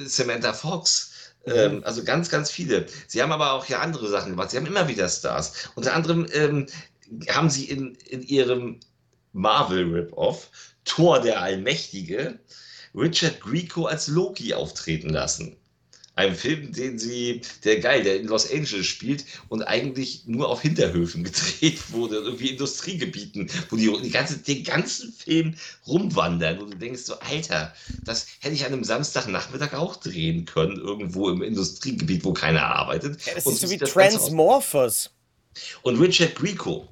[0.06, 1.14] Samantha Fox.
[1.48, 2.86] Ähm, also ganz, ganz viele.
[3.08, 4.52] Sie haben aber auch ja andere Sachen gemacht.
[4.52, 5.70] Sie haben immer wieder Stars.
[5.76, 6.68] Unter anderem ähm,
[7.30, 8.80] haben sie in, in ihrem
[9.34, 10.50] Marvel-Rip-Off
[10.86, 12.40] Thor der Allmächtige
[12.96, 15.58] Richard Grieco als Loki auftreten lassen.
[16.18, 20.64] Einem Film, den sie, der geil, der in Los Angeles spielt und eigentlich nur auf
[20.64, 25.54] Hinterhöfen gedreht wurde, irgendwie Industriegebieten, wo die, die ganze, den ganzen Film
[25.86, 27.72] rumwandern und du denkst so, Alter,
[28.04, 33.24] das hätte ich an einem Samstagnachmittag auch drehen können, irgendwo im Industriegebiet, wo keiner arbeitet.
[33.26, 35.12] Ja, das und ist so wie Transmorphers.
[35.84, 36.88] Und Richard Grieco,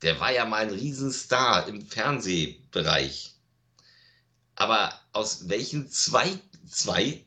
[0.00, 3.34] der war ja mal ein Riesenstar im Fernsehbereich.
[4.54, 7.22] Aber aus welchen zwei, zwei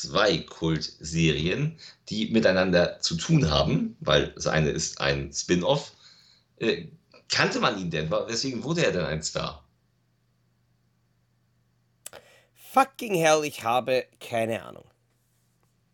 [0.00, 1.78] zwei Kultserien,
[2.08, 5.92] die miteinander zu tun haben, weil das eine ist ein Spin-off.
[6.58, 6.88] Äh,
[7.28, 8.10] kannte man ihn denn?
[8.10, 9.64] Weswegen wurde er denn ein Star?
[12.72, 14.84] Fucking hell, ich habe keine Ahnung.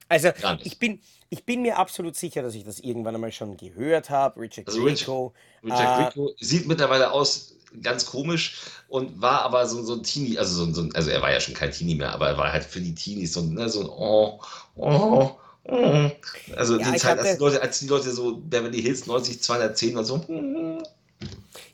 [0.08, 0.30] Also,
[0.62, 1.00] ich bin,
[1.30, 4.40] ich bin mir absolut sicher, dass ich das irgendwann einmal schon gehört habe.
[4.40, 5.32] Richard also Grieco.
[5.62, 10.38] Richard, Richard äh, sieht mittlerweile aus ganz komisch und war aber so, so ein Teenie,
[10.38, 12.64] also so, so, also er war ja schon kein Teenie mehr, aber er war halt
[12.64, 14.40] für die Teenies so, ne, so ein oh,
[14.76, 16.10] oh, oh.
[16.56, 19.96] Also ja, die Zeit, als die, Leute, als die Leute so Beverly Hills 90, 210
[19.96, 20.82] und so.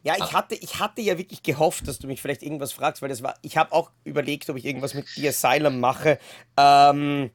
[0.02, 3.08] Ja, ich hatte, ich hatte ja wirklich gehofft, dass du mich vielleicht irgendwas fragst, weil
[3.08, 6.18] das war, ich habe auch überlegt, ob ich irgendwas mit The Asylum mache.
[6.56, 7.30] Ähm,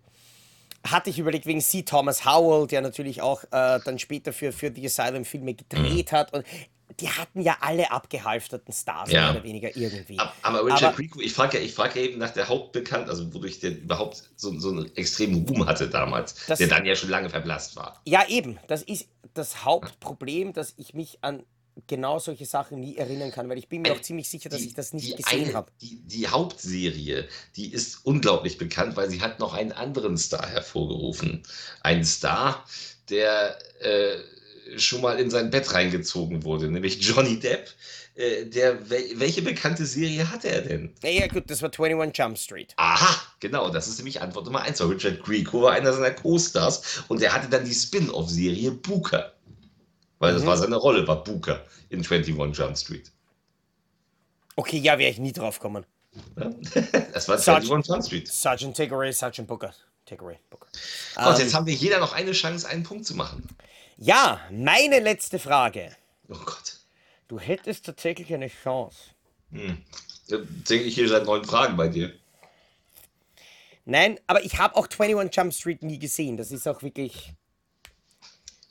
[0.86, 1.84] hatte ich überlegt wegen C.
[1.84, 6.16] Thomas Howell, der natürlich auch äh, dann später für, für The Asylum Filme gedreht mhm.
[6.16, 6.34] hat.
[6.34, 6.46] Und
[7.00, 9.22] die hatten ja alle abgehalfterten Stars, ja.
[9.22, 10.20] mehr oder weniger irgendwie.
[10.42, 13.72] Aber Richard Grieco, ich frage ja, frag ja eben nach der Hauptbekannt, also wodurch der
[13.72, 17.76] überhaupt so, so einen extremen Ruhm hatte damals, das, der dann ja schon lange verblasst
[17.76, 18.02] war.
[18.06, 18.60] Ja, eben.
[18.68, 21.44] Das ist das Hauptproblem, dass ich mich an
[21.88, 24.68] genau solche Sachen nie erinnern kann, weil ich bin mir auch ziemlich sicher, dass die,
[24.68, 25.72] ich das nicht gesehen habe.
[25.82, 31.42] Die, die, Hauptserie, die ist unglaublich bekannt, weil sie hat noch einen anderen Star hervorgerufen.
[31.82, 32.64] Einen Star,
[33.10, 34.20] der äh,
[34.78, 37.70] schon mal in sein Bett reingezogen wurde, nämlich Johnny Depp.
[38.16, 40.94] Äh, der, welche bekannte Serie hatte er denn?
[41.02, 42.74] Ja, gut, das war 21 Jump Street.
[42.78, 44.82] Aha, genau, das ist nämlich Antwort Nummer 1.
[44.88, 49.34] Richard Grieco war einer seiner Co-Stars und der hatte dann die Spin-off-Serie Booker.
[50.20, 50.48] Weil das mhm.
[50.48, 53.12] war seine Rolle, war Booker in 21 Jump Street.
[54.56, 55.84] Okay, ja, wäre ich nie drauf kommen.
[56.38, 56.54] Ja?
[57.14, 58.28] das war 21 Jump Street.
[58.28, 59.74] Sergeant Takeaway, Sergeant Booker.
[60.06, 60.68] Takeaway, Booker.
[61.16, 63.48] Und um, jetzt ähm, haben wir jeder noch eine Chance, einen Punkt zu machen.
[63.98, 65.96] Ja, meine letzte Frage.
[66.30, 66.78] Oh Gott.
[67.28, 68.98] Du hättest tatsächlich eine Chance.
[69.52, 69.84] Hm.
[70.30, 72.14] Denke ich hier seit neun Fragen bei dir.
[73.86, 76.38] Nein, aber ich habe auch 21 Jump Street nie gesehen.
[76.38, 77.34] Das ist auch wirklich.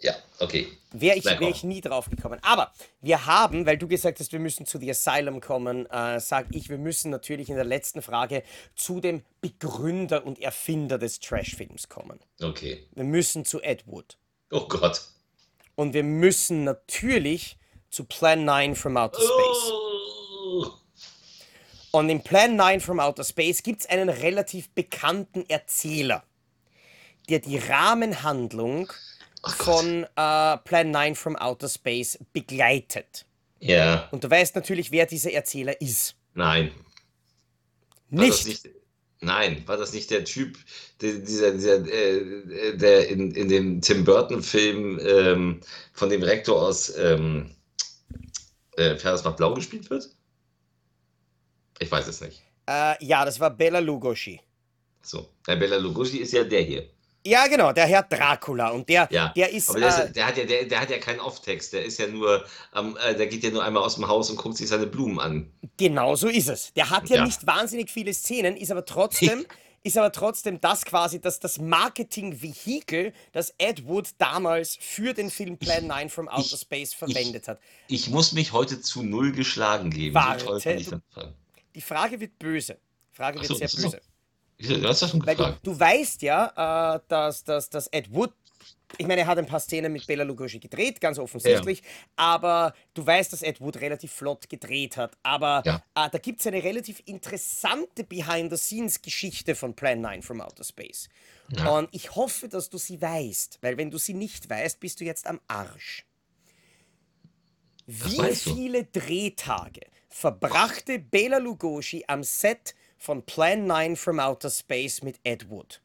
[0.01, 0.66] Ja, okay.
[0.90, 2.40] Wäre ich, wär ich nie drauf gekommen.
[2.43, 6.49] Aber wir haben, weil du gesagt hast, wir müssen zu The Asylum kommen, äh, sage
[6.53, 8.43] ich, wir müssen natürlich in der letzten Frage
[8.74, 12.19] zu dem Begründer und Erfinder des Trash-Films kommen.
[12.40, 12.85] Okay.
[12.94, 14.19] Wir müssen zu Ed Wood.
[14.52, 15.00] Oh Gott.
[15.74, 17.56] Und wir müssen natürlich
[17.90, 19.72] zu Plan 9 from Outer Space.
[19.72, 20.66] Oh.
[21.92, 26.22] Und in Plan 9 from Outer Space gibt es einen relativ bekannten Erzähler,
[27.30, 28.92] der die Rahmenhandlung
[29.42, 33.24] oh von äh, Plan 9 from Outer Space begleitet.
[33.58, 34.08] Ja.
[34.10, 36.14] Und du weißt natürlich, wer dieser Erzähler ist.
[36.34, 36.72] Nein.
[38.10, 38.46] Nicht.
[38.46, 38.81] nicht
[39.24, 40.59] Nein, war das nicht der Typ,
[41.01, 45.61] der, dieser, dieser, äh, der in, in dem Tim Burton-Film ähm,
[45.93, 47.55] von dem Rektor aus ähm,
[48.77, 50.11] äh, Ferris macht Blau gespielt wird?
[51.78, 52.43] Ich weiß es nicht.
[52.69, 54.40] Äh, ja, das war Bella Lugosi.
[55.03, 56.90] So, der Bella Lugosi ist ja der hier.
[57.24, 58.70] Ja, genau, der Herr Dracula.
[58.70, 59.70] Und der, ja, der ist.
[59.70, 61.73] Aber der, äh, ist, der, hat ja, der, der hat ja keinen Off-Text.
[61.73, 62.44] Der ist ja nur,
[62.74, 65.20] ähm, äh, der geht ja nur einmal aus dem Haus und guckt sich seine Blumen
[65.20, 65.53] an.
[65.77, 66.73] Genau so ist es.
[66.74, 67.24] Der hat ja, ja.
[67.24, 69.47] nicht wahnsinnig viele Szenen, ist aber trotzdem.
[69.85, 75.59] ist aber trotzdem das quasi das, das Marketing-Vehikel, das Ed Wood damals für den Film
[75.59, 77.61] Plan 9 from Outer ich, Space verwendet ich, hat.
[77.89, 80.15] Ich muss mich heute zu null geschlagen geben.
[80.15, 81.03] Warte, so du,
[81.74, 82.78] die Frage wird böse.
[83.11, 84.01] Frage wird so, sehr böse.
[84.62, 85.60] Du hast das schon gefragt.
[85.62, 88.32] Du, du, weißt ja, äh, dass, dass, dass Ed Wood,
[88.98, 91.84] ich meine, er hat ein paar Szenen mit Bela Lugosi gedreht, ganz offensichtlich, ja.
[92.16, 95.16] aber du weißt, dass Ed Wood relativ flott gedreht hat.
[95.22, 95.82] Aber ja.
[95.94, 101.09] äh, da gibt es eine relativ interessante Behind-the-Scenes-Geschichte von Plan 9 from Outer Space.
[101.51, 101.68] Ja.
[101.70, 105.05] Und ich hoffe, dass du sie weißt, weil wenn du sie nicht weißt, bist du
[105.05, 106.06] jetzt am Arsch.
[107.86, 115.18] Wie viele Drehtage verbrachte Bela Lugosi am Set von Plan 9 from Outer Space mit
[115.24, 115.82] Ed Wood?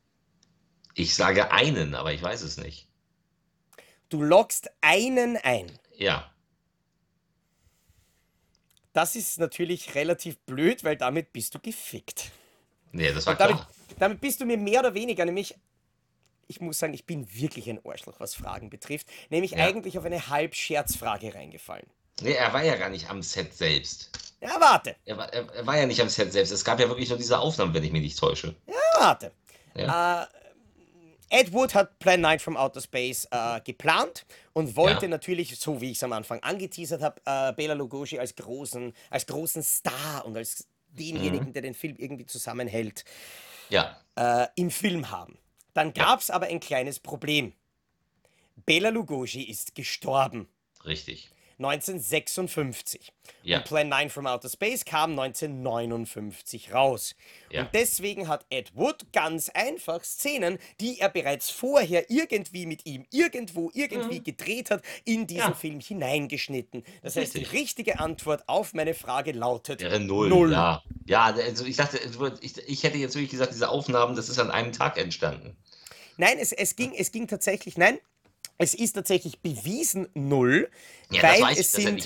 [0.93, 2.87] Ich sage einen, aber ich weiß es nicht.
[4.09, 5.71] Du lockst einen ein.
[5.95, 6.31] Ja.
[8.93, 12.31] Das ist natürlich relativ blöd, weil damit bist du gefickt.
[12.91, 13.69] Nee, das war damit, klar.
[13.97, 15.55] Damit bist du mir mehr oder weniger, nämlich,
[16.47, 19.65] ich muss sagen, ich bin wirklich ein Arschloch, was Fragen betrifft, nämlich ja.
[19.65, 21.87] eigentlich auf eine Halbscherzfrage reingefallen.
[22.21, 24.09] Nee, er war ja gar nicht am Set selbst.
[24.41, 24.95] Ja, warte.
[25.05, 26.51] Er war, er, war ja nicht am Set selbst.
[26.51, 28.55] Es gab ja wirklich nur diese Aufnahmen, wenn ich mich nicht täusche.
[28.67, 29.31] Ja, warte.
[29.75, 30.23] Ja.
[30.23, 30.27] Äh,
[31.29, 35.09] Ed Wood hat Plan 9 from Outer Space äh, geplant und wollte ja.
[35.09, 39.25] natürlich, so wie ich es am Anfang angeteasert habe, äh, Bela Lugosi als großen, als
[39.25, 41.53] großen Star und als denjenigen, mhm.
[41.53, 43.03] der den Film irgendwie zusammenhält,
[43.69, 43.99] ja.
[44.15, 45.37] äh, im Film haben.
[45.73, 46.35] Dann gab es ja.
[46.35, 47.53] aber ein kleines Problem.
[48.65, 50.47] Bela Lugosi ist gestorben.
[50.85, 51.29] Richtig.
[51.59, 53.11] 1956.
[53.43, 53.57] Ja.
[53.57, 57.15] Und Plan 9 from Outer Space kam 1959 raus.
[57.51, 57.61] Ja.
[57.61, 63.05] Und deswegen hat Ed Wood ganz einfach Szenen, die er bereits vorher irgendwie mit ihm
[63.11, 64.23] irgendwo irgendwie mhm.
[64.23, 65.53] gedreht hat, in diesen ja.
[65.53, 66.83] Film hineingeschnitten.
[67.01, 70.29] Das heißt, die richtige Antwort auf meine Frage lautet Wäre null.
[70.29, 70.51] null.
[70.51, 70.83] Ja.
[71.05, 71.99] ja, also ich dachte,
[72.41, 75.57] ich, ich hätte jetzt wirklich gesagt, diese Aufnahmen, das ist an einem Tag entstanden.
[76.17, 77.99] Nein, es, es, ging, es ging tatsächlich, nein,
[78.57, 80.69] es ist tatsächlich bewiesen null.
[81.11, 82.03] Ja, weil das weiß ich, es sind,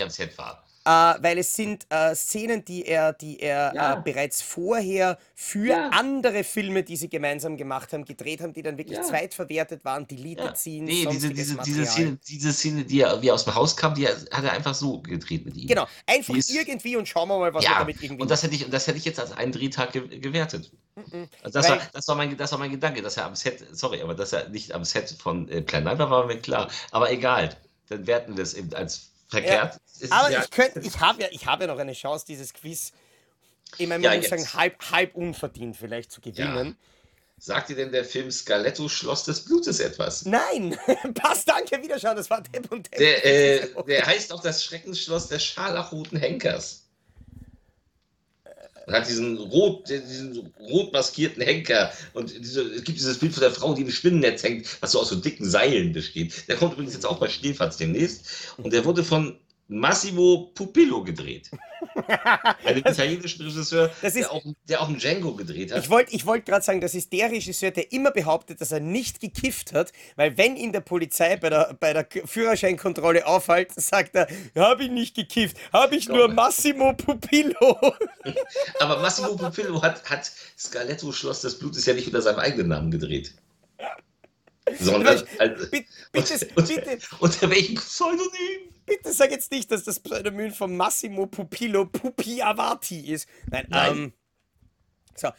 [0.84, 3.94] Äh, weil es sind äh, Szenen, die er, die er ja.
[3.94, 5.90] äh, bereits vorher für ja.
[5.90, 9.04] andere Filme, die sie gemeinsam gemacht haben, gedreht haben, die dann wirklich ja.
[9.04, 10.56] zweitverwertet waren, deleted ja.
[10.56, 10.90] Scenes.
[10.90, 13.94] Nee, diese, diese, diese, Szene, diese Szene, die er, wie er aus dem Haus kam,
[13.94, 15.68] die hat er einfach so gedreht mit ihm.
[15.68, 18.24] Genau, einfach ist, irgendwie und schauen wir mal, was wir damit irgendwie.
[18.24, 20.72] Und das hätte ich, das hätte ich jetzt als einen Drehtag ge gewertet.
[20.96, 21.28] Mhm.
[21.44, 24.02] Also das, war, das, war mein, das war mein Gedanke, dass er am Set, sorry,
[24.02, 26.72] aber dass er nicht am Set von äh, Plan 9 war, war mir klar.
[26.90, 27.56] Aber egal,
[27.90, 29.80] dann werten wir es eben als verkehrt.
[30.00, 30.08] Ja.
[30.12, 32.92] Aber ja, ich könnte, ich habe ja, hab ja noch eine Chance, dieses Quiz,
[33.78, 36.78] ich meine, man ja, muss sagen, halb, halb unverdient vielleicht zu gewinnen.
[37.38, 40.26] Sagt dir denn der Film Scaletto Schloss des Blutes etwas?
[40.26, 40.78] Nein!
[41.16, 43.00] Passt, danke, Wiederschauen, das war Depp und Depp.
[43.00, 46.81] Der, äh, der heißt auch das Schreckensschloss des scharlachroten Henkers.
[48.86, 53.42] Und hat diesen rot, diesen rot maskierten Henker und diese, es gibt dieses Bild von
[53.42, 56.48] der Frau, die im Spinnennetz hängt, was so aus so dicken Seilen besteht.
[56.48, 59.38] Der kommt übrigens jetzt auch bei Schneefatz demnächst und der wurde von
[59.72, 61.50] Massimo Pupillo gedreht.
[62.66, 65.82] Ein italienischer Regisseur, ist, der, auch, der auch einen Django gedreht hat.
[65.82, 68.82] Ich wollte ich wollt gerade sagen, das ist der Regisseur, der immer behauptet, dass er
[68.82, 74.14] nicht gekifft hat, weil wenn ihn der Polizei bei der, bei der Führerscheinkontrolle aufhält, sagt
[74.16, 74.28] er,
[74.58, 77.80] habe ich nicht gekifft, habe ich nur Massimo Pupillo.
[78.82, 80.30] Aber Massimo Pupillo hat, hat
[80.60, 83.34] Scaletto Schloss des Blutes ja nicht unter seinem eigenen Namen gedreht.
[84.80, 87.00] Sondern also, bitte, bitte, unter, bitte.
[87.20, 88.71] unter welchem Pseudonym?
[88.86, 93.28] Bitte sag jetzt nicht, dass das Pseudonym von Massimo Pupillo Pupi Avati ist.
[93.50, 93.98] Nein, Nein.
[93.98, 94.14] Ähm,
[95.16, 95.30] so,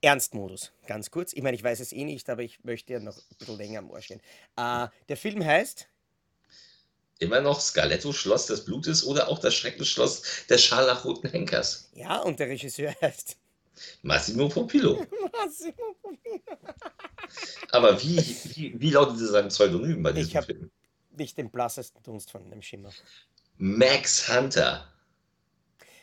[0.00, 1.32] Ernstmodus, ganz kurz.
[1.32, 3.78] Ich meine, ich weiß es eh nicht, aber ich möchte ja noch ein bisschen länger
[3.80, 4.20] am Ohr stehen.
[4.56, 5.88] Äh, der Film heißt
[7.18, 11.90] immer noch Scaletto Schloss des Blutes oder auch das Schreckensschloss des scharlachroten Henkers.
[11.94, 13.36] Ja, und der Regisseur heißt
[14.02, 15.06] Massimo Popillo.
[15.32, 16.58] Massimo Popillo.
[17.72, 18.18] Aber wie,
[18.54, 20.70] wie, wie lautet sein Pseudonym bei diesem Film?
[21.18, 22.90] Nicht den blassesten Dunst von dem Schimmer.
[23.58, 24.88] Max Hunter.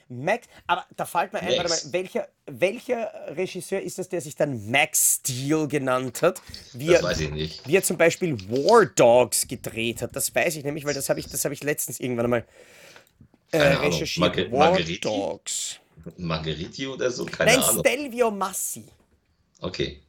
[0.10, 4.36] Max, aber da fällt mir ein, warte mal, welcher, welcher Regisseur ist das, der sich
[4.36, 6.42] dann Max Steel genannt hat?
[6.74, 7.68] Wie das er, weiß ich nicht.
[7.68, 10.16] Wie er zum Beispiel War Dogs gedreht hat.
[10.16, 12.46] Das weiß ich nämlich, weil das habe ich, hab ich letztens irgendwann einmal
[13.52, 14.20] äh, recherchiert.
[14.20, 15.00] Marge War Margheriti?
[15.00, 15.80] Dogs.
[16.18, 17.26] Margheriti oder so?
[17.26, 17.80] Keine Nein, Ahnung.
[17.80, 18.86] Stelvio Massi.
[19.62, 20.03] Okay.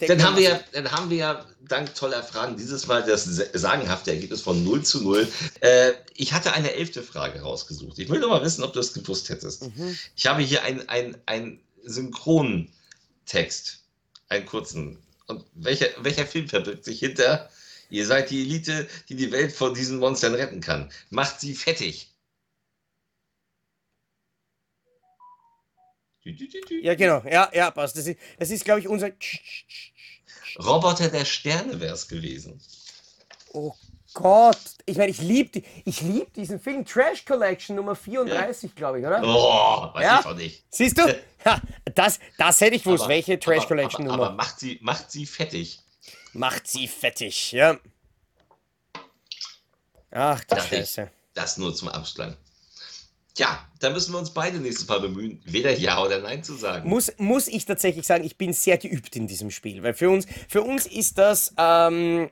[0.00, 4.40] Dann haben, wir ja, dann haben wir dank toller Fragen dieses Mal das sagenhafte Ergebnis
[4.40, 5.28] von 0 zu 0.
[5.60, 7.98] Äh, ich hatte eine elfte Frage rausgesucht.
[7.98, 9.62] Ich will nur mal wissen, ob du das gewusst hättest.
[9.62, 9.96] Mhm.
[10.16, 13.80] Ich habe hier einen ein Synchrontext,
[14.28, 14.98] einen kurzen.
[15.26, 17.48] Und welcher, welcher Film verbirgt sich hinter?
[17.90, 20.90] Ihr seid die Elite, die die Welt vor diesen Monstern retten kann.
[21.10, 22.11] Macht sie fettig.
[26.24, 27.22] Ja, genau.
[27.28, 27.96] Ja, ja, passt.
[27.96, 29.10] Das ist, das ist glaube ich, unser.
[30.58, 32.60] Roboter der Sterne wäre es gewesen.
[33.52, 33.74] Oh
[34.14, 34.58] Gott.
[34.84, 38.74] Ich meine, ich liebe ich lieb diesen Film Trash Collection Nummer 34, ja.
[38.76, 39.22] glaube ich, oder?
[39.24, 40.20] Oh, weiß ja?
[40.20, 40.64] ich auch nicht.
[40.70, 41.02] Siehst du?
[41.44, 41.60] Ja,
[41.96, 43.08] das, das hätte ich gewusst.
[43.08, 44.26] Welche Trash Collection aber, Nummer?
[44.28, 45.80] Aber macht sie, macht sie fettig.
[46.34, 47.80] Macht sie fettig, ja.
[50.12, 51.10] Ach, du Scheiße.
[51.34, 52.36] das nur zum Abschlag.
[53.38, 56.88] Ja, da müssen wir uns beide nächstes Mal bemühen, weder Ja oder Nein zu sagen.
[56.88, 60.26] Muss, muss ich tatsächlich sagen, ich bin sehr geübt in diesem Spiel, weil für uns,
[60.48, 62.28] für uns ist das, ähm,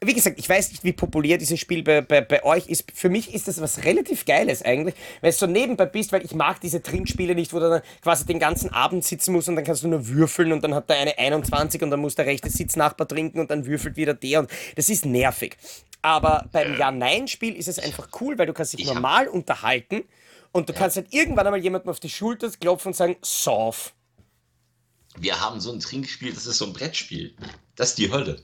[0.00, 2.84] wie gesagt, ich weiß nicht, wie populär dieses Spiel bei, bei, bei euch ist.
[2.94, 6.34] Für mich ist das was relativ Geiles eigentlich, weil es so nebenbei bist, weil ich
[6.34, 9.64] mag diese Trinkspiele nicht, wo du dann quasi den ganzen Abend sitzen musst und dann
[9.64, 12.48] kannst du nur würfeln und dann hat der eine 21 und dann muss der rechte
[12.48, 15.56] Sitznachbar trinken und dann würfelt wieder der und das ist nervig.
[16.00, 20.04] Aber beim Ja-Nein-Spiel ist es einfach cool, weil du kannst dich normal unterhalten
[20.52, 20.78] und du ja.
[20.78, 23.94] kannst halt irgendwann einmal jemandem auf die Schulter klopfen und sagen, sauf.
[25.18, 27.34] Wir haben so ein Trinkspiel, das ist so ein Brettspiel.
[27.76, 28.42] Das ist die Hölle.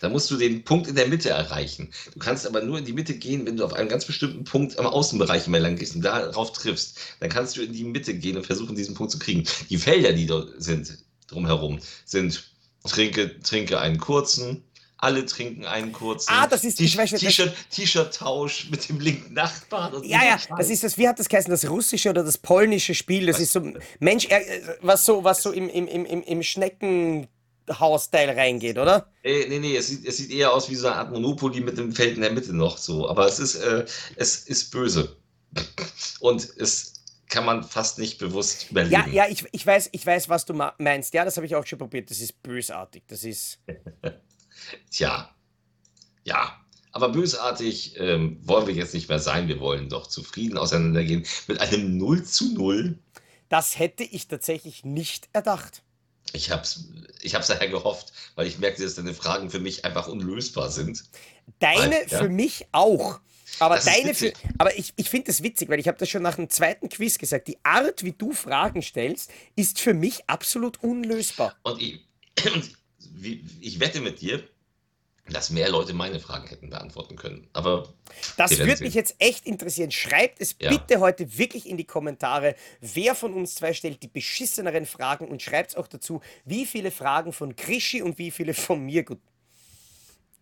[0.00, 1.90] Da musst du den Punkt in der Mitte erreichen.
[2.12, 4.78] Du kannst aber nur in die Mitte gehen, wenn du auf einem ganz bestimmten Punkt
[4.78, 6.98] am Außenbereich mehr lang gehst und darauf triffst.
[7.20, 9.44] Dann kannst du in die Mitte gehen und versuchen, diesen Punkt zu kriegen.
[9.70, 10.98] Die Felder, die dort sind,
[11.28, 12.44] drumherum, sind
[12.84, 14.64] trinke, trinke einen kurzen.
[14.96, 16.30] Alle trinken einen kurzen.
[16.32, 20.02] Ah, das ist T-Shirt-Tausch mit dem linken Nachbarn.
[20.04, 23.26] ja, ja, das ist das, wie hat das geheißen, das russische oder das polnische Spiel?
[23.26, 23.42] Das was?
[23.42, 24.28] ist so, Mensch,
[24.80, 29.10] was so, was so im, im, im, im Schneckenhausteil reingeht, oder?
[29.24, 31.76] Nee, nee, nee, es sieht, es sieht eher aus wie so eine Art Monopoly mit
[31.76, 33.08] dem Feld in der Mitte noch so.
[33.08, 33.84] Aber es ist, äh,
[34.16, 35.16] es ist böse.
[36.20, 36.94] Und es
[37.28, 38.94] kann man fast nicht bewusst überlegen.
[38.94, 41.12] Ja, ja, ich, ich, weiß, ich weiß, was du meinst.
[41.14, 42.10] Ja, das habe ich auch schon probiert.
[42.10, 43.02] Das ist bösartig.
[43.08, 43.58] Das ist.
[44.90, 45.34] Tja,
[46.24, 46.60] ja.
[46.92, 49.48] Aber bösartig ähm, wollen wir jetzt nicht mehr sein.
[49.48, 52.98] Wir wollen doch zufrieden auseinandergehen mit einem 0 zu 0.
[53.48, 55.82] Das hätte ich tatsächlich nicht erdacht.
[56.32, 56.88] Ich habe es
[57.20, 61.04] ich hab's daher gehofft, weil ich merkte, dass deine Fragen für mich einfach unlösbar sind.
[61.58, 62.18] Deine weil, ja?
[62.18, 63.20] für mich auch.
[63.60, 66.36] Aber deine für, aber ich, ich finde das witzig, weil ich habe das schon nach
[66.36, 67.48] dem zweiten Quiz gesagt.
[67.48, 71.54] Die Art, wie du Fragen stellst, ist für mich absolut unlösbar.
[71.62, 72.00] Und ich,
[72.52, 72.76] und
[73.60, 74.42] ich wette mit dir,
[75.30, 77.48] dass mehr Leute meine Fragen hätten beantworten können.
[77.54, 77.88] Aber
[78.36, 79.90] das würde mich jetzt echt interessieren.
[79.90, 80.68] Schreibt es ja.
[80.70, 85.40] bitte heute wirklich in die Kommentare, wer von uns zwei stellt die beschisseneren Fragen und
[85.40, 89.02] schreibt es auch dazu, wie viele Fragen von Krischi und wie viele von mir.
[89.02, 89.20] Gut,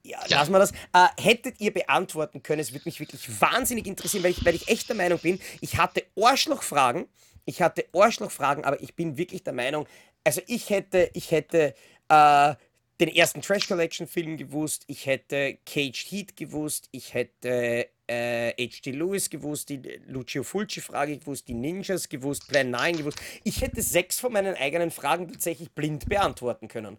[0.03, 0.39] ja, ja.
[0.39, 0.73] lassen wir das.
[0.93, 4.69] Äh, hättet ihr beantworten können, es würde mich wirklich wahnsinnig interessieren, weil ich, weil ich
[4.69, 7.07] echt der Meinung bin, ich hatte Arschlochfragen,
[7.45, 9.87] ich hatte Arschlochfragen, aber ich bin wirklich der Meinung,
[10.25, 11.75] also ich hätte, ich hätte
[12.09, 12.55] äh,
[13.03, 18.93] den ersten Trash Collection Film gewusst, ich hätte Caged Heat gewusst, ich hätte äh, H.D.
[18.93, 23.19] Lewis gewusst, die Lucio Fulci Frage gewusst, die Ninjas gewusst, Plan 9 gewusst.
[23.43, 26.97] Ich hätte sechs von meinen eigenen Fragen tatsächlich blind beantworten können.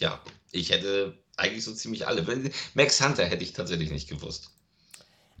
[0.00, 2.24] Ja, ich hätte eigentlich so ziemlich alle.
[2.72, 4.50] Max Hunter hätte ich tatsächlich nicht gewusst.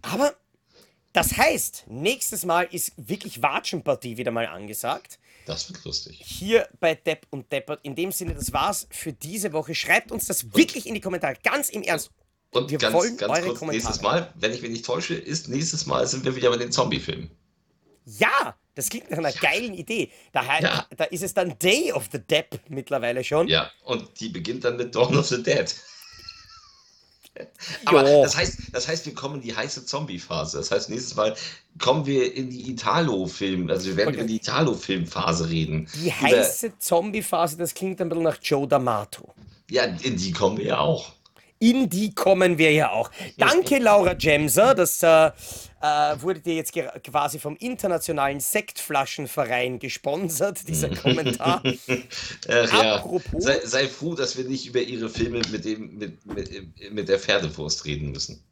[0.02, 0.36] Aber
[1.14, 5.18] das heißt, nächstes Mal ist wirklich Watschenpartie wieder mal angesagt.
[5.46, 6.20] Das wird lustig.
[6.22, 7.80] Hier bei Depp und Deppert.
[7.84, 9.74] In dem Sinne, das war's für diese Woche.
[9.74, 11.36] Schreibt uns das und, wirklich in die Kommentare.
[11.42, 12.10] Ganz im Ernst.
[12.50, 13.88] Und wir ganz, wollen ganz eure kurz, Kommentare.
[13.88, 16.72] nächstes Mal, wenn ich mich nicht täusche, ist nächstes Mal sind wir wieder bei den
[16.72, 17.30] Zombie-Filmen.
[18.06, 19.40] Ja, das klingt nach einer ja.
[19.40, 20.10] geilen Idee.
[20.32, 20.86] Da, ja.
[20.96, 23.46] da ist es dann Day of the Depp mittlerweile schon.
[23.48, 25.74] Ja, und die beginnt dann mit Dawn of the Dead.
[27.84, 30.58] Aber das heißt, das heißt, wir kommen in die heiße Zombie-Phase.
[30.58, 31.34] Das heißt, nächstes Mal
[31.78, 34.18] kommen wir in die Italo-Film, also wir werden okay.
[34.18, 35.88] über die Italo-Film-Phase reden.
[35.94, 39.28] Die heiße Zombie-Phase, das klingt ein bisschen nach Joe D'Amato.
[39.70, 41.15] Ja, in die kommen wir ja auch
[41.58, 43.10] in die kommen wir ja auch.
[43.36, 44.74] Danke, Laura Jemser.
[44.74, 45.30] Das äh,
[45.80, 46.72] äh, wurde dir jetzt
[47.04, 51.62] quasi vom Internationalen Sektflaschenverein gesponsert, dieser Kommentar.
[52.48, 53.44] Ach, Apropos.
[53.44, 53.54] Ja.
[53.54, 57.18] Sei, sei, froh, dass wir nicht über ihre Filme mit, dem, mit, mit, mit der
[57.18, 58.42] Pferdewurst reden müssen.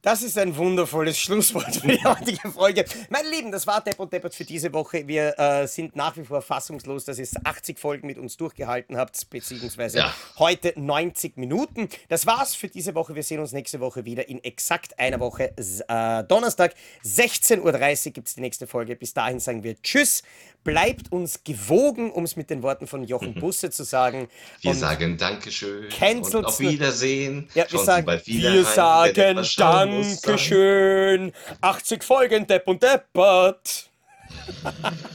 [0.00, 2.84] Das ist ein wundervolles Schlusswort für die heutige Folge.
[3.10, 5.08] Meine Lieben, das war Depp und Deppert für diese Woche.
[5.08, 9.28] Wir äh, sind nach wie vor fassungslos, dass ihr 80 Folgen mit uns durchgehalten habt,
[9.28, 10.14] beziehungsweise ja.
[10.38, 11.88] heute 90 Minuten.
[12.08, 13.16] Das war's für diese Woche.
[13.16, 15.52] Wir sehen uns nächste Woche wieder in exakt einer Woche.
[15.56, 18.94] Äh, Donnerstag, 16.30 Uhr gibt es die nächste Folge.
[18.94, 20.22] Bis dahin sagen wir Tschüss.
[20.68, 24.28] Bleibt uns gewogen, um es mit den Worten von Jochen Busse zu sagen.
[24.60, 25.86] Wir und sagen Dankeschön.
[26.20, 27.48] Und auf Wiedersehen.
[27.54, 31.32] Ja, wir sagen, wir sagen Dankeschön.
[31.62, 33.88] 80 Folgen Depp und Deppert.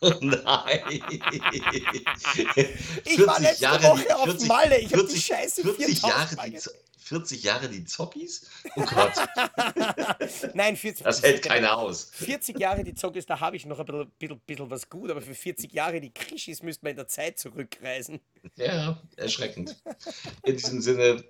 [0.00, 0.80] Oh nein.
[3.04, 4.78] Ich war letzte Jahre Woche die, 40, auf Malle.
[4.78, 6.58] Ich habe die Scheiße 40 Jahre die,
[6.98, 8.46] 40 Jahre die Zockies?
[8.76, 9.12] Oh Gott.
[10.54, 12.10] Nein, 40 Das hält keiner aus.
[12.12, 15.22] 40 Jahre die Zockies, da habe ich noch ein bisschen, bisschen, bisschen, was gut, aber
[15.22, 18.20] für 40 Jahre die Krischis müsste man in der Zeit zurückreisen.
[18.56, 19.76] Ja, erschreckend.
[20.42, 21.24] In diesem Sinne,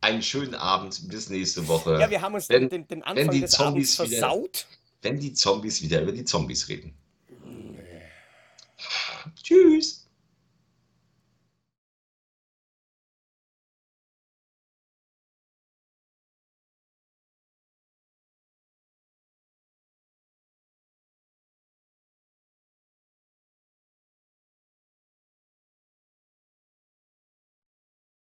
[0.00, 1.98] einen schönen Abend, bis nächste Woche.
[2.00, 4.66] Ja, wir haben uns wenn, den, den Anfang des Zombies Abends versaut.
[4.68, 6.94] Wieder, wenn die Zombies wieder über die Zombies reden.
[9.42, 10.05] Tschüss.